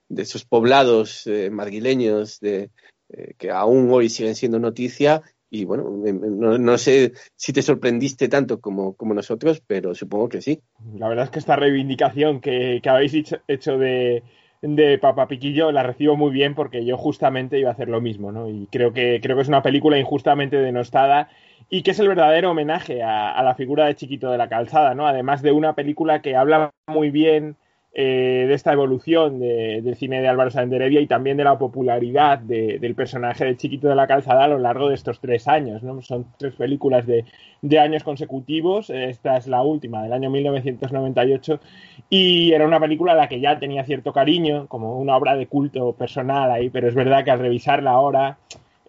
[0.08, 2.70] de esos poblados eh, madrileños eh,
[3.38, 5.22] que aún hoy siguen siendo noticia
[5.54, 10.40] y bueno, no, no, sé si te sorprendiste tanto como, como, nosotros, pero supongo que
[10.40, 10.62] sí.
[10.94, 13.12] La verdad es que esta reivindicación que, que habéis
[13.46, 14.22] hecho de,
[14.62, 18.32] de Papa Piquillo la recibo muy bien porque yo justamente iba a hacer lo mismo,
[18.32, 18.48] ¿no?
[18.48, 21.28] Y creo que, creo que es una película injustamente denostada
[21.68, 24.94] y que es el verdadero homenaje a, a la figura de Chiquito de la Calzada,
[24.94, 25.06] ¿no?
[25.06, 27.56] Además de una película que habla muy bien
[27.94, 32.38] eh, de esta evolución de, del cine de Álvaro Sáenz y también de la popularidad
[32.38, 35.82] de, del personaje de Chiquito de la Calzada a lo largo de estos tres años.
[35.82, 36.00] ¿no?
[36.00, 37.26] Son tres películas de,
[37.60, 38.88] de años consecutivos.
[38.88, 41.60] Esta es la última, del año 1998.
[42.08, 45.46] Y era una película a la que ya tenía cierto cariño, como una obra de
[45.46, 48.38] culto personal ahí, pero es verdad que al revisarla ahora,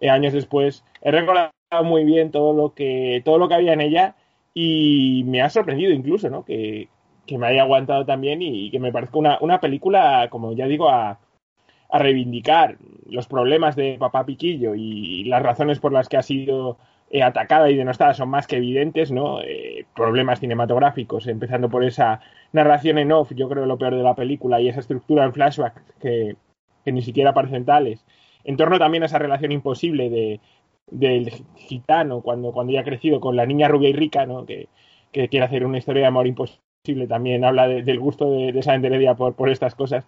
[0.00, 1.52] eh, años después, he recordado
[1.84, 4.14] muy bien todo lo que, todo lo que había en ella
[4.54, 6.44] y me ha sorprendido incluso, ¿no?
[6.44, 6.88] Que,
[7.26, 10.88] que me haya aguantado también y, que me parezca una, una película, como ya digo,
[10.90, 11.18] a,
[11.90, 16.78] a, reivindicar los problemas de Papá Piquillo y las razones por las que ha sido
[17.10, 19.40] eh, atacada y denostada son más que evidentes, ¿no?
[19.42, 22.20] Eh, problemas cinematográficos, empezando por esa
[22.52, 25.98] narración en off, yo creo lo peor de la película, y esa estructura en flashback
[26.00, 26.36] que,
[26.84, 28.04] que ni siquiera parecen tales.
[28.42, 30.40] En torno también a esa relación imposible de,
[30.90, 34.44] del gitano cuando, cuando ya ha crecido con la niña rubia y rica, ¿no?
[34.44, 34.68] Que,
[35.12, 36.63] que quiere hacer una historia de amor imposible
[37.08, 40.04] también habla de, del gusto de, de Heredia por, por estas cosas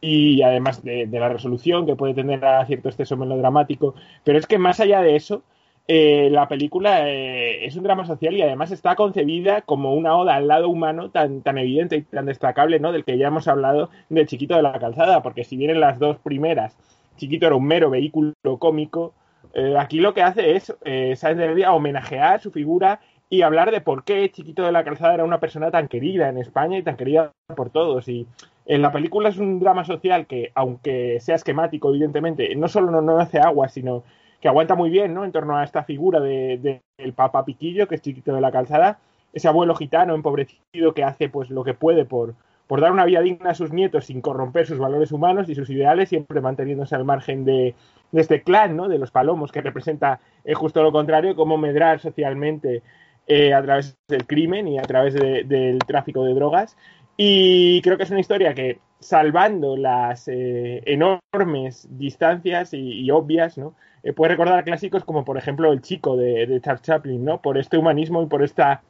[0.00, 3.94] y además de, de, la resolución que puede tener a cierto exceso melodramático.
[4.24, 5.42] Pero es que más allá de eso,
[5.88, 10.34] eh, la película eh, es un drama social y además está concebida como una oda
[10.34, 12.92] al lado humano tan, tan evidente y tan destacable, ¿no?
[12.92, 15.98] Del que ya hemos hablado del Chiquito de la Calzada, porque si bien en las
[15.98, 16.76] dos primeras
[17.16, 19.14] Chiquito era un mero vehículo cómico,
[19.54, 23.00] eh, aquí lo que hace es eh, Sáenz de Heredia homenajear su figura
[23.30, 26.38] y hablar de por qué Chiquito de la Calzada era una persona tan querida en
[26.38, 28.08] España y tan querida por todos.
[28.08, 28.26] Y
[28.66, 33.18] en la película es un drama social que, aunque sea esquemático, evidentemente, no solo no,
[33.18, 34.04] hace agua, sino
[34.40, 35.24] que aguanta muy bien, ¿no?
[35.24, 38.52] En torno a esta figura del de, de Papa Piquillo, que es Chiquito de la
[38.52, 38.98] Calzada,
[39.32, 42.34] ese abuelo gitano empobrecido que hace pues lo que puede por,
[42.66, 45.68] por dar una vida digna a sus nietos sin corromper sus valores humanos y sus
[45.70, 47.74] ideales, siempre manteniéndose al margen de,
[48.12, 48.88] de este clan, ¿no?
[48.88, 52.82] De los palomos, que representa eh, justo lo contrario, cómo medrar socialmente
[53.30, 56.78] eh, a través del crimen y a través de, del tráfico de drogas.
[57.14, 63.74] Y creo que es una historia que, salvando las eh, enormes distancias y, obvias, ¿no?
[64.02, 67.42] Eh, puede recordar clásicos como, por ejemplo, El Chico de, Charles Chaplin, ¿no?
[67.42, 68.82] Por este humanismo y por esta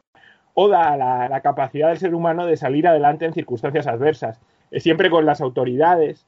[0.54, 4.40] oda a la, capacidad del ser humano de salir adelante en circunstancias adversas,
[4.70, 6.26] siempre con las autoridades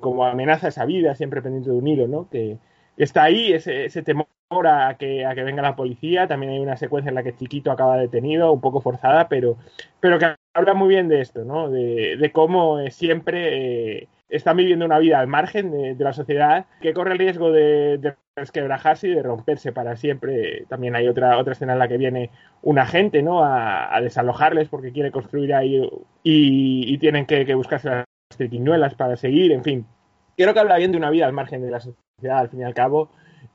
[0.00, 2.28] como amenaza esa vida, siempre pendiente de un hilo, ¿no?
[2.28, 2.58] Que
[3.04, 4.26] está ahí, ese, temor
[4.66, 6.26] a que, a que venga la policía.
[6.26, 9.56] También hay una secuencia en la que Chiquito acaba detenido, un poco forzada, pero,
[10.00, 11.70] pero que habla muy bien de esto, ¿no?
[11.70, 16.66] De, de cómo eh, siempre eh, están viviendo una vida al margen de, la sociedad
[16.80, 18.14] que corre el riesgo de, de
[19.02, 20.64] y de romperse para siempre.
[20.68, 22.30] También hay otra, otra escena en la que viene
[22.62, 23.44] un agente, ¿no?
[23.44, 25.88] A, a desalojarles porque quiere construir ahí
[26.22, 28.06] y, tienen que, que buscarse las
[28.36, 29.86] triquiñuelas para seguir, en fin.
[30.36, 32.64] Creo que habla bien de una vida al margen de la sociedad, al fin y
[32.64, 33.10] al cabo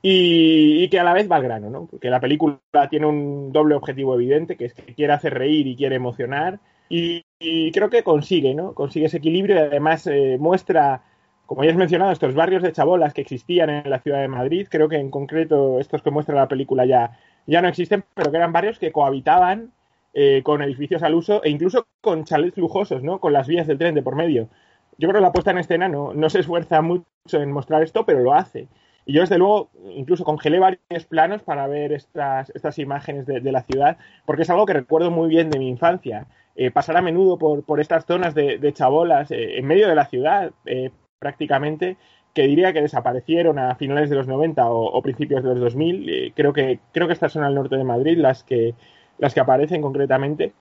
[0.08, 1.88] y, que a la vez va al grano, ¿no?
[1.88, 2.60] Porque la película
[2.90, 6.60] tiene un doble objetivo evidente, que es que quiere hacer reír y quiere emocionar,
[6.90, 8.74] Y, y creo que consigue, ¿no?
[8.76, 11.02] Consigue ese equilibrio y además eh, muestra,
[11.48, 14.68] como ya has mencionado, estos barrios de chabolas que existían en la ciudad de Madrid.
[14.70, 17.18] Creo que en concreto estos que muestra la película ya,
[17.48, 19.72] ya no existen, pero que eran barrios que cohabitaban
[20.14, 23.20] eh, con edificios al uso e incluso con chalets lujosos, ¿no?
[23.20, 24.50] Con las vías del tren de por medio.
[24.98, 28.20] Yo creo que la puesta en escena no, se esfuerza mucho en mostrar esto, pero
[28.20, 28.68] lo hace.
[29.06, 33.62] Y yo, desde luego, incluso congelé varios planos para ver estas, estas imágenes de, la
[33.64, 36.28] ciudad, porque es algo que recuerdo muy bien de mi infancia.
[36.56, 39.96] Eh, pasar a menudo por, por estas zonas de, de chabolas eh, en medio de
[39.96, 40.90] la ciudad, eh,
[41.20, 41.98] prácticamente,
[42.36, 46.10] que diría que desaparecieron a finales de los 90 o, o principios de los 2000.
[46.10, 48.76] Eh, creo, que, creo que estas son al norte de Madrid las que,
[49.18, 50.54] las que aparecen concretamente.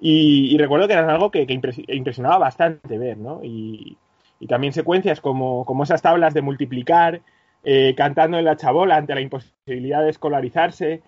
[0.00, 3.40] Y, recuerdo que eran algo que, que impres- impresionaba bastante ver, ¿no?
[3.42, 3.96] Y,
[4.40, 7.20] y también secuencias como, como esas tablas de multiplicar,
[7.64, 11.02] eh, cantando en la chabola ante la imposibilidad de escolarizarse,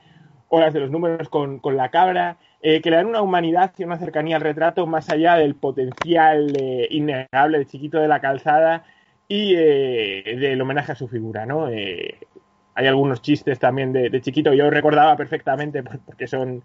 [0.48, 3.72] o las de los números con, con la cabra, eh, que le dan una humanidad
[3.78, 8.20] y una cercanía al retrato más allá del potencial eh, innegable de Chiquito de la
[8.20, 8.84] Calzada
[9.28, 11.68] y eh, del homenaje a su figura, ¿no?
[11.68, 12.18] Eh,
[12.74, 16.62] hay algunos chistes también de, de Chiquito, yo recordaba perfectamente por- porque son,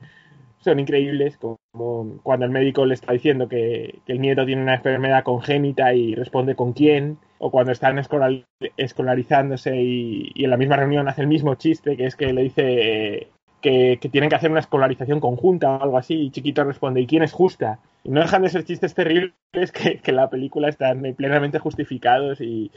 [0.60, 4.76] son increíbles, como cuando el médico le está diciendo que, que el nieto tiene una
[4.76, 8.46] enfermedad congénita y responde con quién, o cuando están escolar-
[8.78, 12.44] escolarizándose y, y en la misma reunión hace el mismo chiste, que es que le
[12.44, 13.28] dice eh,
[13.66, 17.24] que, tienen que hacer una escolarización conjunta o algo así, y Chiquito responde, ¿y quién
[17.24, 17.80] es justa?
[18.04, 19.34] Y no dejan de ser chistes terribles
[19.74, 22.70] que, la película están plenamente justificados y,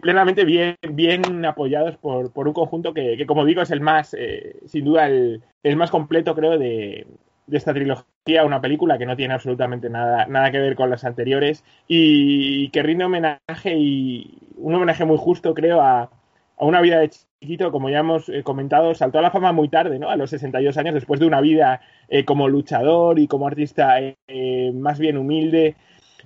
[0.00, 5.08] plenamente bien, apoyados por, un conjunto que, como digo, es el más, eh, sin duda,
[5.08, 5.42] el,
[5.76, 7.06] más completo, creo, de,
[7.48, 11.04] de esta trilogía, una película que no tiene absolutamente nada, nada que ver con las
[11.04, 16.10] anteriores y que rinde homenaje y un homenaje muy justo, creo, a,
[16.56, 19.68] a una vida de chiquito, como ya hemos eh, comentado, saltó a la fama muy
[19.68, 20.10] tarde, ¿no?
[20.10, 24.72] A los 62 años, después de una vida eh, como luchador y como artista eh,
[24.74, 25.76] más bien humilde.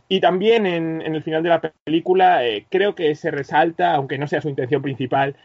[0.09, 4.27] Y también en, el final de la película eh, creo que se resalta, aunque no
[4.27, 5.37] sea su intención principal,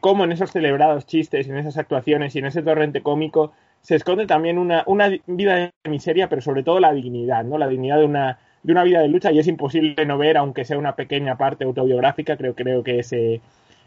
[0.00, 4.26] cómo en esos celebrados chistes, en esas actuaciones y en ese torrente cómico se esconde
[4.26, 7.58] también una, una vida de miseria, pero sobre todo la dignidad, ¿no?
[7.58, 10.64] La dignidad de una, de una vida de lucha y es imposible no ver, aunque
[10.64, 13.40] sea una pequeña parte autobiográfica, creo, creo que es eh,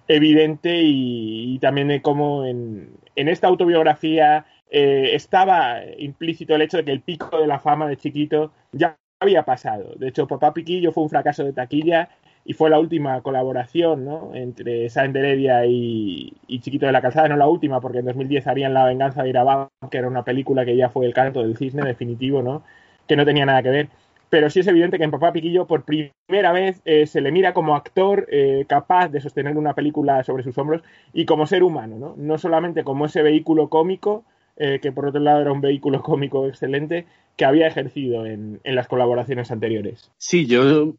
[0.07, 6.85] evidente y, también de cómo en, en esta autobiografía eh, estaba implícito el hecho de
[6.85, 9.93] que el pico de la fama de chiquito ya había pasado.
[9.95, 12.09] De hecho, Papá Piquillo fue un fracaso de taquilla
[12.45, 14.31] y fue la última colaboración ¿no?
[14.33, 18.73] entre Sáenz Heredia y, Chiquito de la Calzada, no la última, porque en 2010 harían
[18.73, 21.85] La venganza de Irabá, que era una película que ya fue el canto del cisne
[21.85, 22.63] definitivo, ¿no?
[23.07, 23.89] que no tenía nada que ver.
[24.33, 27.53] Pero sí es evidente que en Papá Piquillo por primera vez eh, se le mira
[27.53, 30.81] como actor eh, capaz de sostener una película sobre sus hombros
[31.13, 32.15] y como ser humano, ¿no?
[32.17, 34.25] No solamente como ese vehículo cómico,
[34.57, 37.05] eh, que por otro lado era un vehículo cómico excelente,
[37.37, 40.09] que había ejercido en, en, las colaboraciones anteriores.
[40.17, 40.95] Sí, yo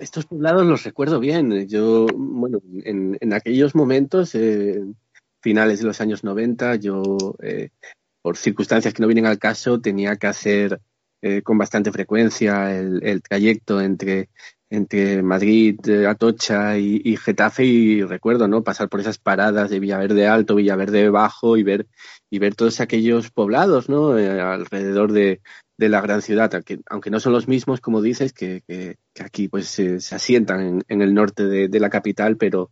[0.00, 1.68] estos poblados los recuerdo bien.
[1.68, 4.36] Yo, bueno, en, en aquellos momentos,
[5.40, 7.00] finales de los años 90, yo,
[8.22, 10.80] por circunstancias que no vienen al caso, tenía que hacer
[11.22, 14.30] eh, con bastante frecuencia el, trayecto entre,
[14.70, 18.64] entre Madrid, eh, Atocha y, Getafe y recuerdo, ¿no?
[18.64, 21.86] Pasar por esas paradas de Villaverde Alto, Villaverde Bajo y ver,
[22.30, 24.18] y ver todos aquellos poblados, ¿no?
[24.18, 25.42] Eh, alrededor de,
[25.76, 29.48] de, la gran ciudad, aunque, aunque, no son los mismos, como dices, que, que, aquí
[29.48, 32.70] pues se, asientan en, el norte de, de la capital, pero,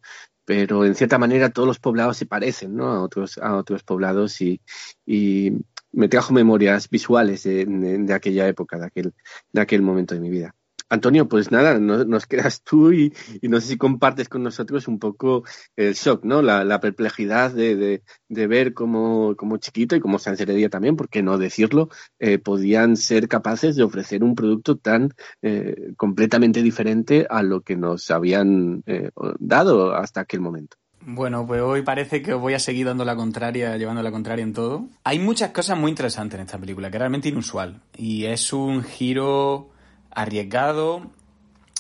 [0.49, 2.91] pero en cierta manera todos los poblados se parecen, ¿no?
[2.91, 4.63] A otros, a otros poblados y,
[5.05, 5.53] y
[5.99, 9.15] me trajo memorias visuales de, aquella época, de aquel,
[9.53, 10.55] de aquel momento de mi vida.
[10.89, 13.13] Antonio, pues nada, no, nos quedas tú y,
[13.43, 15.43] no sé si compartes con nosotros un poco
[15.77, 16.41] el shock, ¿no?
[16.41, 21.37] La, perplejidad de, ver cómo, cómo Chiquito y como Sánchez Heredia también, por qué no
[21.37, 21.89] decirlo,
[22.21, 25.13] eh, podían ser capaces de ofrecer un producto tan
[25.43, 29.11] eh, completamente diferente a lo que nos habían eh,
[29.41, 30.77] dado hasta aquel momento.
[31.11, 34.43] Bueno, pues hoy parece que os voy a seguir dando la contraria, llevando la contraria
[34.43, 34.89] en todo.
[35.05, 37.81] Hay muchas cosas muy interesantes en esta película, que es realmente inusual.
[37.97, 39.71] Y es un giro
[40.11, 41.11] arriesgado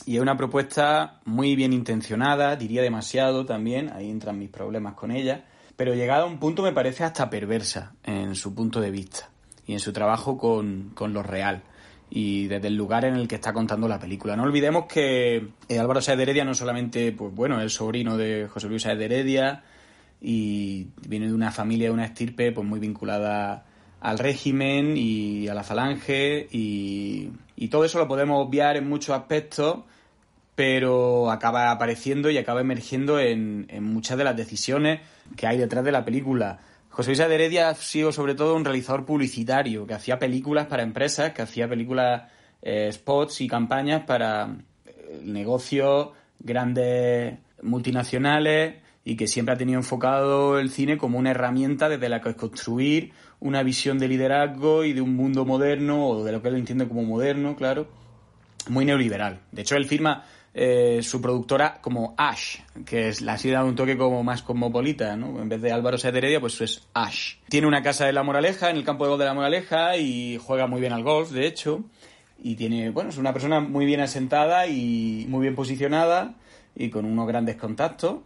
[0.07, 5.11] y es una propuesta muy bien intencionada, diría demasiado también, ahí entran mis problemas con
[5.11, 5.45] ella,
[5.77, 9.29] pero llegada a un punto me parece hasta perversa en su punto de vista
[9.67, 11.65] y en su trabajo con, con lo real
[12.11, 14.37] y desde el lugar en el que está contando la película.
[14.37, 18.49] No olvidemos que eh, Álvaro Sáez de Heredia no solamente, pues bueno, es sobrino de
[18.49, 19.63] José Luis Sáez de Heredia
[20.21, 23.67] y viene de una familia, de una estirpe pues muy vinculada
[24.01, 27.31] al régimen y a la falange y,
[27.71, 29.81] todo eso lo podemos obviar en muchos aspectos
[30.55, 35.01] pero acaba apareciendo y acaba emergiendo en, en muchas de las decisiones
[35.37, 36.61] que hay detrás de la película
[36.99, 41.31] José Luis Heredia ha sido sobre todo un realizador publicitario, que hacía películas para empresas,
[41.31, 42.25] que hacía películas,
[42.61, 46.09] eh, spots y campañas para eh, negocios,
[46.41, 52.21] grandes multinacionales y que siempre ha tenido enfocado el cine como una herramienta desde la
[52.21, 56.49] que construir una visión de liderazgo y de un mundo moderno, o de lo que
[56.49, 57.87] él entiende como moderno, claro,
[58.69, 59.39] muy neoliberal.
[59.53, 63.77] De hecho, él firma eh, su productora como Ash, que es la ha dado un
[63.77, 65.41] toque como más cosmopolita, ¿no?
[65.41, 67.35] En vez de Álvaro Sáez de Heredia, pues es Ash.
[67.49, 70.39] Tiene una casa de la Moraleja, en el campo de golf de la Moraleja, y
[70.39, 71.85] juega muy bien al golf, de hecho.
[72.43, 76.35] Y tiene, bueno, es una persona muy bien asentada y muy bien posicionada
[76.75, 78.21] y con unos grandes contactos.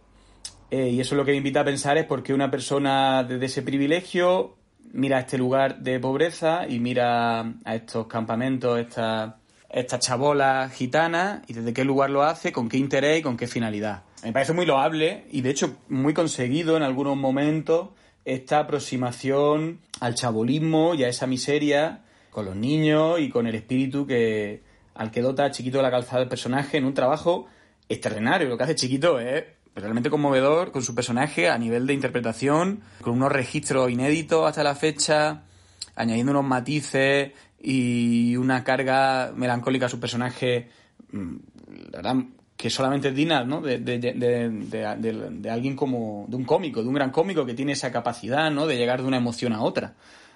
[0.71, 3.23] Eh, y eso es lo que me invita a pensar es por qué una persona
[3.23, 4.55] desde ese privilegio
[4.91, 9.33] mira este lugar de pobreza y mira a estos campamentos, estas
[9.73, 13.47] esta chabola gitana y desde qué lugar lo hace, con qué interés y con qué
[13.47, 14.03] finalidad.
[14.23, 17.89] Me parece muy loable y de hecho muy conseguido en algunos momentos
[18.23, 24.05] esta aproximación al chabolismo y a esa miseria con los niños y con el espíritu
[24.05, 24.61] que
[24.95, 27.47] al que dota Chiquito de la calzada del personaje en un trabajo
[27.89, 28.47] extraordinario.
[28.47, 29.43] Lo que hace Chiquito es
[29.75, 34.75] realmente conmovedor con su personaje a nivel de interpretación, con unos registros inéditos hasta la
[34.75, 35.43] fecha,
[35.95, 37.31] añadiendo unos matices
[37.65, 40.67] y una carga melancólica a su personaje,
[41.13, 41.35] mm,
[41.91, 42.15] la verdad,
[42.57, 43.45] que solamente es digna.
[43.45, 48.67] De, alguien como, de un cómico, de un gran cómico que tiene esa capacidad ¿no?
[48.67, 49.95] de llegar de una emoción a otra.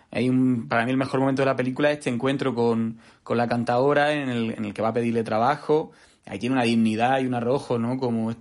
[0.10, 0.32] Hay
[0.70, 4.14] para mí el mejor momento de la película es este encuentro con, con la cantadora
[4.14, 5.92] en el, que va a pedirle trabajo.
[6.26, 7.98] Ahí tiene una dignidad y un arrojo, ¿no?
[7.98, 8.34] Como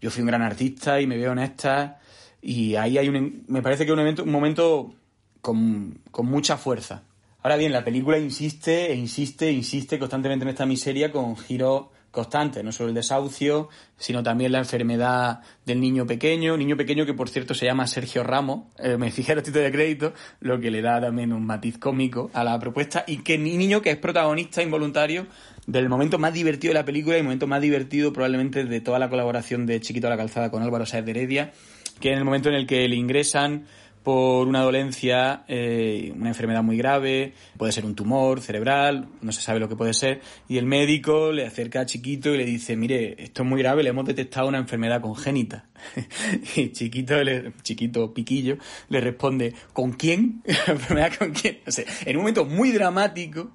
[0.00, 1.98] yo fui un gran artista y me veo en esta.
[2.40, 4.94] Y ahí hay un, me parece que un, un momento
[5.40, 7.02] con, con mucha fuerza.
[7.42, 11.86] Ahora bien, la película insiste e insiste e insiste constantemente en esta miseria con giros
[12.10, 17.14] constantes, no solo el desahucio, sino también la enfermedad del niño pequeño, niño pequeño que
[17.14, 20.70] por cierto se llama Sergio Ramos, eh, me fijé los títulos de crédito, lo que
[20.70, 24.62] le da también un matiz cómico a la propuesta, y que niño que es protagonista
[24.62, 25.26] involuntario
[25.66, 28.98] del momento más divertido de la película y el momento más divertido probablemente de toda
[28.98, 31.52] la colaboración de Chiquito a la Calzada con Álvaro Sáez de Heredia,
[32.00, 33.66] que en el momento en el que le ingresan
[34.02, 39.42] por una dolencia, eh, una enfermedad muy grave, puede ser un tumor cerebral, no se
[39.42, 42.76] sabe lo que puede ser, y el médico le acerca a Chiquito y le dice,
[42.76, 45.66] mire, esto es muy grave, le hemos detectado una enfermedad congénita.
[46.56, 48.56] y Chiquito, le, Chiquito Piquillo,
[48.88, 50.42] le responde, ¿con quién?
[50.66, 51.58] ¿Enfermedad con quién?
[52.06, 53.50] En un momento muy dramático,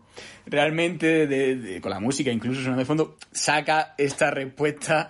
[0.45, 5.09] realmente, con la música incluso sonando de fondo, saca esta respuesta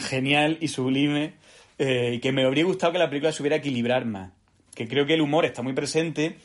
[0.00, 1.34] genial y sublime,
[1.78, 4.39] eh, que me habría gustado que la película se hubiera equilibrar más
[4.80, 6.38] que creo que el humor está muy presente,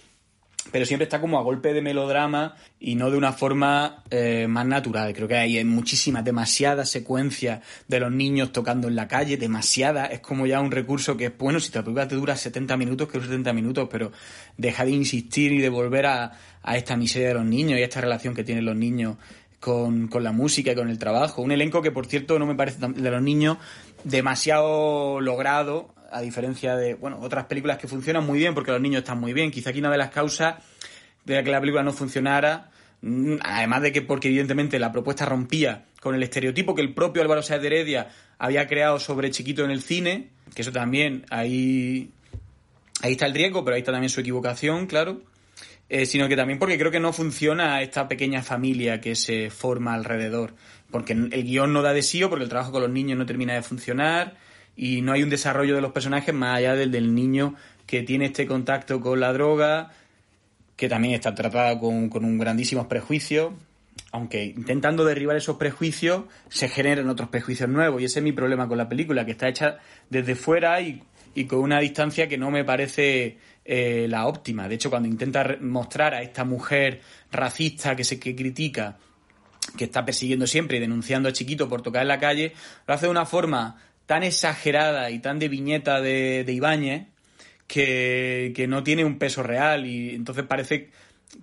[0.70, 4.66] pero siempre está como a golpe de melodrama y no de una forma eh, más
[4.66, 5.14] natural.
[5.14, 10.12] Creo que hay muchísimas, demasiadas secuencias de los niños tocando en la calle, demasiadas.
[10.12, 13.08] Es como ya un recurso que es bueno, si te película te dura 70 minutos,
[13.08, 14.12] que 70 minutos, pero
[14.58, 17.86] deja de insistir y de volver a, a esta miseria de los niños y a
[17.86, 19.16] esta relación que tienen los niños
[19.62, 21.42] con, con, la música y con el trabajo.
[21.42, 23.60] Un elenco que, por cierto, no me parece de los niños
[24.04, 29.00] demasiado logrado a diferencia de, bueno, otras películas que funcionan muy bien porque los niños
[29.00, 29.52] están muy bien.
[29.52, 30.56] Quizá aquí una de las causas
[31.26, 32.72] de que la película no funcionara,
[33.02, 37.22] mm, además de que porque evidentemente la propuesta rompía con el estereotipo que el propio
[37.22, 42.12] Álvaro Sáez de Heredia había creado sobre Chiquito en el cine, que eso también ahí,
[43.02, 45.22] ahí está el riesgo, pero ahí está también su equivocación, claro.
[45.90, 49.94] Eh, sino que también porque creo que no funciona esta pequeña familia que se forma
[49.94, 50.54] alrededor.
[50.92, 53.26] Porque el guion no da de sí o porque el trabajo con los niños no
[53.26, 54.45] termina de funcionar
[54.76, 58.26] y no hay un desarrollo de los personajes más allá del del niño que tiene
[58.26, 59.92] este contacto con la droga,
[60.76, 63.54] que también está tratada con, con un grandísimos prejuicios,
[64.12, 68.68] aunque intentando derribar esos prejuicios se generan otros prejuicios nuevos y ese es mi problema
[68.68, 69.78] con la película, que está hecha
[70.10, 71.04] desde fuera y,
[71.34, 74.68] y con una distancia que no me parece eh, la óptima.
[74.68, 78.98] De hecho, cuando intenta mostrar a esta mujer racista que se que critica,
[79.78, 82.54] que está persiguiendo siempre y denunciando a Chiquito por tocar en la calle,
[82.88, 87.08] lo hace de una forma tan exagerada y tan de viñeta de, de Ibáñez
[87.68, 90.90] que, no tiene un peso real y entonces parece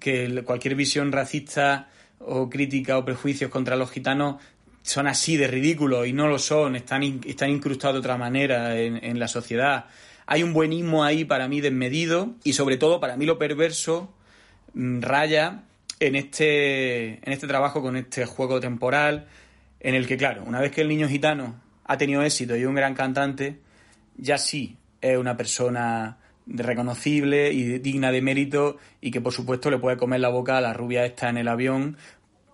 [0.01, 4.37] que cualquier visión racista o crítica o prejuicios contra los gitanos
[4.83, 9.05] son así de ridículos y no lo son, están, están incrustados de otra manera en,
[9.05, 9.87] en la sociedad.
[10.27, 14.13] Hay un buenismo ahí para mí desmedido y sobre todo para mí lo perverso
[14.75, 15.63] mm, raya
[16.01, 19.27] en este, en este trabajo con este juego temporal
[19.81, 22.75] en el que, claro, una vez que el niño gitano ha tenido éxito y un
[22.75, 23.59] gran cantante,
[24.17, 29.79] ya sí es una persona reconocible y digna de mérito y que por supuesto le
[29.79, 31.97] puede comer la boca a la rubia esta en el avión,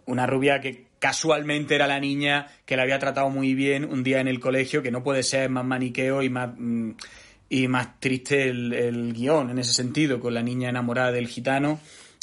[0.06, 4.20] una rubia que casualmente era la niña que la había tratado muy bien un día
[4.20, 6.90] en el colegio, que no puede ser más maniqueo y más, mm,
[7.50, 11.80] y más triste el, el guion en ese sentido, con la niña enamorada del gitano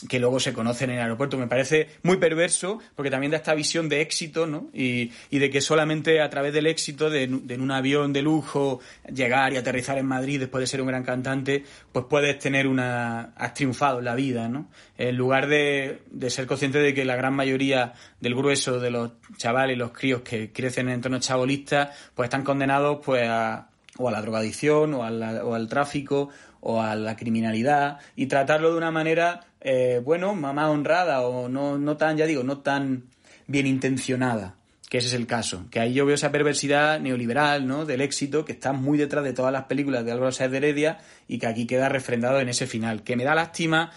[0.10, 1.38] que luego se conocen en el aeropuerto.
[1.38, 4.70] Me parece muy perverso porque también da esta visión de éxito, ¿no?
[4.74, 8.80] Y, y de que solamente a través del éxito de, de, un avión de lujo
[9.14, 13.34] llegar y aterrizar en Madrid después de ser un gran cantante, pues puedes tener una...
[13.36, 14.68] has triunfado en la vida, ¿no?
[14.98, 19.12] En lugar de, de ser consciente de que la gran mayoría del grueso de los
[19.38, 24.12] chavales los críos que crecen en entornos chabolistas, pues están condenados pues a, o a
[24.12, 26.30] la drogadicción o, a la, o al tráfico
[26.68, 31.78] o a la criminalidad y tratarlo de una manera, eh, bueno, más honrada o no,
[31.78, 33.04] no tan, ya digo, no tan
[33.46, 34.56] bien intencionada,
[34.90, 35.68] que ese es el caso.
[35.70, 37.86] Que ahí yo veo esa perversidad neoliberal, ¿no?
[37.86, 40.98] Del éxito que está muy detrás de todas las películas de Álvaro Sáez de Heredia
[41.28, 43.04] y que aquí queda refrendado en ese final.
[43.04, 43.92] Que me da lástima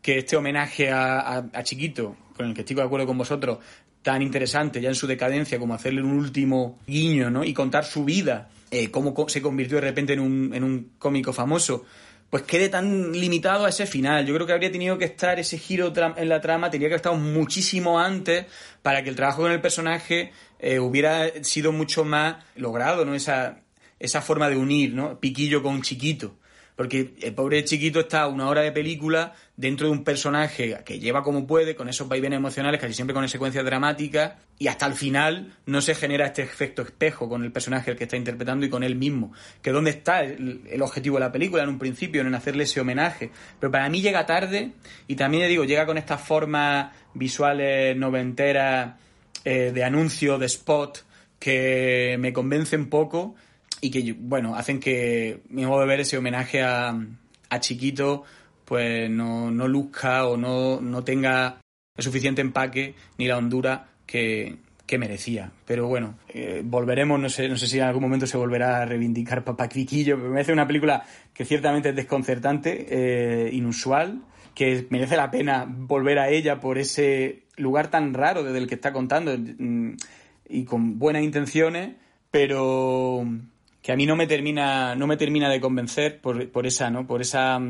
[0.00, 3.58] que este homenaje a, a, a Chiquito, con el que estoy de acuerdo con vosotros,
[4.00, 7.44] tan interesante ya en su decadencia como hacerle un último guiño, ¿no?
[7.44, 11.32] Y contar su vida, eh, cómo se convirtió de repente en un, en un cómico
[11.32, 11.84] famoso,
[12.36, 14.26] pues quede tan limitado a ese final.
[14.26, 16.96] Yo creo que habría tenido que estar ese giro en la trama, tenía que haber
[16.96, 18.44] estado muchísimo antes
[18.82, 23.14] para que el trabajo con el personaje eh, hubiera sido mucho más logrado, ¿no?
[23.14, 23.62] Esa,
[23.98, 25.18] esa forma de unir, ¿no?
[25.18, 26.36] Piquillo con chiquito.
[26.76, 31.22] Porque el pobre chiquito está una hora de película dentro de un personaje que lleva
[31.22, 35.54] como puede, con esos vaivenes emocionales, casi siempre con secuencias dramáticas, y hasta el final
[35.64, 38.82] no se genera este efecto espejo con el personaje el que está interpretando y con
[38.82, 39.32] él mismo.
[39.62, 43.30] Que dónde está el, objetivo de la película en un principio, en hacerle ese homenaje.
[43.58, 44.72] Pero para mí llega tarde,
[45.08, 48.96] y también digo, llega con estas formas visuales noventeras
[49.44, 51.06] eh, de anuncio, de spot,
[51.38, 53.34] que me convencen poco
[53.86, 56.98] y que, bueno, hacen que mi modo de ver ese homenaje a,
[57.48, 58.24] a Chiquito
[58.64, 61.60] pues no, no luzca o no, no tenga
[61.96, 64.56] el suficiente empaque ni la hondura que,
[64.86, 65.52] que merecía.
[65.64, 68.84] Pero bueno, eh, volveremos, no sé, no sé si en algún momento se volverá a
[68.84, 74.22] reivindicar Papá Quiquillo, pero me parece una película que ciertamente es desconcertante, eh, inusual,
[74.54, 78.74] que merece la pena volver a ella por ese lugar tan raro desde el que
[78.74, 79.36] está contando
[80.48, 81.94] y con buenas intenciones,
[82.30, 83.24] pero
[83.86, 87.06] que a mí no me termina, no me termina de convencer por, por esa, ¿no?
[87.06, 87.60] Por esa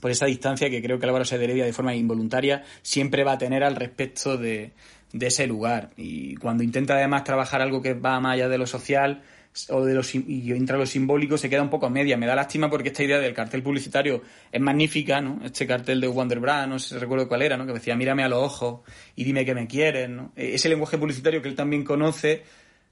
[0.00, 3.62] por esa distancia que creo que Álvaro Sederedia de forma involuntaria siempre va a tener
[3.62, 4.72] al respecto de,
[5.12, 5.90] de, ese lugar.
[5.96, 9.22] Y cuando intenta además trabajar algo que va más allá de lo social
[9.68, 12.16] o de lo, y entra lo simbólico, se queda un poco a media.
[12.16, 15.38] Me da lástima porque esta idea del cartel publicitario es magnífica, ¿no?
[15.44, 17.64] Este cartel de Wonder Bra, no sé si recuerdo cuál era, ¿no?
[17.64, 18.80] Que decía, mírame a los ojos
[19.14, 20.32] y dime que me quieres, ¿no?
[20.34, 22.42] Ese lenguaje publicitario que él también conoce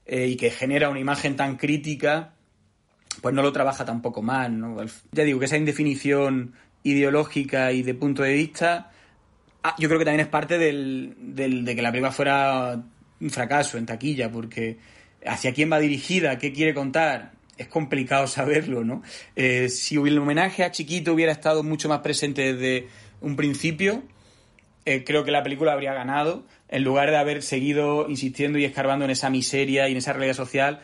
[0.05, 2.35] eh, y que genera una imagen tan crítica
[3.21, 4.77] pues no lo trabaja tampoco mal, ¿no?
[5.11, 6.53] Ya digo que esa indefinición
[6.83, 8.91] ideológica y de punto de vista,
[9.63, 12.81] ah, yo creo que también es parte del, del, de que la película fuera
[13.19, 14.77] un fracaso en taquilla, porque
[15.25, 19.03] hacia quién va dirigida, qué quiere contar, es complicado saberlo, ¿no?
[19.35, 22.87] Eh, si el homenaje a Chiquito hubiera estado mucho más presente desde
[23.21, 24.03] un principio,
[24.85, 29.05] eh, creo que la película habría ganado, en lugar de haber seguido insistiendo y escarbando
[29.05, 30.79] en esa miseria y en esa realidad social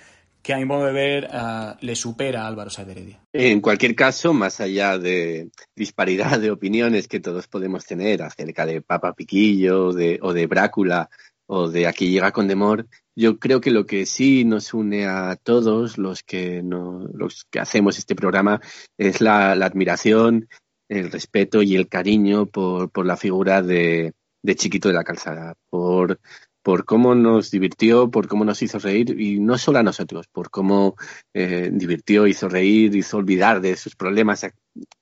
[0.45, 3.19] que a mi modo de ver uh, le supera a Álvaro Sáez Heredia.
[3.33, 8.83] En cualquier caso, más allá de disparidad de opiniones que todos podemos tener acerca de
[8.83, 11.09] Papa Piquillo de, o de Brácula
[11.47, 15.35] o de Aquí llega con Demor, yo creo que lo que sí nos une a
[15.35, 18.61] todos los que, no, los que hacemos este programa
[18.99, 20.47] es la, la admiración,
[20.89, 24.13] el respeto y el cariño por, por la figura de,
[24.43, 26.19] de Chiquito de la Calzada, por
[26.65, 30.49] por cómo nos divirtió, por cómo nos hizo reír, y no solo a nosotros, por
[30.49, 30.95] cómo
[31.31, 34.47] eh, divirtió, hizo reír, hizo olvidar de sus problemas.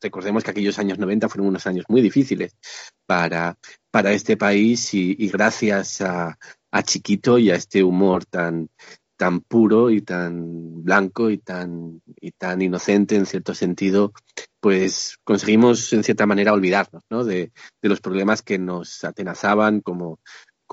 [0.01, 2.57] Recordemos que aquellos años 90 fueron unos años muy difíciles
[3.05, 3.57] para,
[3.91, 6.37] para este país y, gracias a,
[6.83, 8.67] Chiquito y a este humor tan,
[9.15, 14.11] tan puro y tan blanco y tan, y tan inocente en cierto sentido,
[14.59, 17.23] pues conseguimos en cierta manera olvidarnos ¿no?
[17.23, 20.19] de, de los problemas que nos atenazaban como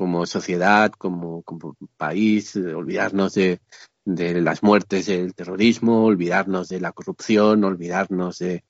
[0.00, 1.44] como sociedad, como,
[1.98, 3.60] país, olvidarnos de,
[4.06, 8.64] las muertes del terrorismo, olvidarnos de la corrupción, olvidarnos de,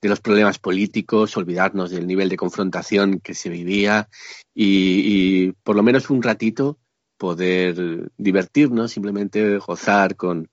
[0.00, 4.08] los problemas políticos, olvidarnos del nivel de confrontación que se vivía
[4.54, 6.78] y, por lo menos un ratito
[7.18, 10.48] poder divertirnos, simplemente gozar con,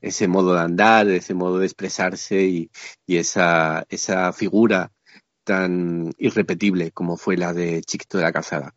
[0.00, 2.70] ese modo de andar, ese modo de expresarse y,
[3.04, 4.92] y esa, esa figura
[5.42, 8.76] tan irrepetible como fue la de Chiquito de la Calzada.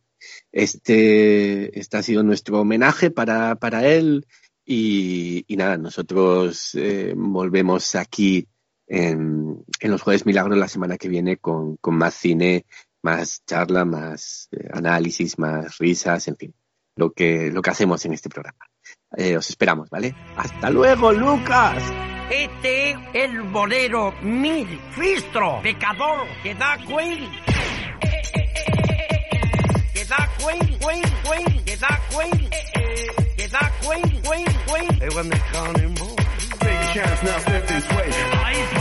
[0.52, 4.26] Este, este ha sido nuestro homenaje para, para él
[4.66, 8.48] y, y nada, nosotros eh, volvemos aquí
[8.88, 12.66] en, en, los Jueves Milagros la semana que viene con, con más cine,
[13.02, 16.54] más charla, más eh, análisis, más risas, en fin,
[16.96, 18.66] lo que, lo que hacemos en este programa.
[19.18, 20.16] Eh, os esperamos, ¿vale?
[20.36, 21.84] Hasta luego, Lucas.
[22.32, 27.49] Este es el bolero mil fistro, pecador, que da Queen.
[30.12, 31.62] It's not queen, queen, queen.
[31.68, 32.50] It's not queen.
[32.52, 33.06] eh,
[33.38, 35.00] It's not queen, queen, queen.
[35.00, 36.16] They wasn't calling him home.
[36.16, 38.79] Take a chance now, step this way.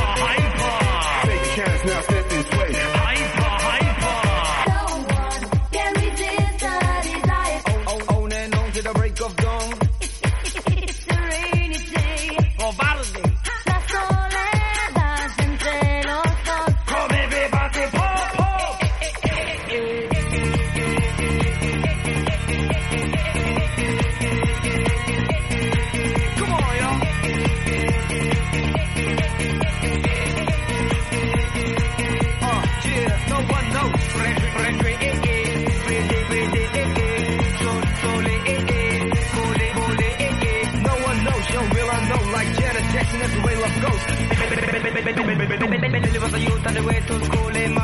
[44.99, 47.79] Deliver the youth on the way to school in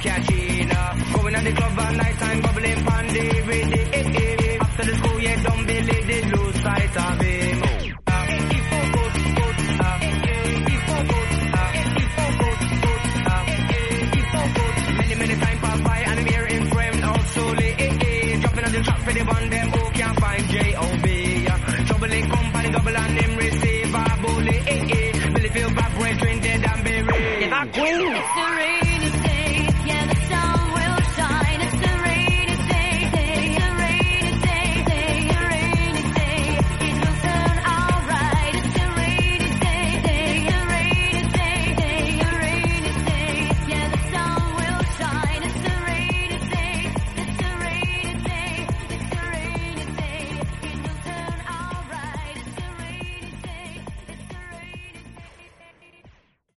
[0.00, 0.96] catching up.
[1.14, 5.42] Going the club at night time, bubbling pandy with the eh, After the school, yeah,
[5.42, 7.27] don't believe they lose sight of it.